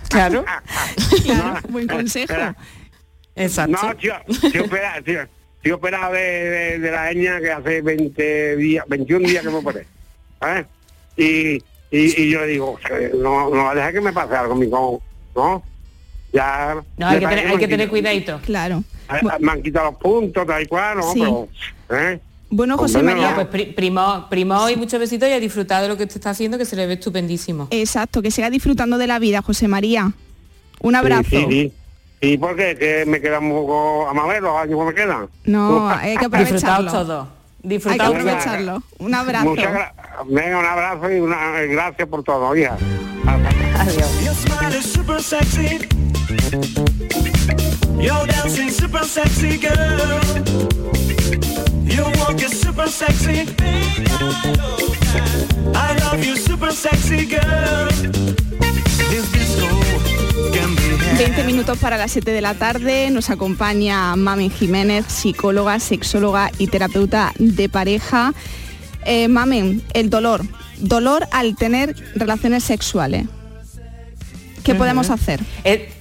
Claro. 0.10 0.45
Claro, 1.24 1.60
buen 1.70 1.88
consejo. 1.88 2.34
Exacto. 3.36 3.78
No, 3.82 3.95
tío, 3.97 4.14
estoy 4.28 4.62
operado, 4.62 5.03
tío, 5.03 5.22
estoy 5.58 5.72
operado 5.72 6.14
de, 6.14 6.20
de- 6.22 6.80
de 6.80 6.91
la 6.91 7.10
hernia 7.12 7.39
que 7.41 7.51
hace 7.51 7.82
20 7.82 8.56
días, 8.56 8.86
21 8.88 9.28
días 9.28 9.43
que 9.43 9.49
me 9.49 9.56
operé. 9.58 9.86
¿sabes? 10.39 10.66
Y, 11.18 11.56
y, 11.56 11.62
y 11.91 12.30
yo 12.32 12.45
digo, 12.45 12.80
eh, 12.89 13.12
no, 13.16 13.49
no 13.49 13.64
va 13.66 13.72
a 13.72 13.76
dejar 13.76 13.93
que 13.93 14.01
me 14.01 14.14
pase 14.14 14.36
algo, 14.36 14.56
mi 14.56 14.70
con, 14.70 14.99
¿no? 15.36 15.64
Ya. 16.34 16.76
No, 16.97 17.08
hay 17.08 17.20
que 17.20 17.28
tener, 17.28 17.47
hay 17.47 17.58
que 17.58 17.68
tener 17.68 17.89
cuidadito. 17.89 18.39
Claro. 18.45 18.84
Me 19.39 19.51
han 19.51 19.62
quitado 19.62 19.91
los 19.91 19.99
puntos, 19.99 20.45
tal 20.47 20.64
y 20.64 20.66
cual, 20.66 20.97
¿no? 20.97 21.14
Sí. 21.14 21.20
Pero, 21.88 21.99
¿eh? 22.10 22.20
Bueno, 22.50 22.78
José 22.78 23.00
Hombre, 23.00 23.16
María. 23.16 23.30
no. 23.32 23.36
Pues 23.36 23.48
pri- 23.48 23.74
primo, 23.74 24.28
primo 24.30 24.70
y 24.70 24.76
muchos 24.76 25.00
besitos 25.00 25.28
y 25.28 25.32
a 25.34 25.39
disfrutar 25.39 25.82
de 25.82 25.88
lo 25.88 25.98
que 25.98 26.04
usted 26.04 26.18
está 26.18 26.30
haciendo, 26.30 26.58
que 26.58 26.66
se 26.66 26.76
le 26.76 26.86
ve 26.88 26.93
estupendísimo. 26.93 27.68
Exacto, 27.72 28.22
que 28.22 28.32
siga 28.32 28.50
disfrutando 28.50 28.98
de 28.98 29.08
la 29.08 29.20
vida, 29.20 29.41
José 29.41 29.68
María. 29.68 30.12
Un 30.80 30.96
abrazo. 30.96 31.30
Sí, 31.30 31.38
sí, 31.38 31.46
sí. 31.50 31.74
¿Y 32.22 32.38
por 32.38 32.56
qué? 32.56 32.78
Que 32.78 33.06
me 33.06 33.20
quedan 33.20 33.46
un 33.46 33.52
poco 33.52 34.08
los 34.14 34.58
años 34.58 34.80
que 34.80 34.86
me 34.86 34.93
quedan. 34.93 35.28
No, 35.46 35.89
hay 35.89 36.18
que 36.18 36.26
aprovecharlo. 36.26 36.91
Todo. 36.91 37.28
Hay 37.68 37.80
que 37.80 38.04
aprovecharlo. 38.04 38.84
Un 39.00 39.14
abrazo. 39.14 39.46
Muchas 39.50 39.91
Venga, 40.28 40.60
un 40.60 40.66
abrazo 40.66 41.12
y 41.12 41.20
una, 41.20 41.52
gracias 41.62 42.08
por 42.08 42.24
todo, 42.24 42.56
hija. 42.56 42.78
Your 48.00 48.30
smile 48.32 48.96
is 51.98 52.62
super 52.62 52.88
sexy. 52.88 53.46
Your 53.46 53.46
dancing 53.46 53.46
super 53.46 53.46
sexy 53.46 53.46
girl. 53.46 53.46
Your 53.46 53.46
walk 53.46 53.52
is 53.52 53.64
super 54.70 55.06
sexy. 55.06 55.46
I 55.74 55.98
love 56.00 56.24
you 56.24 56.36
super 56.36 56.72
sexy 56.72 57.26
girl. 57.26 57.88
This 59.10 59.32
disco 59.32 59.68
can 60.54 60.76
be 60.76 60.98
had. 60.98 61.18
20 61.18 61.43
minutos 61.43 61.78
para 61.78 61.98
las 61.98 62.12
7 62.12 62.32
de 62.32 62.41
la 62.41 62.54
tarde. 62.54 63.10
Nos 63.12 63.30
acompaña 63.30 64.16
Mamen 64.16 64.52
Jiménez, 64.52 65.06
psicóloga, 65.08 65.80
sexóloga 65.80 66.52
y 66.58 66.68
terapeuta 66.68 67.34
de 67.38 67.70
pareja. 67.70 68.34
Eh, 69.06 69.28
Mamen, 69.28 69.84
el 69.93 70.10
dolor. 70.10 70.41
Dolor 70.78 71.28
al 71.32 71.56
tener 71.56 71.96
relaciones 72.16 72.64
sexuales. 72.64 73.26
¿Qué 74.64 74.74
podemos 74.76 75.12
hacer? 75.12 75.41
Es, 75.64 75.95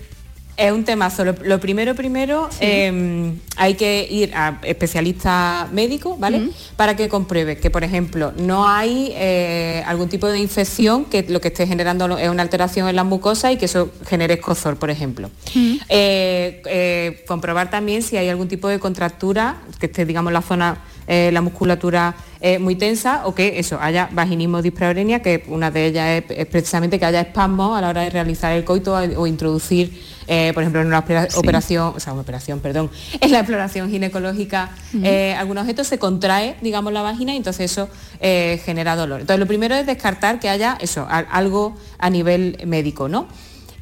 es 0.57 0.73
un 0.73 0.85
temazo. 0.85 1.25
Lo, 1.25 1.35
lo 1.43 1.61
primero, 1.61 1.95
primero, 1.95 2.49
eh, 2.61 3.35
hay 3.57 3.75
que 3.75 4.07
ir 4.11 4.35
a 4.35 4.59
especialista 4.63 5.69
médico, 5.73 6.17
¿vale? 6.19 6.51
Para 6.77 6.97
que 6.97 7.09
compruebe 7.09 7.59
que, 7.59 7.71
por 7.71 7.85
ejemplo, 7.85 8.33
no 8.37 8.69
hay 8.69 9.13
eh, 9.15 9.83
algún 9.87 10.09
tipo 10.09 10.27
de 10.27 10.39
infección 10.39 11.05
que 11.05 11.25
lo 11.29 11.41
que 11.41 11.49
esté 11.49 11.67
generando 11.67 12.19
es 12.19 12.29
una 12.29 12.43
alteración 12.43 12.89
en 12.89 12.97
la 12.97 13.05
mucosa 13.05 13.53
y 13.53 13.57
que 13.57 13.67
eso 13.67 13.91
genere 14.07 14.35
escozor, 14.35 14.77
por 14.77 14.91
ejemplo. 14.91 15.31
Eh, 15.55 16.63
eh, 16.67 17.25
comprobar 17.27 17.71
también 17.71 18.03
si 18.03 18.17
hay 18.17 18.29
algún 18.29 18.49
tipo 18.49 18.69
de 18.69 18.79
contractura, 18.79 19.59
que 19.79 19.87
esté, 19.87 20.05
digamos, 20.05 20.33
la 20.33 20.43
zona, 20.43 20.79
la 21.07 21.41
musculatura 21.43 22.15
eh, 22.47 22.59
muy 22.59 22.77
tensa 22.77 23.23
o 23.27 23.35
que 23.35 23.59
eso, 23.59 23.79
haya 23.81 24.11
vaginismo 24.13 24.61
dispraurenia, 24.61 25.23
que 25.23 25.45
una 25.49 25.71
de 25.71 25.87
ellas 25.87 26.23
es, 26.29 26.39
es 26.39 26.47
precisamente 26.47 26.99
que 26.99 27.07
haya 27.07 27.23
espasmos 27.23 27.75
a 27.77 27.81
la 27.81 27.89
hora 27.89 28.03
de 28.03 28.11
realizar 28.11 28.53
el 28.53 28.65
coito 28.65 28.93
o, 28.95 29.27
introducir, 29.27 29.99
eh, 30.27 30.51
por 30.53 30.63
ejemplo, 30.63 30.83
en 30.83 30.89
una 30.89 30.99
opera- 30.99 31.27
operación, 31.37 31.95
o 31.97 32.01
sea, 32.01 32.13
una 32.13 32.21
operación, 32.21 32.61
perdón, 32.61 32.91
en 33.21 33.33
la 33.33 33.39
exploración 33.39 33.89
ginecológica, 33.91 34.71
Ujú. 34.93 35.03
eh, 35.07 35.35
algún 35.35 35.57
objeto 35.57 35.85
se 35.85 35.99
contrae, 35.99 36.57
digamos, 36.61 36.93
la 36.93 37.01
vagina 37.01 37.33
y 37.33 37.39
entonces 37.39 37.71
eso 37.73 37.89
eh, 38.21 38.61
genera 38.63 38.95
dolor. 38.95 39.21
Entonces, 39.23 39.41
lo 39.41 39.47
primero 39.47 39.75
es 39.75 39.87
descartar 39.87 40.39
que 40.39 40.51
haya 40.51 40.77
eso, 40.83 41.07
a- 41.09 41.21
algo 41.31 41.75
a 41.99 42.11
nivel 42.11 42.59
médico, 42.67 43.09
¿no? 43.09 43.27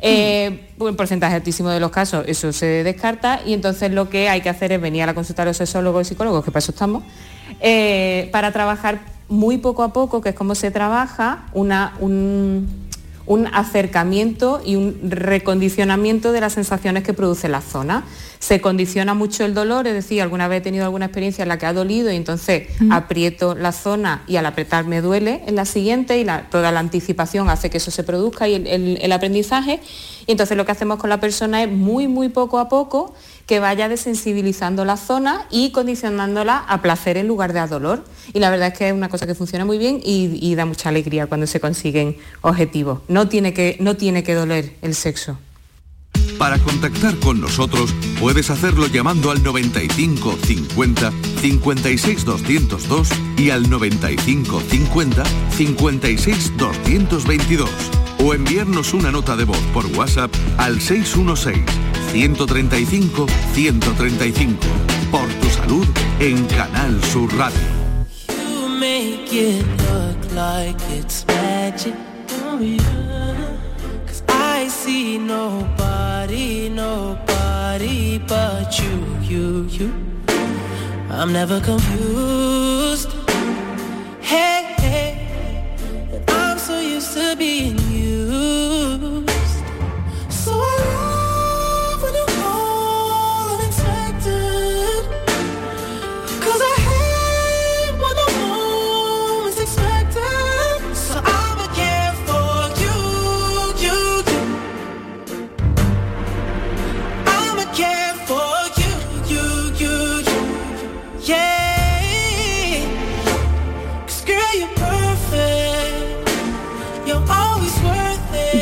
Eh, 0.05 0.69
un 0.79 0.97
porcentaje 0.97 1.37
altísimo 1.37 1.69
de 1.71 1.79
los 1.79 1.93
casos 1.93 2.25
eso 2.27 2.53
se 2.53 2.83
descarta 2.83 3.41
y 3.47 3.53
entonces 3.55 3.93
lo 3.93 4.11
que 4.11 4.29
hay 4.29 4.41
que 4.41 4.49
hacer 4.49 4.73
es 4.73 4.81
venir 4.81 5.05
a 5.05 5.07
la 5.07 5.15
consulta 5.15 5.43
de 5.43 5.51
los 5.51 5.57
sexólogos 5.57 6.05
y 6.05 6.09
psicólogos, 6.09 6.45
que 6.45 6.51
para 6.51 6.59
eso 6.59 6.73
estamos, 6.73 7.05
eh, 7.63 8.29
para 8.33 8.53
trabajar 8.53 9.01
muy 9.29 9.57
poco 9.59 9.83
a 9.83 9.93
poco, 9.95 10.21
que 10.21 10.31
es 10.31 10.35
como 10.35 10.55
se 10.55 10.71
trabaja, 10.71 11.47
una, 11.55 11.95
un, 12.01 12.69
un 13.25 13.47
acercamiento 13.55 14.61
y 14.65 14.77
un 14.77 14.99
recondicionamiento 15.09 16.33
de 16.33 16.41
las 16.41 16.53
sensaciones 16.53 17.03
que 17.03 17.15
produce 17.15 17.49
la 17.49 17.61
zona. 17.61 18.05
Se 18.41 18.61
condiciona 18.61 19.15
mucho 19.15 19.45
el 19.45 19.55
dolor, 19.55 19.87
es 19.87 19.95
decir, 19.95 20.21
alguna 20.21 20.49
vez 20.49 20.59
he 20.59 20.63
tenido 20.63 20.85
alguna 20.85 21.07
experiencia 21.07 21.43
en 21.45 21.49
la 21.49 21.59
que 21.59 21.67
ha 21.67 21.73
dolido 21.73 22.11
y 22.11 22.17
entonces 22.17 22.67
aprieto 22.91 23.55
la 23.55 23.71
zona 23.71 24.25
y 24.27 24.35
al 24.37 24.47
apretar 24.47 24.85
me 24.85 25.01
duele 25.01 25.43
en 25.47 25.55
la 25.55 25.65
siguiente 25.65 26.19
y 26.19 26.25
la- 26.25 26.51
toda 26.51 26.73
la 26.73 26.81
anticipación 26.81 27.49
hace 27.49 27.71
que 27.71 27.77
eso 27.77 27.93
se 27.93 28.03
produzca 28.03 28.49
y 28.49 28.55
el, 28.55 28.67
el- 28.67 28.99
el 29.01 29.13
aprendizaje. 29.13 29.79
Y 30.27 30.33
entonces 30.33 30.57
lo 30.57 30.67
que 30.67 30.73
hacemos 30.73 30.99
con 30.99 31.09
la 31.09 31.21
persona 31.21 31.63
es 31.63 31.71
muy, 31.71 32.09
muy 32.09 32.29
poco 32.29 32.59
a 32.59 32.69
poco 32.69 33.15
que 33.53 33.61
vaya 33.61 33.87
desensibilizando 33.87 34.87
la 34.87 34.97
zona 34.97 35.47
y 35.51 35.73
condicionándola 35.73 36.57
a 36.57 36.81
placer 36.81 37.19
en 37.19 37.29
lugar 37.29 37.53
de 37.53 37.59
a 37.59 37.67
dolor. 37.67 38.03
Y 38.33 38.39
la 38.39 38.49
verdad 38.49 38.69
es 38.69 38.79
que 38.79 38.89
es 38.89 38.95
una 38.95 39.11
cosa 39.11 39.27
que 39.27 39.35
funciona 39.35 39.67
muy 39.67 39.77
bien 39.77 40.01
y, 40.03 40.39
y 40.41 40.55
da 40.55 40.65
mucha 40.65 40.89
alegría 40.89 41.27
cuando 41.27 41.47
se 41.47 41.61
consiguen 41.61 42.17
objetivos. 42.41 43.01
No 43.09 43.29
tiene 43.29 43.53
que, 43.53 43.77
no 43.79 43.95
tiene 43.95 44.23
que 44.23 44.33
doler 44.33 44.75
el 44.81 44.95
sexo. 44.95 45.37
Para 46.39 46.57
contactar 46.61 47.15
con 47.19 47.43
nosotros 47.43 47.95
puedes 48.19 48.49
hacerlo 48.49 48.87
llamando 48.87 49.31
al 49.31 49.43
95 49.43 50.39
50 50.47 51.13
56 51.43 52.25
202 52.25 53.09
y 53.37 53.51
al 53.51 53.69
95 53.69 54.63
50 54.63 55.25
56 55.51 56.57
222 56.57 58.02
o 58.25 58.35
enviarnos 58.35 58.95
una 58.95 59.11
nota 59.11 59.37
de 59.37 59.45
voz 59.45 59.59
por 59.73 59.87
WhatsApp 59.87 60.33
al 60.59 60.81
616 60.81 61.65
135 62.13 63.27
135 63.55 64.57
por 65.11 65.29
tu 65.29 65.49
salud 65.49 65.87
en 66.21 66.45
Canal 66.47 67.03
Sur 67.05 67.35
Radio. 67.37 67.61
You 68.29 68.69
make 68.69 69.33
it 69.33 69.65
to 87.15 87.37
be 87.37 87.69
in 87.69 87.79
you. 87.93 89.32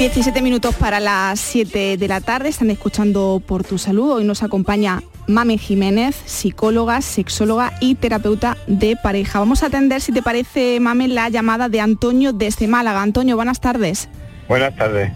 17 0.01 0.41
minutos 0.41 0.75
para 0.77 0.99
las 0.99 1.39
7 1.41 1.99
de 1.99 2.09
la 2.09 2.23
tarde, 2.23 2.49
están 2.49 2.71
escuchando 2.71 3.43
por 3.47 3.65
tu 3.65 3.77
salud. 3.77 4.13
Hoy 4.13 4.25
nos 4.25 4.43
acompaña 4.43 5.03
Mame 5.27 5.59
Jiménez, 5.59 6.17
psicóloga, 6.25 7.03
sexóloga 7.03 7.75
y 7.83 7.97
terapeuta 7.97 8.57
de 8.67 8.97
pareja. 8.97 9.41
Vamos 9.41 9.63
a 9.63 9.67
atender, 9.67 10.01
si 10.01 10.11
te 10.11 10.23
parece, 10.23 10.81
Mame, 10.81 11.07
la 11.07 11.29
llamada 11.29 11.69
de 11.69 11.83
Antonio 11.83 12.33
desde 12.33 12.67
Málaga. 12.67 13.03
Antonio, 13.03 13.37
buenas 13.37 13.61
tardes. 13.61 14.09
Buenas 14.49 14.75
tardes. 14.75 15.13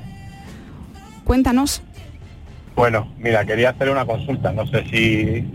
Cuéntanos. 1.25 1.81
Bueno, 2.77 3.11
mira, 3.17 3.47
quería 3.47 3.71
hacer 3.71 3.89
una 3.89 4.05
consulta. 4.05 4.53
No 4.53 4.67
sé 4.67 4.85
si 4.91 5.47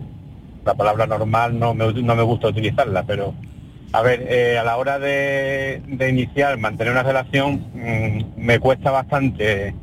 la 0.66 0.74
palabra 0.74 1.06
normal 1.06 1.60
no 1.60 1.76
me, 1.76 1.94
no 1.94 2.16
me 2.16 2.24
gusta 2.24 2.48
utilizarla, 2.48 3.04
pero 3.04 3.36
a 3.92 4.02
ver, 4.02 4.26
eh, 4.30 4.58
a 4.58 4.64
la 4.64 4.78
hora 4.78 5.00
de, 5.00 5.82
de 5.88 6.10
iniciar, 6.10 6.58
mantener 6.58 6.94
una 6.94 7.04
relación, 7.04 7.66
mm, 7.74 8.40
me 8.40 8.60
cuesta 8.60 8.92
bastante 8.92 9.74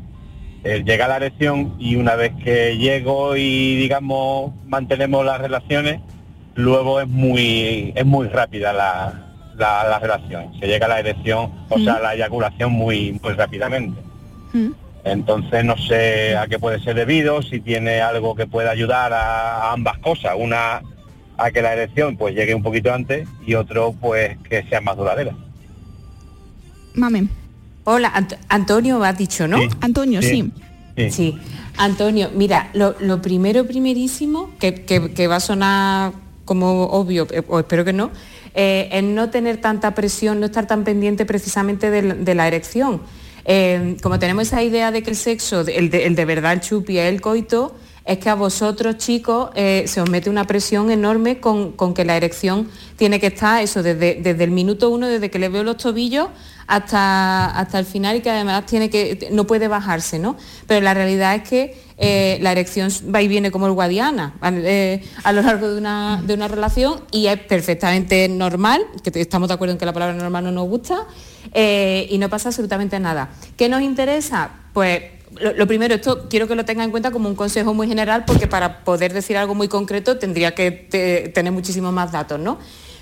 eh, 0.65 0.83
llegar 0.85 1.11
a 1.11 1.19
la 1.19 1.27
erección 1.27 1.75
y 1.79 1.97
una 1.97 2.15
vez 2.15 2.33
que 2.43 2.77
llego 2.77 3.37
y 3.37 3.77
digamos 3.77 4.53
mantenemos 4.67 5.25
las 5.25 5.41
relaciones, 5.41 6.01
luego 6.55 7.01
es 7.01 7.09
muy 7.09 7.93
es 7.95 8.07
muy 8.07 8.29
rápida 8.29 8.73
la, 8.73 9.27
la, 9.57 9.89
la 9.89 9.99
relación. 9.99 10.59
Se 10.61 10.67
llega 10.67 10.87
a 10.87 10.89
la 10.89 11.01
erección, 11.01 11.53
o 11.69 11.79
sea, 11.79 12.01
la 12.01 12.15
eyaculación 12.15 12.73
muy 12.73 13.19
muy 13.23 13.33
rápidamente. 13.35 14.01
Entonces 15.05 15.65
no 15.65 15.77
sé 15.77 16.37
a 16.37 16.47
qué 16.49 16.59
puede 16.59 16.81
ser 16.81 16.97
debido, 16.97 17.43
si 17.43 17.61
tiene 17.61 18.01
algo 18.01 18.35
que 18.35 18.47
pueda 18.47 18.71
ayudar 18.71 19.13
a, 19.13 19.69
a 19.69 19.73
ambas 19.73 19.99
cosas. 19.99 20.35
Una 20.37 20.83
a 21.39 21.51
que 21.51 21.63
la 21.63 21.73
erección 21.73 22.17
pues 22.17 22.35
llegue 22.35 22.55
un 22.55 22.63
poquito 22.63 22.93
antes 22.93 23.29
y 23.47 23.55
otro 23.55 23.93
pues 24.01 24.37
que 24.49 24.63
sea 24.65 24.81
más 24.81 24.97
duradera. 24.97 25.35
Mame. 26.95 27.29
Hola, 27.85 28.13
Ant- 28.15 28.39
Antonio 28.49 29.03
has 29.05 29.17
dicho, 29.17 29.47
¿no? 29.47 29.59
Antonio, 29.81 30.21
sí. 30.23 30.51
Sí. 31.11 31.37
Antonio, 31.77 32.31
mira, 32.35 32.71
lo, 32.73 32.97
lo 33.01 33.21
primero, 33.21 33.67
primerísimo, 33.67 34.51
que, 34.59 34.75
que- 34.87 35.13
que 35.13 35.27
va 35.27 35.37
a 35.37 35.41
sonar 35.41 36.13
como 36.47 36.85
obvio, 36.85 37.27
eh, 37.31 37.43
o 37.49 37.59
espero 37.59 37.85
que 37.85 37.93
no, 37.93 38.11
eh, 38.55 38.89
es 38.91 39.03
no 39.05 39.29
tener 39.29 39.59
tanta 39.61 39.95
presión, 39.95 40.41
no 40.41 40.47
estar 40.47 40.67
tan 40.67 40.85
pendiente 40.85 41.27
precisamente 41.27 41.91
de 41.91 42.03
la, 42.03 42.15
de 42.15 42.35
la 42.35 42.47
erección. 42.49 43.03
Eh, 43.45 43.97
como 44.03 44.19
tenemos 44.19 44.47
esa 44.47 44.63
idea 44.63 44.91
de 44.91 45.03
que 45.03 45.11
el 45.11 45.17
sexo, 45.17 45.61
el 45.61 45.91
de, 45.91 46.07
el 46.07 46.17
de 46.17 46.25
verdad, 46.25 46.55
el 46.55 46.61
chupi, 46.61 46.99
es 46.99 47.13
el 47.13 47.21
coito, 47.21 47.77
es 48.07 48.19
que 48.19 48.31
a 48.31 48.37
vosotros, 48.37 48.97
chicos, 48.99 49.51
eh, 49.57 49.85
se 49.89 50.01
os 50.01 50.09
mete 50.09 50.31
una 50.31 50.45
presión 50.45 50.93
enorme 50.93 51.41
con, 51.41 51.73
con 51.73 51.93
que 51.93 52.05
la 52.05 52.17
erección 52.17 52.69
tiene 52.95 53.19
que 53.19 53.27
estar, 53.27 53.61
eso, 53.61 53.83
desde, 53.83 54.21
desde 54.23 54.45
el 54.45 54.53
minuto 54.53 54.91
uno, 54.91 55.09
desde 55.09 55.29
que 55.29 55.41
le 55.41 55.49
veo 55.49 55.65
los 55.65 55.77
tobillos 55.77 56.29
hasta, 56.69 57.47
hasta 57.47 57.81
el 57.81 57.85
final 57.85 58.17
y 58.17 58.21
que 58.21 58.31
además 58.31 58.65
tiene 58.67 58.91
que, 58.91 59.29
no 59.33 59.45
puede 59.49 59.67
bajarse, 59.67 60.21
¿no? 60.21 60.37
Pero 60.69 60.83
la 60.83 60.95
realidad 60.95 61.35
es 61.35 61.49
que 61.49 61.77
eh, 61.99 62.39
la 62.43 62.53
erección 62.53 62.91
va 63.13 63.23
y 63.23 63.29
viene 63.29 63.51
como 63.51 63.67
el 63.67 63.73
guadiana 63.73 64.35
eh, 64.43 65.05
a 65.25 65.33
lo 65.33 65.43
largo 65.43 65.69
de 65.69 65.79
una, 65.79 66.23
de 66.25 66.35
una 66.35 66.47
relación 66.47 67.01
y 67.11 67.27
es 67.27 67.41
perfectamente 67.41 68.29
normal, 68.29 68.83
que 69.03 69.21
estamos 69.21 69.49
de 69.49 69.55
acuerdo 69.55 69.73
en 69.73 69.79
que 69.79 69.87
la 69.87 69.93
palabra 69.93 70.15
normal 70.15 70.45
no 70.45 70.53
nos 70.53 70.69
gusta, 70.69 71.07
y 71.55 72.19
no 72.19 72.29
pasa 72.29 72.51
absolutamente 72.51 73.01
nada. 73.01 73.31
¿Qué 73.57 73.69
nos 73.69 73.81
interesa? 73.81 74.51
Pues 74.75 75.16
lo, 75.41 75.67
primero, 75.67 75.95
esto 75.95 76.27
quiero 76.29 76.47
que 76.49 76.55
lo 76.55 76.65
tenga 76.65 76.85
en 76.85 76.91
cuenta 76.91 77.11
como 77.11 77.29
un 77.29 77.35
consejo 77.35 77.75
muy 77.75 77.89
general, 77.89 78.25
porque 78.27 78.47
para 78.47 78.85
poder 78.85 79.13
decir 79.13 79.37
algo 79.37 79.55
muy 79.55 79.69
concreto 79.69 80.19
tendría 80.19 80.55
que 80.55 80.71
te- 80.71 81.29
tener 81.29 81.53
muchísimos 81.53 81.93
más 81.93 82.13
datos, 82.13 82.39
¿no? 82.41 82.59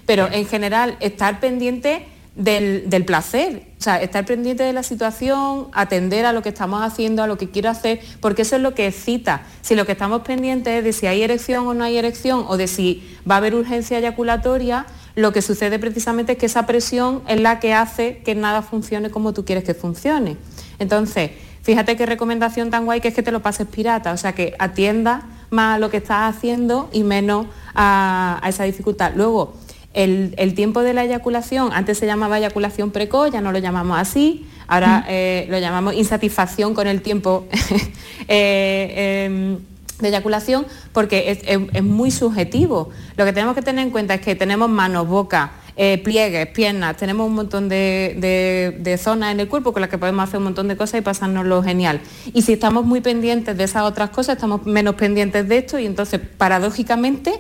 Pero 0.07 0.29
en 0.31 0.47
general, 0.47 0.97
estar 1.01 1.41
pendiente 1.41 2.07
del, 2.37 2.91
del 2.91 3.05
placer, 3.05 3.63
o 3.79 3.83
sea, 3.83 4.03
estar 4.03 4.25
pendiente 4.27 4.65
de 4.65 4.73
la 4.73 4.83
situación, 4.83 5.69
atender 5.73 6.27
a 6.27 6.33
lo 6.33 6.43
que 6.43 6.49
estamos 6.49 6.83
haciendo, 6.83 7.23
a 7.23 7.27
lo 7.27 7.39
que 7.39 7.51
quiero 7.51 7.71
hacer, 7.71 8.01
porque 8.21 8.43
eso 8.43 8.57
es 8.57 8.63
lo 8.63 8.75
que 8.75 8.87
excita. 8.89 9.43
Si 9.63 9.75
lo 9.77 9.87
que 9.87 9.93
estamos 9.93 10.23
pendientes 10.23 10.79
es 10.79 10.85
de 10.85 10.93
si 10.93 11.07
hay 11.07 11.23
erección 11.23 11.67
o 11.69 11.75
no 11.75 11.85
hay 11.85 11.97
erección, 11.97 12.45
o 12.49 12.57
de 12.57 12.67
si 12.67 13.03
va 13.29 13.37
a 13.37 13.39
haber 13.39 13.55
urgencia 13.55 13.99
eyaculatoria, 13.99 14.85
lo 15.15 15.33
que 15.33 15.43
sucede 15.43 15.79
precisamente 15.79 16.33
es 16.33 16.39
que 16.39 16.47
esa 16.47 16.67
presión 16.67 17.23
es 17.29 17.41
la 17.41 17.61
que 17.61 17.73
hace 17.73 18.19
que 18.25 18.35
nada 18.35 18.63
funcione 18.63 19.11
como 19.11 19.33
tú 19.33 19.45
quieres 19.45 19.63
que 19.63 19.75
funcione. 19.75 20.37
Entonces, 20.81 21.31
fíjate 21.65 21.97
qué 21.97 22.07
recomendación 22.07 22.71
tan 22.71 22.85
guay 22.85 23.01
que 23.01 23.09
es 23.09 23.15
que 23.15 23.23
te 23.25 23.33
lo 23.33 23.41
pases 23.43 23.67
pirata, 23.67 24.13
o 24.13 24.17
sea, 24.17 24.33
que 24.35 24.55
atiendas 24.61 25.25
más 25.51 25.77
a 25.77 25.79
lo 25.81 25.91
que 25.91 25.97
estás 25.97 26.33
haciendo 26.37 26.89
y 26.93 27.03
menos 27.03 27.47
a, 27.75 28.39
a 28.43 28.49
esa 28.49 28.63
dificultad. 28.65 29.13
Luego, 29.17 29.55
el, 29.95 30.35
el 30.39 30.55
tiempo 30.55 30.83
de 30.83 30.93
la 30.95 31.05
eyaculación, 31.05 31.73
antes 31.73 31.99
se 31.99 32.07
llamaba 32.07 32.39
eyaculación 32.39 32.91
precoz, 32.93 33.33
ya 33.33 33.41
no 33.41 33.51
lo 33.53 33.59
llamamos 33.59 33.99
así, 33.99 34.47
ahora 34.67 35.05
eh, 35.09 35.47
lo 35.51 35.59
llamamos 35.59 35.95
insatisfacción 35.95 36.75
con 36.75 36.87
el 36.87 37.01
tiempo 37.03 37.47
eh, 38.29 39.25
em, 39.27 39.59
de 40.01 40.09
eyaculación, 40.09 40.67
porque 40.93 41.31
es, 41.31 41.39
es- 41.47 41.69
es 41.73 41.83
muy 41.85 42.11
subjetivo. 42.11 42.91
Lo 43.17 43.25
que 43.25 43.33
tenemos 43.33 43.55
que 43.55 43.63
tener 43.63 43.85
en 43.85 43.91
cuenta 43.91 44.15
es 44.15 44.21
que 44.21 44.35
tenemos 44.35 44.69
manos, 44.69 45.07
boca, 45.07 45.53
eh, 45.77 45.99
pliegues, 45.99 46.47
piernas, 46.49 46.97
tenemos 46.97 47.27
un 47.27 47.35
montón 47.35 47.69
de, 47.69 48.17
de- 48.19 48.77
de 48.79 48.97
zonas 48.99 49.33
en 49.33 49.41
el 49.41 49.49
cuerpo 49.49 49.73
con 49.73 49.81
las 49.81 49.91
que 49.91 49.99
podemos 49.99 50.23
hacer 50.29 50.39
un 50.39 50.45
montón 50.45 50.69
de 50.69 50.77
cosas 50.77 51.01
y 51.01 51.03
pasárnoslo 51.03 51.63
genial. 51.63 52.01
Y 52.33 52.43
si 52.43 52.53
estamos 52.53 52.85
muy 52.85 53.01
pendientes 53.01 53.57
de 53.57 53.65
esas 53.65 53.83
otras 53.83 54.11
cosas, 54.11 54.37
estamos 54.37 54.65
menos 54.67 54.95
pendientes 54.95 55.49
de 55.49 55.59
esto 55.59 55.79
y 55.79 55.87
entonces, 55.87 56.21
paradójicamente, 56.39 57.33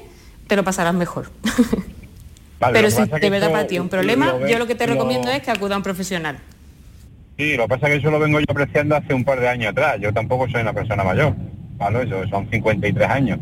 te 0.46 0.56
lo 0.56 0.64
pasarás 0.64 0.94
mejor. 0.94 1.30
Vale, 2.60 2.72
Pero 2.72 2.90
si 2.90 3.04
de 3.04 3.30
verdad 3.30 3.50
para 3.50 3.66
ti 3.66 3.74
es 3.76 3.80
un 3.80 3.88
problema, 3.88 4.32
lo 4.38 4.46
yo 4.48 4.58
lo 4.58 4.66
que 4.66 4.74
te 4.74 4.86
lo- 4.86 4.94
recomiendo 4.94 5.28
es 5.30 5.42
que 5.42 5.50
acuda 5.50 5.74
a 5.74 5.78
un 5.78 5.82
profesional. 5.82 6.38
Sí, 7.36 7.56
lo 7.56 7.64
que 7.64 7.68
pasa 7.70 7.86
es 7.88 7.92
que 7.94 7.98
eso 7.98 8.10
lo 8.10 8.18
vengo 8.20 8.38
yo 8.38 8.46
apreciando 8.48 8.94
hace 8.96 9.12
un 9.12 9.24
par 9.24 9.40
de 9.40 9.48
años 9.48 9.72
atrás. 9.72 9.96
Yo 10.00 10.12
tampoco 10.12 10.48
soy 10.48 10.60
una 10.62 10.72
persona 10.72 11.02
mayor, 11.02 11.34
¿vale? 11.76 12.06
Yo 12.08 12.26
son 12.28 12.48
53 12.50 13.08
años. 13.08 13.38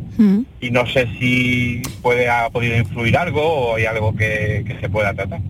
Y 0.61 0.71
no 0.71 0.87
sé 0.87 1.07
si 1.19 1.83
puede 2.03 2.29
ha 2.29 2.49
podido 2.51 2.77
influir 2.77 3.17
algo 3.17 3.43
o 3.43 3.77
hay 3.77 3.87
algo 3.87 4.15
que, 4.15 4.65
que 4.67 4.79
se 4.81 4.89
pueda 4.89 5.13
tratar. 5.15 5.41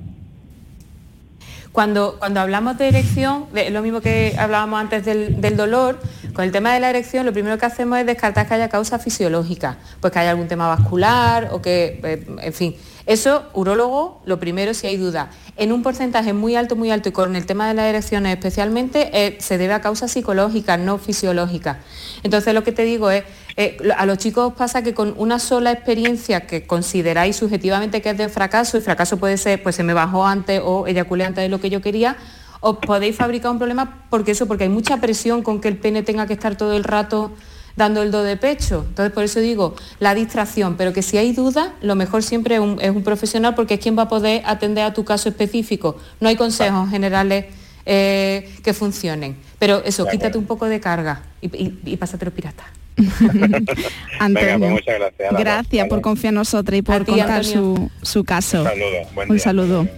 Cuando, 1.73 2.17
cuando 2.19 2.41
hablamos 2.41 2.77
de 2.77 2.89
erección, 2.89 3.47
de- 3.55 3.71
lo 3.71 3.81
mismo 3.81 4.03
que 4.03 4.35
hablábamos 4.39 4.79
antes 4.79 5.07
del, 5.07 5.41
del 5.41 5.57
dolor, 5.57 5.99
con 6.35 6.45
el 6.45 6.53
tema 6.53 6.75
de 6.75 6.81
la 6.81 6.91
erección 6.91 7.25
lo 7.25 7.33
primero 7.33 7.57
que 7.57 7.65
hacemos 7.65 7.99
es 7.99 8.05
descartar 8.05 8.47
que 8.47 8.55
haya 8.55 8.69
causa 8.69 8.99
fisiológica, 8.99 9.79
pues 10.01 10.13
que 10.13 10.19
haya 10.19 10.31
algún 10.33 10.49
tema 10.49 10.69
vascular 10.69 11.49
o 11.53 11.63
que, 11.63 11.99
eh, 12.05 12.27
en 12.43 12.53
fin, 12.53 12.75
eso, 13.07 13.45
urólogo, 13.53 14.23
lo 14.25 14.39
primero 14.39 14.75
si 14.75 14.87
hay 14.87 14.97
duda. 14.97 15.31
En 15.57 15.73
un 15.73 15.83
porcentaje 15.83 16.33
muy 16.33 16.57
alto, 16.57 16.77
muy 16.77 16.91
alto, 16.91 17.09
y 17.09 17.13
con 17.13 17.37
el 17.37 17.47
tema 17.47 17.69
de 17.69 17.75
las 17.75 17.87
erecciones 17.87 18.35
especialmente, 18.35 19.11
eh, 19.13 19.37
se 19.41 19.59
debe 19.59 19.75
a 19.75 19.81
causas 19.81 20.11
psicológicas, 20.13 20.79
no 20.79 20.99
fisiológicas. 20.99 21.79
Entonces 22.23 22.55
lo 22.55 22.63
que 22.63 22.73
te 22.73 22.85
digo 22.85 23.11
es, 23.11 23.25
eh, 23.57 23.77
a 23.97 24.07
los 24.07 24.19
chicos 24.19 24.53
os 24.53 24.55
pasa 24.55 24.83
que 24.83 24.95
con 24.95 25.15
una 25.19 25.39
sola 25.39 25.73
experiencia 25.73 26.47
que 26.47 26.67
consideráis 26.67 27.37
subjetivamente 27.37 28.01
que 28.01 28.11
es 28.11 28.19
de 28.19 28.29
fracaso, 28.29 28.79
y 28.79 28.81
fracaso 28.81 29.19
puede 29.19 29.37
ser, 29.37 29.63
pues 29.63 29.77
se 29.77 29.83
me 29.83 29.95
bajó 29.95 30.27
antes 30.27 30.61
o 30.65 30.87
eyaculé 30.87 31.25
antes 31.25 31.43
de 31.43 31.49
lo 31.49 31.61
que 31.61 31.71
yo 31.71 31.83
quería, 31.83 32.17
os 32.61 32.79
podéis 32.79 33.17
fabricar 33.17 33.51
un 33.51 33.59
problema 33.59 34.05
porque 34.09 34.31
eso, 34.31 34.47
porque 34.47 34.65
hay 34.65 34.71
mucha 34.71 34.99
presión 34.99 35.43
con 35.43 35.61
que 35.61 35.69
el 35.69 35.77
pene 35.77 36.05
tenga 36.05 36.29
que 36.29 36.33
estar 36.33 36.57
todo 36.57 36.75
el 36.75 36.85
rato 36.85 37.33
dando 37.77 38.03
el 38.03 38.11
do 38.11 38.23
de 38.23 38.37
pecho. 38.37 38.85
Entonces, 38.89 39.13
por 39.13 39.25
eso 39.25 39.41
digo, 39.41 39.75
la 40.01 40.15
distracción, 40.15 40.77
pero 40.77 40.93
que 40.93 41.03
si 41.03 41.19
hay 41.19 41.33
duda, 41.33 41.75
lo 41.83 41.95
mejor 41.95 42.23
siempre 42.23 42.57
es 42.57 42.61
un, 42.61 42.79
es 42.81 42.91
un 42.91 43.03
profesional 43.03 43.55
porque 43.55 43.75
es 43.75 43.81
quien 43.81 43.97
va 43.97 44.03
a 44.03 44.09
poder 44.09 44.43
atender 44.45 44.85
a 44.85 44.93
tu 44.93 45.05
caso 45.05 45.29
específico. 45.29 45.97
No 46.21 46.29
hay 46.29 46.37
consejos 46.37 46.91
generales 46.91 47.47
eh, 47.87 48.51
que 48.63 48.75
funcionen. 48.75 49.37
Pero 49.59 49.83
eso, 49.85 50.07
quítate 50.07 50.39
un 50.39 50.47
poco 50.47 50.67
de 50.67 50.81
carga 50.81 51.23
y, 51.41 51.47
y, 51.47 51.79
y 51.85 51.97
pásatelo 51.97 52.31
pirata. 52.31 52.65
Antonio. 52.97 53.89
Venga, 54.21 54.59
pues 54.59 54.71
muchas 54.71 54.99
gracias. 54.99 55.33
Gracias 55.39 55.89
por 55.89 56.01
confiar 56.01 56.33
en 56.33 56.37
nosotros 56.37 56.79
y 56.79 56.83
por 56.83 57.05
ti, 57.05 57.13
contar 57.13 57.45
su, 57.45 57.59
Antonio. 57.71 57.91
su 58.03 58.25
caso. 58.25 58.61
Un 58.63 58.69
saludo, 58.69 58.99
buen 59.15 59.31
Un 59.31 59.37
día. 59.37 59.45
saludo. 59.45 59.89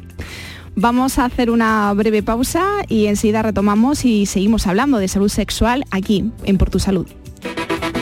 Vamos 0.77 1.19
a 1.19 1.25
hacer 1.27 1.51
una 1.51 1.93
breve 1.95 2.23
pausa 2.23 2.65
y 2.89 3.07
enseguida 3.07 3.43
retomamos 3.43 4.05
y 4.05 4.27
seguimos 4.27 4.67
hablando 4.67 4.99
de 4.99 5.07
salud 5.09 5.29
sexual 5.29 5.85
aquí 5.91 6.33
en 6.45 6.59
Por 6.59 6.71
Tu 6.71 6.81
Salud. 6.81 7.07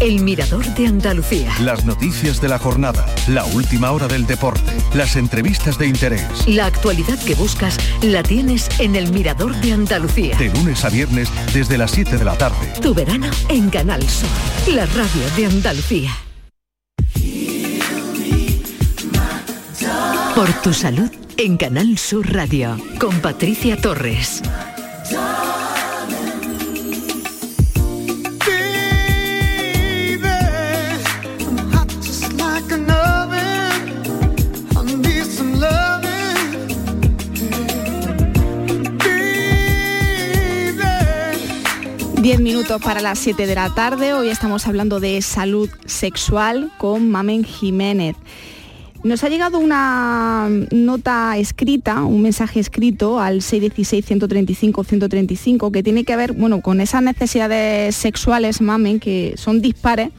El 0.00 0.22
Mirador 0.22 0.64
de 0.74 0.86
Andalucía. 0.86 1.52
Las 1.60 1.84
noticias 1.84 2.40
de 2.40 2.48
la 2.48 2.58
jornada, 2.58 3.04
la 3.28 3.44
última 3.44 3.92
hora 3.92 4.08
del 4.08 4.26
deporte, 4.26 4.72
las 4.94 5.14
entrevistas 5.16 5.76
de 5.76 5.88
interés. 5.88 6.24
La 6.48 6.64
actualidad 6.64 7.18
que 7.18 7.34
buscas 7.34 7.76
la 8.00 8.22
tienes 8.22 8.66
en 8.78 8.96
El 8.96 9.12
Mirador 9.12 9.54
de 9.56 9.74
Andalucía. 9.74 10.38
De 10.38 10.48
lunes 10.48 10.86
a 10.86 10.88
viernes 10.88 11.28
desde 11.52 11.76
las 11.76 11.90
7 11.90 12.16
de 12.16 12.24
la 12.24 12.38
tarde. 12.38 12.72
Tu 12.80 12.94
verano 12.94 13.30
en 13.50 13.68
Canal 13.68 14.02
Sur, 14.08 14.30
la 14.74 14.86
radio 14.86 15.22
de 15.36 15.46
Andalucía. 15.46 16.10
Por 20.34 20.50
tu 20.62 20.72
salud 20.72 21.10
en 21.36 21.58
Canal 21.58 21.98
Sur 21.98 22.32
Radio 22.32 22.78
con 22.98 23.20
Patricia 23.20 23.76
Torres. 23.76 24.40
Diez 42.30 42.40
minutos 42.40 42.80
para 42.80 43.00
las 43.00 43.18
7 43.18 43.44
de 43.44 43.56
la 43.56 43.74
tarde. 43.74 44.14
Hoy 44.14 44.28
estamos 44.28 44.68
hablando 44.68 45.00
de 45.00 45.20
salud 45.20 45.68
sexual 45.84 46.70
con 46.78 47.10
Mamen 47.10 47.42
Jiménez. 47.42 48.14
Nos 49.02 49.24
ha 49.24 49.28
llegado 49.28 49.58
una 49.58 50.48
nota 50.70 51.36
escrita, 51.38 52.04
un 52.04 52.22
mensaje 52.22 52.60
escrito 52.60 53.18
al 53.18 53.40
616-135-135 53.40 55.72
que 55.72 55.82
tiene 55.82 56.04
que 56.04 56.14
ver 56.14 56.34
bueno, 56.34 56.60
con 56.60 56.80
esas 56.80 57.02
necesidades 57.02 57.96
sexuales, 57.96 58.60
Mamen, 58.60 59.00
que 59.00 59.34
son 59.36 59.60
dispares 59.60 60.10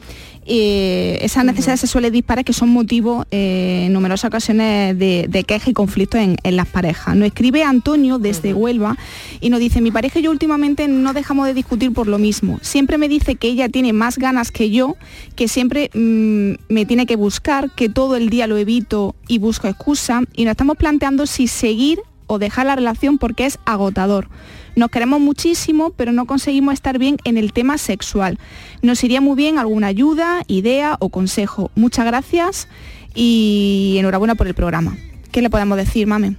eh, 0.44 1.18
esas 1.22 1.44
necesidades 1.44 1.80
sexuales 1.80 2.12
dispares 2.12 2.44
que 2.44 2.52
son 2.52 2.68
motivo 2.68 3.24
eh, 3.30 3.84
en 3.86 3.92
numerosas 3.92 4.28
ocasiones 4.28 4.98
de, 4.98 5.26
de 5.28 5.44
queja 5.44 5.70
y 5.70 5.72
conflictos 5.72 6.20
en, 6.20 6.36
en 6.42 6.56
las 6.56 6.66
parejas. 6.66 7.14
Nos 7.16 7.26
escribe 7.26 7.62
Antonio 7.62 8.18
desde 8.18 8.52
Huelva 8.52 8.96
y 9.40 9.50
nos 9.50 9.60
dice, 9.60 9.80
mi 9.80 9.90
pareja 9.90 10.18
y 10.18 10.22
yo 10.22 10.30
últimamente 10.30 10.88
no 10.88 11.12
dejamos 11.12 11.46
de 11.46 11.54
discutir 11.54 11.92
por 11.92 12.08
lo 12.08 12.18
mismo. 12.18 12.58
Siempre 12.62 12.98
me 12.98 13.08
dice 13.08 13.36
que 13.36 13.48
ella 13.48 13.68
tiene 13.68 13.92
más 13.92 14.18
ganas 14.18 14.50
que 14.50 14.70
yo, 14.70 14.96
que 15.36 15.48
siempre 15.48 15.90
mm, 15.94 16.72
me 16.72 16.86
tiene 16.86 17.06
que 17.06 17.16
buscar, 17.16 17.70
que 17.70 17.88
todo 17.88 18.16
el 18.16 18.28
día 18.28 18.46
lo 18.46 18.56
evito 18.56 19.14
y 19.28 19.38
busco 19.38 19.68
excusa 19.68 20.22
y 20.34 20.44
nos 20.44 20.52
estamos 20.52 20.76
planteando 20.76 21.26
si 21.26 21.46
seguir 21.46 22.00
o 22.26 22.38
dejar 22.38 22.66
la 22.66 22.76
relación 22.76 23.18
porque 23.18 23.46
es 23.46 23.58
agotador. 23.64 24.28
Nos 24.74 24.90
queremos 24.90 25.20
muchísimo, 25.20 25.90
pero 25.90 26.12
no 26.12 26.26
conseguimos 26.26 26.74
estar 26.74 26.98
bien 26.98 27.18
en 27.24 27.36
el 27.36 27.52
tema 27.52 27.78
sexual. 27.78 28.38
Nos 28.80 29.02
iría 29.04 29.20
muy 29.20 29.36
bien 29.36 29.58
alguna 29.58 29.88
ayuda, 29.88 30.42
idea 30.46 30.96
o 31.00 31.08
consejo. 31.08 31.70
Muchas 31.74 32.06
gracias 32.06 32.68
y 33.14 33.96
enhorabuena 33.98 34.34
por 34.34 34.46
el 34.46 34.54
programa. 34.54 34.96
¿Qué 35.30 35.42
le 35.42 35.50
podemos 35.50 35.76
decir, 35.76 36.06
mame? 36.06 36.36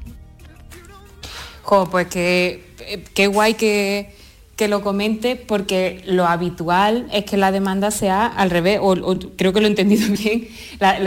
Jo, 1.63 1.89
pues 1.89 2.07
que 2.07 2.73
qué 3.13 3.27
guay 3.27 3.53
que, 3.55 4.13
que 4.55 4.67
lo 4.67 4.81
comente 4.81 5.35
porque 5.35 6.01
lo 6.05 6.25
habitual 6.25 7.07
es 7.11 7.25
que 7.25 7.37
la 7.37 7.51
demanda 7.51 7.91
sea 7.91 8.25
al 8.25 8.49
revés, 8.49 8.79
o, 8.81 8.95
creo 9.35 9.53
que 9.53 9.61
lo 9.61 9.67
he 9.67 9.69
entendido 9.69 10.07
bien, 10.17 10.47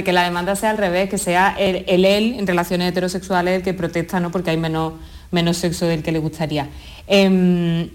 que 0.05 0.13
la 0.13 0.25
demanda 0.25 0.57
sea 0.57 0.71
al 0.71 0.79
revés, 0.79 1.09
que 1.09 1.19
sea 1.19 1.55
el, 1.59 1.85
el 1.87 2.05
él 2.05 2.37
en 2.39 2.47
relaciones 2.47 2.91
heterosexuales 2.91 3.57
el 3.57 3.63
que 3.63 3.75
protesta, 3.75 4.21
¿no? 4.21 4.31
Porque 4.31 4.51
hay 4.51 4.57
menos, 4.57 4.95
menos 5.37 5.59
sexo 5.59 5.87
del 5.87 6.03
que 6.03 6.11
le 6.13 6.19
gustaría. 6.19 6.69
Em, 7.07 7.89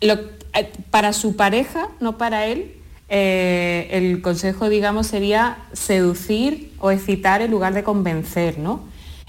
eh, 0.00 0.72
para 0.90 1.12
su 1.12 1.36
pareja, 1.36 1.88
no 2.00 2.18
para 2.18 2.46
él, 2.46 2.72
eh, 3.08 3.88
el 3.92 4.22
consejo, 4.22 4.68
digamos, 4.68 5.06
sería 5.06 5.58
seducir 5.72 6.72
o 6.80 6.90
excitar 6.90 7.42
en 7.42 7.50
lugar 7.50 7.74
de 7.74 7.82
convencer, 7.82 8.58
¿no? 8.58 8.80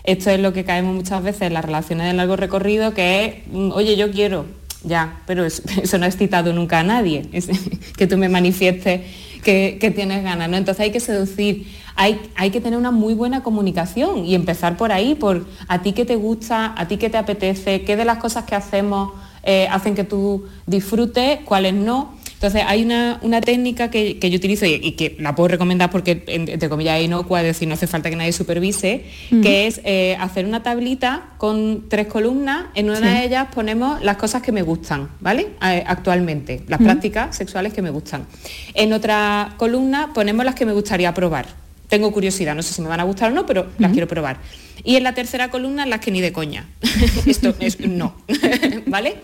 Esto 0.06 0.30
es 0.32 0.40
lo 0.40 0.52
que 0.54 0.64
caemos 0.66 0.96
muchas 0.96 1.22
veces 1.24 1.44
en 1.44 1.54
las 1.54 1.64
relaciones 1.66 2.08
de 2.08 2.14
largo 2.14 2.36
recorrido, 2.36 2.94
que 2.94 3.26
es, 3.26 3.36
mm, 3.52 3.72
oye, 3.72 3.96
yo 3.96 4.12
quiero, 4.12 4.46
ya, 4.84 5.22
pero 5.28 5.46
es- 5.46 5.62
eso 5.84 5.98
no 5.98 6.06
ha 6.06 6.08
excitado 6.08 6.54
nunca 6.54 6.80
a 6.80 6.84
nadie, 6.84 7.24
que 7.98 8.08
tú 8.08 8.18
me 8.18 8.30
manifiestes 8.30 9.02
que, 9.44 9.78
que 9.80 9.92
tienes 9.92 10.24
ganas, 10.24 10.50
¿no? 10.50 10.56
Entonces 10.58 10.82
hay 10.84 10.92
que 10.92 11.00
seducir, 11.02 11.68
hay, 11.96 12.20
hay 12.36 12.50
que 12.52 12.60
tener 12.62 12.78
una 12.80 12.92
muy 12.92 13.14
buena 13.14 13.44
comunicación 13.44 14.26
y 14.26 14.36
empezar 14.36 14.78
por 14.78 14.92
ahí, 14.92 15.16
por 15.16 15.46
a 15.68 15.82
ti 15.82 15.94
que 15.94 16.06
te 16.06 16.16
gusta, 16.16 16.74
a 16.78 16.88
ti 16.88 16.98
que 16.98 17.10
te 17.10 17.18
apetece, 17.18 17.82
qué 17.84 17.96
de 17.96 18.06
las 18.06 18.18
cosas 18.18 18.46
que 18.46 18.56
hacemos 18.56 19.12
eh, 19.44 19.68
hacen 19.70 19.94
que 19.96 20.04
tú 20.04 20.46
disfrutes, 20.66 21.40
cuáles 21.46 21.74
no. 21.74 22.14
Entonces 22.36 22.64
hay 22.68 22.84
una, 22.84 23.20
una 23.22 23.40
técnica 23.40 23.90
que, 23.90 24.20
que 24.20 24.30
yo 24.30 24.36
utilizo 24.36 24.66
y, 24.66 24.74
y 24.74 24.92
que 24.94 25.16
la 25.20 25.34
puedo 25.34 25.48
recomendar 25.48 25.90
porque 25.90 26.26
en- 26.28 26.50
entre 26.50 26.68
comillas 26.68 27.00
es 27.00 27.06
inocua, 27.06 27.40
es 27.40 27.48
decir, 27.48 27.70
no 27.70 27.74
hace 27.76 27.88
falta 27.88 28.10
que 28.10 28.18
nadie 28.18 28.34
supervise, 28.34 29.06
que 29.42 29.66
es 29.68 29.80
eh, 29.86 30.18
hacer 30.20 30.46
una 30.46 30.62
tablita 30.62 31.30
con 31.38 31.86
tres 31.88 32.08
columnas, 32.08 32.66
en 32.76 32.90
una 32.90 32.98
Sí. 33.00 33.06
de 33.06 33.24
ellas 33.26 33.48
ponemos 33.54 34.02
las 34.04 34.18
cosas 34.18 34.42
que 34.42 34.52
me 34.52 34.62
gustan, 34.62 35.10
¿vale? 35.22 35.52
Actualmente, 35.62 36.64
las 36.68 36.82
prácticas 36.82 37.36
sexuales 37.36 37.74
que 37.74 37.82
me 37.82 37.92
gustan. 37.92 38.26
En 38.74 38.92
otra 38.92 39.54
columna 39.58 40.12
ponemos 40.14 40.44
las 40.44 40.56
que 40.56 40.66
me 40.66 40.74
gustaría 40.74 41.14
probar. 41.14 41.46
Tengo 41.88 42.12
curiosidad, 42.12 42.56
no 42.56 42.64
sé 42.64 42.74
si 42.74 42.82
me 42.82 42.88
van 42.88 43.00
a 43.00 43.04
gustar 43.04 43.32
o 43.32 43.36
no, 43.36 43.46
pero 43.46 43.68
las 43.78 43.92
quiero 43.92 44.08
probar. 44.08 44.38
Y 44.84 44.96
en 44.96 45.04
la 45.04 45.14
tercera 45.14 45.50
columna 45.50 45.86
las 45.86 46.00
que 46.00 46.12
ni 46.12 46.22
de 46.22 46.34
coña. 46.34 46.68
Esto 47.26 47.54
es 47.60 47.80
no, 47.80 48.16
¿vale? 48.88 49.18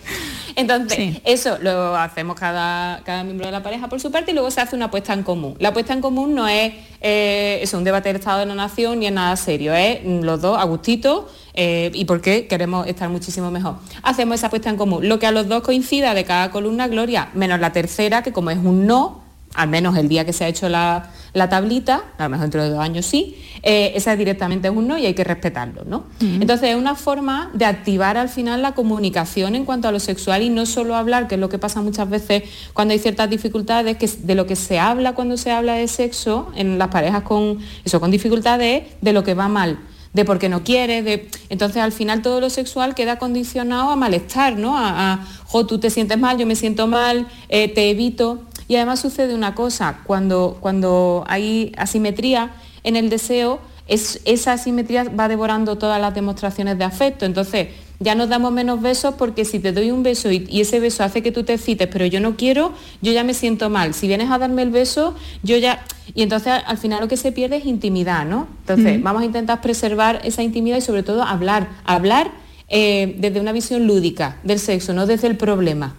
Entonces, 0.56 1.22
eso 1.24 1.58
lo 1.62 1.96
hacemos 1.96 2.38
cada, 2.38 3.02
cada 3.04 3.24
miembro 3.24 3.46
de 3.46 3.52
la 3.52 3.64
pareja 3.64 3.88
por 3.88 4.00
su 4.00 4.12
parte 4.12 4.32
y 4.32 4.34
luego 4.34 4.52
se 4.52 4.62
hace 4.62 4.76
una 4.76 4.86
apuesta 4.86 5.14
en 5.14 5.24
común. 5.24 5.56
La 5.60 5.70
apuesta 5.70 5.94
en 5.94 6.02
común 6.02 6.36
no 6.36 6.48
es 6.48 6.74
eh, 7.02 7.60
eso, 7.62 7.78
un 7.78 7.84
debate 7.84 8.10
del 8.10 8.18
Estado 8.18 8.40
de 8.40 8.46
la 8.46 8.56
Nación 8.56 9.00
ni 9.00 9.08
es 9.08 9.14
nada 9.14 9.36
serio, 9.38 9.74
es 9.74 10.04
los 10.04 10.42
dos 10.42 10.58
a 10.58 10.64
gustito 10.66 11.30
eh, 11.54 11.92
y 11.94 12.06
por 12.06 12.22
qué 12.22 12.48
queremos 12.48 12.88
estar 12.88 13.10
muchísimo 13.10 13.52
mejor. 13.52 13.76
Hacemos 14.04 14.36
esa 14.36 14.48
apuesta 14.48 14.70
en 14.70 14.78
común. 14.78 15.08
Lo 15.08 15.18
que 15.20 15.28
a 15.28 15.32
los 15.32 15.48
dos 15.48 15.64
coincida 15.64 16.14
de 16.14 16.26
cada 16.26 16.52
columna, 16.52 16.88
Gloria, 16.88 17.30
menos 17.34 17.60
la 17.60 17.72
tercera, 17.72 18.22
que 18.22 18.34
como 18.34 18.52
es 18.52 18.58
un 18.58 18.86
no, 18.86 19.24
al 19.60 19.68
menos 19.68 19.98
el 19.98 20.08
día 20.08 20.24
que 20.24 20.32
se 20.32 20.46
ha 20.46 20.48
hecho 20.48 20.70
la, 20.70 21.12
la 21.34 21.50
tablita, 21.50 22.04
a 22.18 22.24
lo 22.24 22.30
mejor 22.30 22.44
dentro 22.44 22.64
de 22.64 22.70
dos 22.70 22.80
años 22.80 23.06
sí, 23.06 23.36
eh, 23.62 23.92
esa 23.94 24.16
directamente 24.16 24.70
es 24.70 24.74
un 24.74 24.88
no 24.88 24.98
y 24.98 25.06
hay 25.06 25.14
que 25.14 25.26
respetarlo, 25.26 25.84
¿no? 25.84 26.06
Entonces 26.22 26.70
es 26.70 26.76
una 26.78 26.96
forma 26.96 27.52
de 27.54 27.66
activar 27.66 28.16
al 28.16 28.30
final 28.30 28.62
la 28.62 28.72
comunicación 28.74 29.56
en 29.56 29.66
cuanto 29.66 29.90
a 29.90 29.92
lo 29.92 30.00
sexual 30.00 30.44
y 30.44 30.50
no 30.50 30.66
solo 30.66 30.96
hablar, 30.96 31.28
que 31.28 31.36
es 31.36 31.42
lo 31.42 31.50
que 31.50 31.60
pasa 31.60 31.82
muchas 31.82 32.10
veces 32.10 32.44
cuando 32.74 32.94
hay 32.94 33.00
ciertas 33.00 33.30
dificultades, 33.30 33.98
que 33.98 34.08
de 34.08 34.34
lo 34.34 34.48
que 34.48 34.56
se 34.56 34.80
habla 34.80 35.14
cuando 35.14 35.36
se 35.36 35.52
habla 35.52 35.74
de 35.74 35.90
sexo 35.90 36.48
en 36.56 36.78
las 36.78 36.88
parejas 36.88 37.24
con 37.24 37.60
eso, 37.84 38.00
con 38.00 38.12
dificultades, 38.12 38.84
de 39.02 39.12
lo 39.12 39.26
que 39.26 39.34
va 39.34 39.50
mal 39.50 39.78
de 40.14 40.26
por 40.26 40.40
qué 40.40 40.50
no 40.50 40.64
quieres, 40.64 41.06
de... 41.06 41.30
entonces 41.50 41.78
al 41.82 41.92
final 41.92 42.22
todo 42.22 42.42
lo 42.42 42.50
sexual 42.50 42.96
queda 42.96 43.20
condicionado 43.20 43.92
a 43.92 43.96
malestar, 43.96 44.58
¿no? 44.58 44.76
A, 44.76 45.14
a, 45.14 45.28
jo, 45.46 45.66
tú 45.66 45.80
te 45.80 45.90
sientes 45.90 46.18
mal, 46.18 46.38
yo 46.38 46.48
me 46.48 46.56
siento 46.56 46.88
mal, 46.88 47.28
eh, 47.48 47.68
te 47.68 47.92
evito. 47.92 48.44
Y 48.70 48.76
además 48.76 49.00
sucede 49.02 49.34
una 49.34 49.56
cosa, 49.56 50.02
cuando, 50.06 50.58
cuando 50.62 51.26
hay 51.28 51.74
asimetría 51.76 52.52
en 52.84 52.96
el 52.96 53.10
deseo, 53.10 53.60
es, 53.88 54.22
esa 54.26 54.54
asimetría 54.54 55.06
va 55.06 55.28
devorando 55.28 55.80
todas 55.80 56.00
las 56.00 56.14
demostraciones 56.14 56.78
de 56.78 56.84
afecto. 56.84 57.26
Entonces, 57.26 57.70
ya 58.00 58.14
nos 58.14 58.30
damos 58.30 58.52
menos 58.52 58.80
besos 58.80 59.16
porque 59.16 59.44
si 59.44 59.58
te 59.58 59.72
doy 59.72 59.90
un 59.90 60.04
beso 60.04 60.32
y, 60.32 60.46
y 60.48 60.62
ese 60.62 60.80
beso 60.80 61.04
hace 61.04 61.24
que 61.24 61.32
tú 61.32 61.44
te 61.44 61.56
excites, 61.56 61.88
pero 61.92 62.06
yo 62.06 62.20
no 62.20 62.38
quiero, 62.38 62.72
yo 63.02 63.12
ya 63.12 63.24
me 63.24 63.34
siento 63.34 63.72
mal. 63.72 63.96
Si 63.96 64.08
vienes 64.08 64.30
a 64.30 64.38
darme 64.38 64.62
el 64.62 64.70
beso, 64.70 65.16
yo 65.42 65.58
ya... 65.58 65.84
Y 66.14 66.22
entonces 66.22 66.54
al 66.64 66.78
final 66.78 67.02
lo 67.02 67.08
que 67.08 67.18
se 67.18 67.32
pierde 67.32 67.58
es 67.58 67.66
intimidad, 67.66 68.24
¿no? 68.24 68.48
Entonces 68.60 69.02
vamos 69.02 69.24
a 69.24 69.26
intentar 69.26 69.62
preservar 69.62 70.22
esa 70.24 70.44
intimidad 70.44 70.78
y 70.78 70.82
sobre 70.82 71.02
todo 71.02 71.24
hablar, 71.24 71.70
hablar 71.86 72.30
eh, 72.68 73.16
desde 73.18 73.42
una 73.42 73.52
visión 73.52 73.88
lúdica 73.88 74.38
del 74.44 74.60
sexo, 74.60 74.94
no 74.94 75.08
desde 75.08 75.26
el 75.26 75.38
problema. 75.38 75.96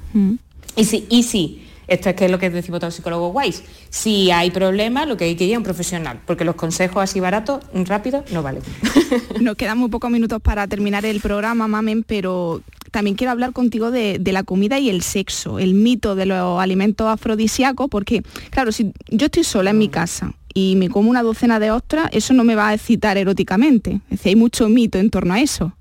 Y 0.77 0.85
sí, 0.85 1.07
y 1.11 1.25
sí, 1.25 1.65
esto 1.91 2.09
es 2.09 2.15
que 2.15 2.27
es 2.27 2.31
lo 2.31 2.39
que 2.39 2.49
decimos 2.49 2.79
todos 2.79 2.93
los 2.93 2.95
psicólogos 2.95 3.33
guays. 3.33 3.65
Si 3.91 4.31
hay 4.31 4.53
problemas, 4.53 5.09
lo 5.09 5.17
que 5.17 5.25
hay 5.25 5.35
que 5.35 5.45
ir 5.45 5.57
a 5.57 5.59
un 5.59 5.65
profesional, 5.65 6.21
porque 6.25 6.45
los 6.45 6.55
consejos 6.55 7.03
así 7.03 7.19
baratos, 7.19 7.65
rápidos, 7.75 8.31
no 8.31 8.43
valen. 8.43 8.63
Nos 9.41 9.57
quedan 9.57 9.77
muy 9.77 9.91
pocos 9.91 10.11
minutos 10.11 10.41
para 10.41 10.69
terminar 10.69 11.05
el 11.05 11.21
programa, 11.21 11.67
Mamen, 11.67 12.05
pero 12.05 12.63
también 12.93 13.17
quiero 13.17 13.33
hablar 13.33 13.53
contigo 13.53 13.91
de, 13.91 14.19
de 14.21 14.33
la 14.33 14.45
comida 14.45 14.79
y 14.79 14.89
el 14.89 15.03
sexo, 15.03 15.59
el 15.59 15.75
mito 15.75 16.15
de 16.15 16.27
los 16.27 16.61
alimentos 16.61 17.09
afrodisíacos, 17.09 17.89
porque, 17.91 18.23
claro, 18.51 18.71
si 18.71 18.93
yo 19.09 19.27
estoy 19.27 19.43
sola 19.43 19.71
en 19.71 19.79
mi 19.79 19.89
casa 19.89 20.33
y 20.55 20.77
me 20.77 20.89
como 20.89 21.11
una 21.11 21.25
docena 21.25 21.59
de 21.59 21.73
ostras, 21.73 22.09
eso 22.13 22.35
no 22.35 22.45
me 22.45 22.55
va 22.55 22.69
a 22.69 22.75
excitar 22.75 23.19
eróticamente. 23.19 24.01
Es 24.05 24.19
decir, 24.19 24.31
hay 24.31 24.37
mucho 24.37 24.69
mito 24.69 24.99
en 24.99 25.11
torno 25.11 25.35
a 25.35 25.41
eso. 25.41 25.73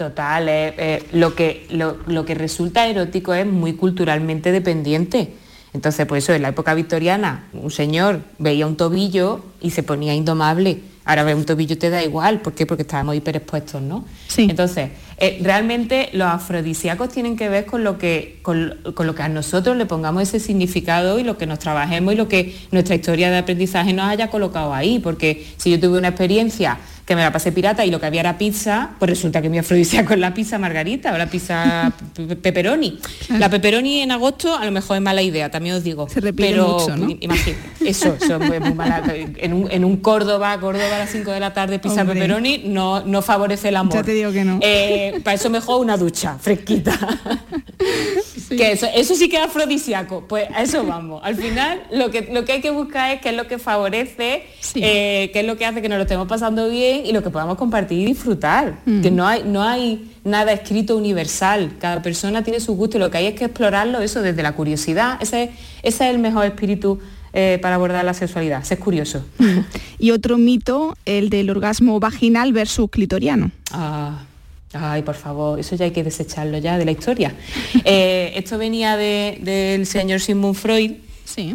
Total, 0.00 0.48
eh, 0.48 0.74
eh, 0.78 1.02
lo, 1.12 1.34
que, 1.34 1.66
lo, 1.68 1.98
lo 2.06 2.24
que 2.24 2.34
resulta 2.34 2.88
erótico 2.88 3.34
es 3.34 3.44
muy 3.44 3.74
culturalmente 3.74 4.50
dependiente. 4.50 5.34
Entonces, 5.74 6.06
pues 6.06 6.24
eso, 6.24 6.32
en 6.32 6.40
la 6.40 6.48
época 6.48 6.72
victoriana, 6.72 7.50
un 7.52 7.70
señor 7.70 8.20
veía 8.38 8.66
un 8.66 8.78
tobillo 8.78 9.44
y 9.60 9.72
se 9.72 9.82
ponía 9.82 10.14
indomable. 10.14 10.80
Ahora 11.04 11.24
ver 11.24 11.34
un 11.34 11.44
tobillo 11.44 11.76
te 11.76 11.90
da 11.90 12.02
igual, 12.02 12.40
¿por 12.40 12.54
qué? 12.54 12.64
Porque 12.64 12.80
estábamos 12.82 13.14
hiperexpuestos, 13.14 13.82
¿no? 13.82 14.06
Entonces, 14.38 14.88
eh, 15.18 15.38
realmente 15.42 16.08
los 16.14 16.28
afrodisíacos 16.28 17.10
tienen 17.10 17.36
que 17.36 17.50
ver 17.50 17.66
con 17.66 17.84
lo, 17.84 17.98
que, 17.98 18.38
con, 18.40 18.78
con 18.94 19.06
lo 19.06 19.14
que 19.14 19.22
a 19.22 19.28
nosotros 19.28 19.76
le 19.76 19.84
pongamos 19.84 20.22
ese 20.22 20.40
significado 20.40 21.18
y 21.18 21.24
lo 21.24 21.36
que 21.36 21.44
nos 21.44 21.58
trabajemos 21.58 22.14
y 22.14 22.16
lo 22.16 22.26
que 22.26 22.56
nuestra 22.70 22.94
historia 22.94 23.30
de 23.30 23.36
aprendizaje 23.36 23.92
nos 23.92 24.06
haya 24.06 24.30
colocado 24.30 24.72
ahí. 24.72 24.98
Porque 24.98 25.46
si 25.58 25.70
yo 25.70 25.78
tuve 25.78 25.98
una 25.98 26.08
experiencia 26.08 26.78
que 27.10 27.16
me 27.16 27.22
la 27.22 27.32
pasé 27.32 27.50
pirata 27.50 27.84
y 27.84 27.90
lo 27.90 27.98
que 27.98 28.06
había 28.06 28.20
era 28.20 28.38
pizza, 28.38 28.90
pues 29.00 29.08
resulta 29.10 29.42
que 29.42 29.48
mi 29.48 29.58
afrodisíaco 29.58 30.12
es 30.12 30.20
la 30.20 30.32
pizza 30.32 30.60
margarita 30.60 31.12
o 31.12 31.18
la 31.18 31.26
pizza 31.26 31.92
pe- 32.14 32.36
pepperoni. 32.36 33.00
La 33.36 33.50
pepperoni 33.50 34.02
en 34.02 34.12
agosto 34.12 34.56
a 34.56 34.64
lo 34.64 34.70
mejor 34.70 34.96
es 34.96 35.02
mala 35.02 35.20
idea, 35.20 35.50
también 35.50 35.74
os 35.74 35.82
digo. 35.82 36.08
Se 36.08 36.20
repite 36.20 36.50
pero 36.50 36.68
mucho, 36.78 36.96
¿no? 36.96 37.08
imagín- 37.08 37.56
eso, 37.84 38.14
eso 38.14 38.36
es 38.40 38.60
muy 38.60 38.74
mala. 38.74 39.02
En 39.38 39.52
un, 39.54 39.68
en 39.72 39.84
un 39.84 39.96
Córdoba, 39.96 40.56
Córdoba 40.60 40.94
a 40.94 40.98
las 41.00 41.10
5 41.10 41.32
de 41.32 41.40
la 41.40 41.52
tarde, 41.52 41.80
pizza 41.80 42.02
Hombre. 42.02 42.14
pepperoni, 42.20 42.62
no, 42.66 43.04
no 43.04 43.22
favorece 43.22 43.70
el 43.70 43.76
amor. 43.76 43.94
Ya 43.96 44.02
te 44.04 44.12
digo 44.12 44.30
que 44.30 44.44
no. 44.44 44.60
Eh, 44.62 45.20
para 45.24 45.34
eso 45.34 45.50
mejor 45.50 45.80
una 45.80 45.96
ducha, 45.96 46.36
fresquita. 46.40 46.96
Que 48.56 48.72
eso, 48.72 48.86
eso 48.94 49.14
sí 49.14 49.28
que 49.28 49.36
es 49.36 49.42
afrodisíaco. 49.44 50.24
Pues 50.28 50.46
a 50.54 50.62
eso 50.62 50.84
vamos. 50.84 51.20
Al 51.24 51.36
final 51.36 51.82
lo 51.92 52.10
que, 52.10 52.28
lo 52.32 52.44
que 52.44 52.52
hay 52.52 52.60
que 52.60 52.70
buscar 52.70 53.12
es 53.12 53.20
qué 53.20 53.30
es 53.30 53.36
lo 53.36 53.46
que 53.46 53.58
favorece, 53.58 54.44
eh, 54.74 55.30
qué 55.32 55.40
es 55.40 55.46
lo 55.46 55.56
que 55.56 55.64
hace 55.66 55.80
que 55.80 55.88
nos 55.88 55.98
lo 55.98 56.02
estemos 56.02 56.26
pasando 56.28 56.68
bien 56.68 57.06
y 57.06 57.12
lo 57.12 57.22
que 57.22 57.30
podamos 57.30 57.56
compartir 57.56 57.98
y 58.00 58.04
disfrutar. 58.06 58.80
Mm. 58.86 59.00
Que 59.02 59.10
no 59.10 59.26
hay, 59.26 59.42
no 59.44 59.62
hay 59.62 60.10
nada 60.24 60.52
escrito 60.52 60.96
universal. 60.96 61.72
Cada 61.80 62.02
persona 62.02 62.42
tiene 62.44 62.60
su 62.60 62.74
gusto 62.74 62.96
y 62.96 63.00
lo 63.00 63.10
que 63.10 63.18
hay 63.18 63.26
es 63.26 63.34
que 63.34 63.44
explorarlo 63.46 64.00
eso 64.00 64.20
desde 64.22 64.42
la 64.42 64.52
curiosidad. 64.52 65.18
Ese, 65.20 65.44
es- 65.44 65.50
ese 65.82 66.04
es 66.08 66.10
el 66.14 66.18
mejor 66.18 66.44
espíritu 66.46 66.98
eh, 67.32 67.58
para 67.62 67.76
abordar 67.76 68.04
la 68.04 68.14
sexualidad. 68.14 68.64
Ser 68.64 68.78
curioso. 68.78 69.24
Y 69.98 70.12
otro 70.12 70.38
mito, 70.38 70.96
el 71.04 71.28
del 71.28 71.50
orgasmo 71.50 72.00
vaginal 72.00 72.54
versus 72.54 72.88
clitoriano. 72.90 73.50
Ah, 73.70 74.24
ay, 74.72 75.02
por 75.02 75.14
favor, 75.16 75.58
eso 75.58 75.74
ya 75.76 75.84
hay 75.86 75.90
que 75.90 76.04
desecharlo 76.04 76.58
ya 76.58 76.78
de 76.78 76.84
la 76.84 76.92
historia. 76.92 77.34
Eh, 77.84 78.32
esto 78.36 78.58
venía 78.58 78.96
de- 78.96 79.38
del 79.40 79.86
señor 79.86 80.20
Sigmund 80.20 80.54
Freud, 80.56 80.92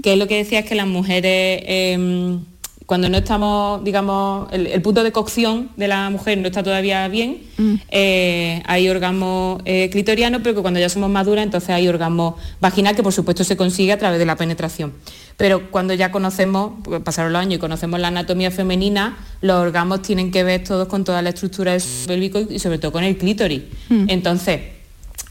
que 0.02 0.16
lo 0.16 0.28
que 0.28 0.38
decía 0.38 0.60
es 0.60 0.66
que 0.66 0.76
las 0.76 0.88
mujeres, 0.88 1.62
em, 1.66 2.40
cuando 2.86 3.10
no 3.10 3.18
estamos, 3.18 3.84
digamos, 3.84 4.48
el, 4.52 4.68
el 4.68 4.82
punto 4.82 5.04
de 5.04 5.12
cocción 5.12 5.70
de 5.76 5.88
la 5.88 6.10
mujer 6.12 6.38
no 6.38 6.48
está 6.48 6.62
todavía 6.62 7.08
bien, 7.08 7.42
eh, 7.90 8.62
hay 8.66 8.88
orgasmo 8.90 9.60
eh, 9.66 9.90
clitoriano, 9.90 10.44
pero 10.44 10.56
que 10.56 10.62
cuando 10.62 10.80
ya 10.80 10.90
somos 10.90 11.10
maduras, 11.10 11.44
entonces 11.44 11.72
hay 11.72 11.88
orgasmo 11.88 12.38
vaginal, 12.62 12.96
que 12.96 13.02
por 13.02 13.14
supuesto 13.14 13.44
se 13.44 13.58
consigue 13.58 13.92
a 13.92 13.98
través 13.98 14.20
de 14.20 14.26
la 14.26 14.36
penetración. 14.36 14.94
Pero 15.36 15.72
cuando 15.72 15.94
ya 15.96 16.12
conocemos, 16.12 16.74
porque 16.84 17.00
pasaron 17.00 17.34
los 17.34 17.42
años 17.42 17.56
y 17.56 17.58
conocemos 17.58 18.00
la 18.00 18.10
anatomía 18.10 18.52
femenina, 18.52 19.18
los 19.42 19.58
orgasmos 19.58 20.04
tienen 20.04 20.32
que 20.32 20.44
ver 20.44 20.64
todos 20.64 20.88
con 20.88 21.04
toda 21.04 21.22
la 21.24 21.30
estructura 21.30 21.72
del 21.74 21.84
pélvico 22.06 22.40
y 22.50 22.60
sobre 22.60 22.78
todo 22.78 22.92
con 22.92 23.04
el 23.04 23.18
clítoris. 23.18 23.64
Mm. 23.90 24.06
Entonces, 24.10 24.62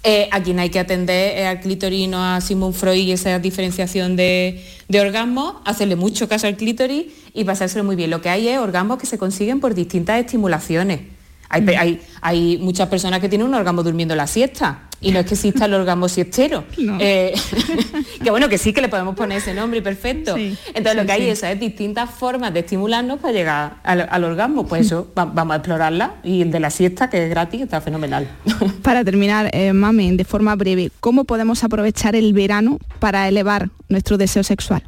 eh, 0.02 0.28
a 0.32 0.42
quien 0.42 0.58
hay 0.58 0.70
que 0.70 0.78
atender 0.78 1.46
al 1.46 1.60
clítoris, 1.60 2.00
y 2.00 2.06
no 2.06 2.22
a 2.22 2.40
Sigmund 2.40 2.74
Freud 2.74 2.96
y 2.96 3.12
esa 3.12 3.38
diferenciación 3.38 4.16
de, 4.16 4.64
de 4.88 5.00
orgasmos, 5.00 5.54
hacerle 5.64 5.96
mucho 5.96 6.28
caso 6.28 6.46
al 6.46 6.56
clítoris 6.56 7.06
y 7.32 7.44
pasárselo 7.44 7.84
muy 7.84 7.96
bien. 7.96 8.10
Lo 8.10 8.20
que 8.20 8.28
hay 8.28 8.48
es 8.48 8.58
orgasmos 8.58 8.98
que 8.98 9.06
se 9.06 9.18
consiguen 9.18 9.60
por 9.60 9.74
distintas 9.74 10.20
estimulaciones. 10.20 11.00
Hay, 11.48 11.62
pe- 11.62 11.76
hay, 11.76 12.00
hay 12.20 12.58
muchas 12.58 12.88
personas 12.88 13.20
que 13.20 13.28
tienen 13.28 13.46
un 13.46 13.54
orgasmo 13.54 13.82
durmiendo 13.82 14.14
la 14.16 14.26
siesta 14.26 14.80
y 15.00 15.12
no 15.12 15.18
es 15.20 15.26
que 15.26 15.34
exista 15.34 15.66
el 15.66 15.74
orgasmo 15.74 16.08
siestero. 16.08 16.64
Eh, 17.00 17.34
que 18.22 18.30
bueno, 18.30 18.48
que 18.48 18.58
sí 18.58 18.72
que 18.72 18.80
le 18.80 18.88
podemos 18.88 19.14
poner 19.14 19.38
ese 19.38 19.52
nombre 19.54 19.78
y 19.80 19.82
perfecto. 19.82 20.36
Entonces 20.36 20.94
lo 20.96 21.04
que 21.06 21.12
hay 21.12 21.22
sí. 21.22 21.28
es, 21.28 21.42
es 21.42 21.60
distintas 21.60 22.10
formas 22.10 22.52
de 22.54 22.60
estimularnos 22.60 23.18
para 23.20 23.32
llegar 23.32 23.76
al, 23.82 24.06
al 24.10 24.24
orgasmo. 24.24 24.66
Pues 24.66 24.86
eso, 24.86 25.12
va- 25.16 25.24
vamos 25.26 25.54
a 25.54 25.56
explorarla 25.58 26.14
y 26.24 26.42
el 26.42 26.50
de 26.50 26.60
la 26.60 26.70
siesta, 26.70 27.10
que 27.10 27.24
es 27.24 27.30
gratis, 27.30 27.60
está 27.62 27.80
fenomenal. 27.80 28.28
Para 28.82 29.04
terminar, 29.04 29.50
eh, 29.52 29.72
Mamen, 29.72 30.16
de 30.16 30.24
forma 30.24 30.54
breve, 30.56 30.90
¿cómo 31.00 31.24
podemos 31.24 31.62
aprovechar 31.64 32.16
el 32.16 32.32
verano 32.32 32.78
para 32.98 33.28
elevar 33.28 33.68
nuestro 33.88 34.16
deseo 34.16 34.42
sexual? 34.42 34.82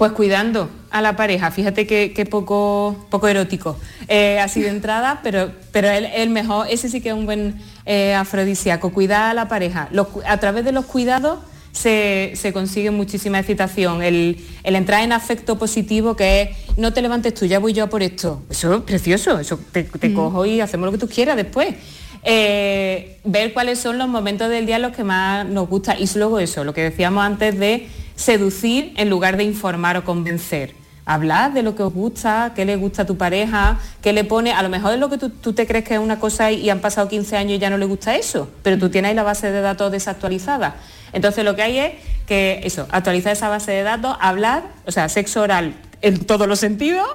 Pues 0.00 0.12
cuidando 0.12 0.70
a 0.90 1.02
la 1.02 1.14
pareja, 1.14 1.50
fíjate 1.50 1.86
que, 1.86 2.14
que 2.14 2.24
poco, 2.24 3.06
poco 3.10 3.28
erótico. 3.28 3.76
Eh, 4.08 4.40
así 4.40 4.62
de 4.62 4.70
entrada, 4.70 5.20
pero, 5.22 5.52
pero 5.72 5.90
el, 5.90 6.06
el 6.06 6.30
mejor, 6.30 6.68
ese 6.70 6.88
sí 6.88 7.02
que 7.02 7.10
es 7.10 7.14
un 7.14 7.26
buen 7.26 7.60
eh, 7.84 8.14
afrodisíaco, 8.14 8.94
cuidar 8.94 9.32
a 9.32 9.34
la 9.34 9.46
pareja. 9.48 9.88
Los 9.92 10.06
a 10.26 10.38
través 10.38 10.64
de 10.64 10.72
los 10.72 10.86
cuidados 10.86 11.40
se, 11.72 12.32
se 12.34 12.54
consigue 12.54 12.90
muchísima 12.90 13.40
excitación. 13.40 14.02
El, 14.02 14.42
el 14.62 14.74
entrar 14.74 15.02
en 15.02 15.12
afecto 15.12 15.58
positivo, 15.58 16.16
que 16.16 16.40
es 16.40 16.78
no 16.78 16.94
te 16.94 17.02
levantes 17.02 17.34
tú, 17.34 17.44
ya 17.44 17.58
voy 17.58 17.74
yo 17.74 17.84
a 17.84 17.88
por 17.88 18.02
esto. 18.02 18.40
Eso 18.48 18.76
es 18.76 18.80
precioso, 18.84 19.38
eso 19.38 19.60
te, 19.70 19.82
te 19.84 20.14
cojo 20.14 20.46
y 20.46 20.62
hacemos 20.62 20.86
lo 20.86 20.92
que 20.92 20.98
tú 20.98 21.08
quieras 21.08 21.36
después. 21.36 21.74
Eh, 22.22 23.18
ver 23.24 23.52
cuáles 23.52 23.78
son 23.78 23.98
los 23.98 24.08
momentos 24.08 24.48
del 24.48 24.64
día 24.64 24.78
los 24.78 24.96
que 24.96 25.04
más 25.04 25.46
nos 25.46 25.68
gusta 25.68 25.98
y 25.98 26.08
luego 26.16 26.38
eso, 26.38 26.64
lo 26.64 26.74
que 26.74 26.82
decíamos 26.82 27.24
antes 27.24 27.58
de 27.58 27.88
seducir 28.20 28.92
en 28.96 29.08
lugar 29.08 29.38
de 29.38 29.44
informar 29.44 29.96
o 29.96 30.04
convencer. 30.04 30.74
Hablar 31.06 31.54
de 31.54 31.62
lo 31.62 31.74
que 31.74 31.82
os 31.82 31.92
gusta, 31.92 32.52
qué 32.54 32.66
le 32.66 32.76
gusta 32.76 33.02
a 33.02 33.06
tu 33.06 33.16
pareja, 33.16 33.80
qué 34.02 34.12
le 34.12 34.24
pone, 34.24 34.52
a 34.52 34.62
lo 34.62 34.68
mejor 34.68 34.92
es 34.92 35.00
lo 35.00 35.08
que 35.08 35.16
tú, 35.16 35.52
te 35.54 35.66
crees 35.66 35.84
que 35.84 35.94
es 35.94 36.00
una 36.00 36.20
cosa 36.20 36.52
y, 36.52 36.68
han 36.68 36.80
pasado 36.80 37.08
15 37.08 37.36
años 37.38 37.52
y 37.54 37.58
ya 37.58 37.70
no 37.70 37.78
le 37.78 37.86
gusta 37.86 38.14
eso, 38.16 38.50
pero 38.62 38.78
tú 38.78 38.90
tienes 38.90 39.16
la 39.16 39.22
base 39.22 39.50
de 39.50 39.62
datos 39.62 39.90
desactualizada. 39.90 40.76
Entonces 41.14 41.44
lo 41.44 41.56
que 41.56 41.62
hay 41.62 41.78
es 41.78 41.92
que 42.26 42.60
eso, 42.62 42.86
actualizar 42.90 43.32
esa 43.32 43.48
base 43.48 43.72
de 43.72 43.82
datos, 43.82 44.14
hablar, 44.20 44.64
o 44.86 44.92
sea, 44.92 45.08
sexo 45.08 45.40
oral 45.40 45.74
en 46.02 46.18
todos 46.24 46.46
los 46.46 46.58
sentidos 46.58 47.08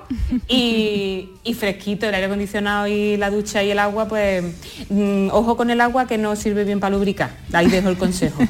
y, 0.47 1.30
y 1.43 1.53
fresquito, 1.53 2.08
el 2.08 2.16
aire 2.16 2.26
acondicionado 2.26 2.88
y 2.88 3.18
la 3.18 3.30
ducha 3.30 3.64
y 3.64 3.72
el 3.72 3.80
agua, 3.80 4.08
pues 4.08 4.43
mm, 4.89 5.30
ojo 5.32 5.56
con 5.56 5.70
el 5.70 5.80
agua 5.82 6.08
que 6.08 6.18
no 6.18 6.36
sirve 6.36 6.64
bien 6.66 6.80
para 6.80 6.95
lubricar. 6.95 7.30
Ahí 7.53 7.68
dejo 7.68 7.89
el 7.89 7.97
consejo. 7.97 8.41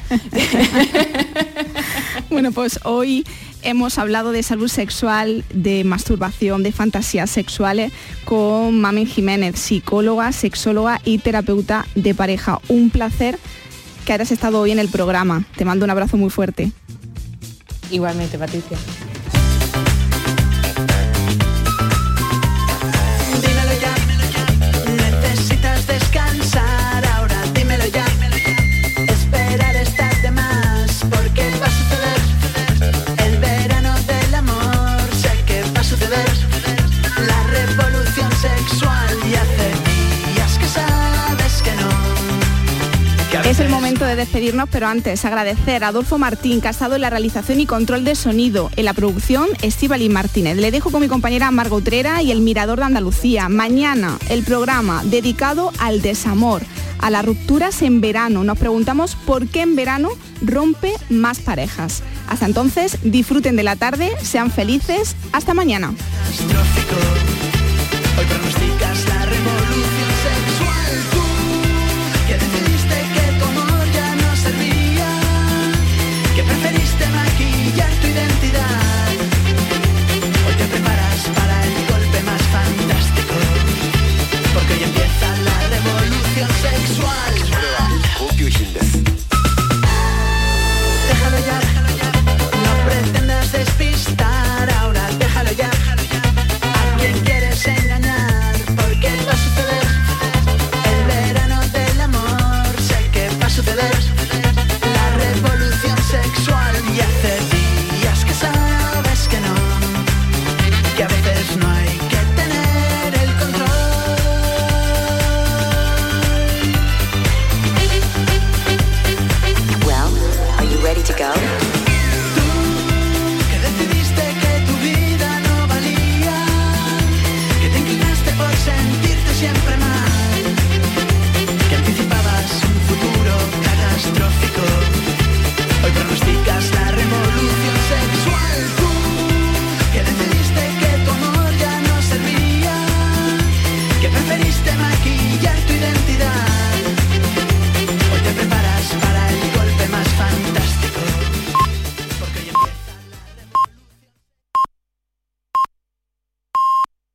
Bueno, 2.30 2.52
pues 2.52 2.80
hoy 2.84 3.24
hemos 3.62 3.98
hablado 3.98 4.32
de 4.32 4.42
salud 4.42 4.68
sexual, 4.68 5.44
de 5.52 5.84
masturbación, 5.84 6.62
de 6.62 6.72
fantasías 6.72 7.30
sexuales 7.30 7.92
con 8.24 8.80
Mamen 8.80 9.06
Jiménez, 9.06 9.58
psicóloga, 9.58 10.32
sexóloga 10.32 11.00
y 11.04 11.18
terapeuta 11.18 11.86
de 11.94 12.14
pareja. 12.14 12.60
Un 12.68 12.90
placer 12.90 13.38
que 14.04 14.12
hayas 14.12 14.30
estado 14.30 14.60
hoy 14.60 14.72
en 14.72 14.78
el 14.78 14.88
programa. 14.88 15.44
Te 15.56 15.64
mando 15.64 15.84
un 15.84 15.90
abrazo 15.90 16.16
muy 16.16 16.30
fuerte. 16.30 16.72
Igualmente, 17.90 18.38
Patricia. 18.38 18.76
Dímelo 23.40 23.80
ya, 23.80 23.94
necesitas 25.22 25.86
descansar 25.86 26.25
Es 43.56 43.60
el 43.60 43.70
momento 43.70 44.04
de 44.04 44.16
de 44.16 44.16
despedirnos, 44.16 44.68
pero 44.70 44.86
antes 44.86 45.24
agradecer 45.24 45.82
a 45.82 45.88
Adolfo 45.88 46.18
Martín, 46.18 46.60
que 46.60 46.68
ha 46.68 46.72
estado 46.72 46.94
en 46.94 47.00
la 47.00 47.08
realización 47.08 47.58
y 47.58 47.64
control 47.64 48.04
de 48.04 48.14
sonido, 48.14 48.70
en 48.76 48.84
la 48.84 48.92
producción 48.92 49.46
Estíbaliz 49.62 50.10
Martínez. 50.10 50.58
Le 50.58 50.70
dejo 50.70 50.90
con 50.90 51.00
mi 51.00 51.08
compañera 51.08 51.50
Margot 51.50 51.80
Utrera 51.80 52.20
y 52.22 52.32
el 52.32 52.42
Mirador 52.42 52.80
de 52.80 52.84
Andalucía. 52.84 53.48
Mañana 53.48 54.18
el 54.28 54.42
programa 54.42 55.02
dedicado 55.04 55.72
al 55.78 56.02
desamor, 56.02 56.60
a 56.98 57.08
las 57.08 57.24
rupturas 57.24 57.80
en 57.80 58.02
verano. 58.02 58.44
Nos 58.44 58.58
preguntamos 58.58 59.14
por 59.14 59.48
qué 59.48 59.62
en 59.62 59.74
verano 59.74 60.10
rompe 60.42 60.92
más 61.08 61.38
parejas. 61.38 62.02
Hasta 62.28 62.44
entonces, 62.44 62.98
disfruten 63.04 63.56
de 63.56 63.62
la 63.62 63.76
tarde, 63.76 64.12
sean 64.20 64.50
felices. 64.50 65.16
Hasta 65.32 65.54
mañana. 65.54 65.94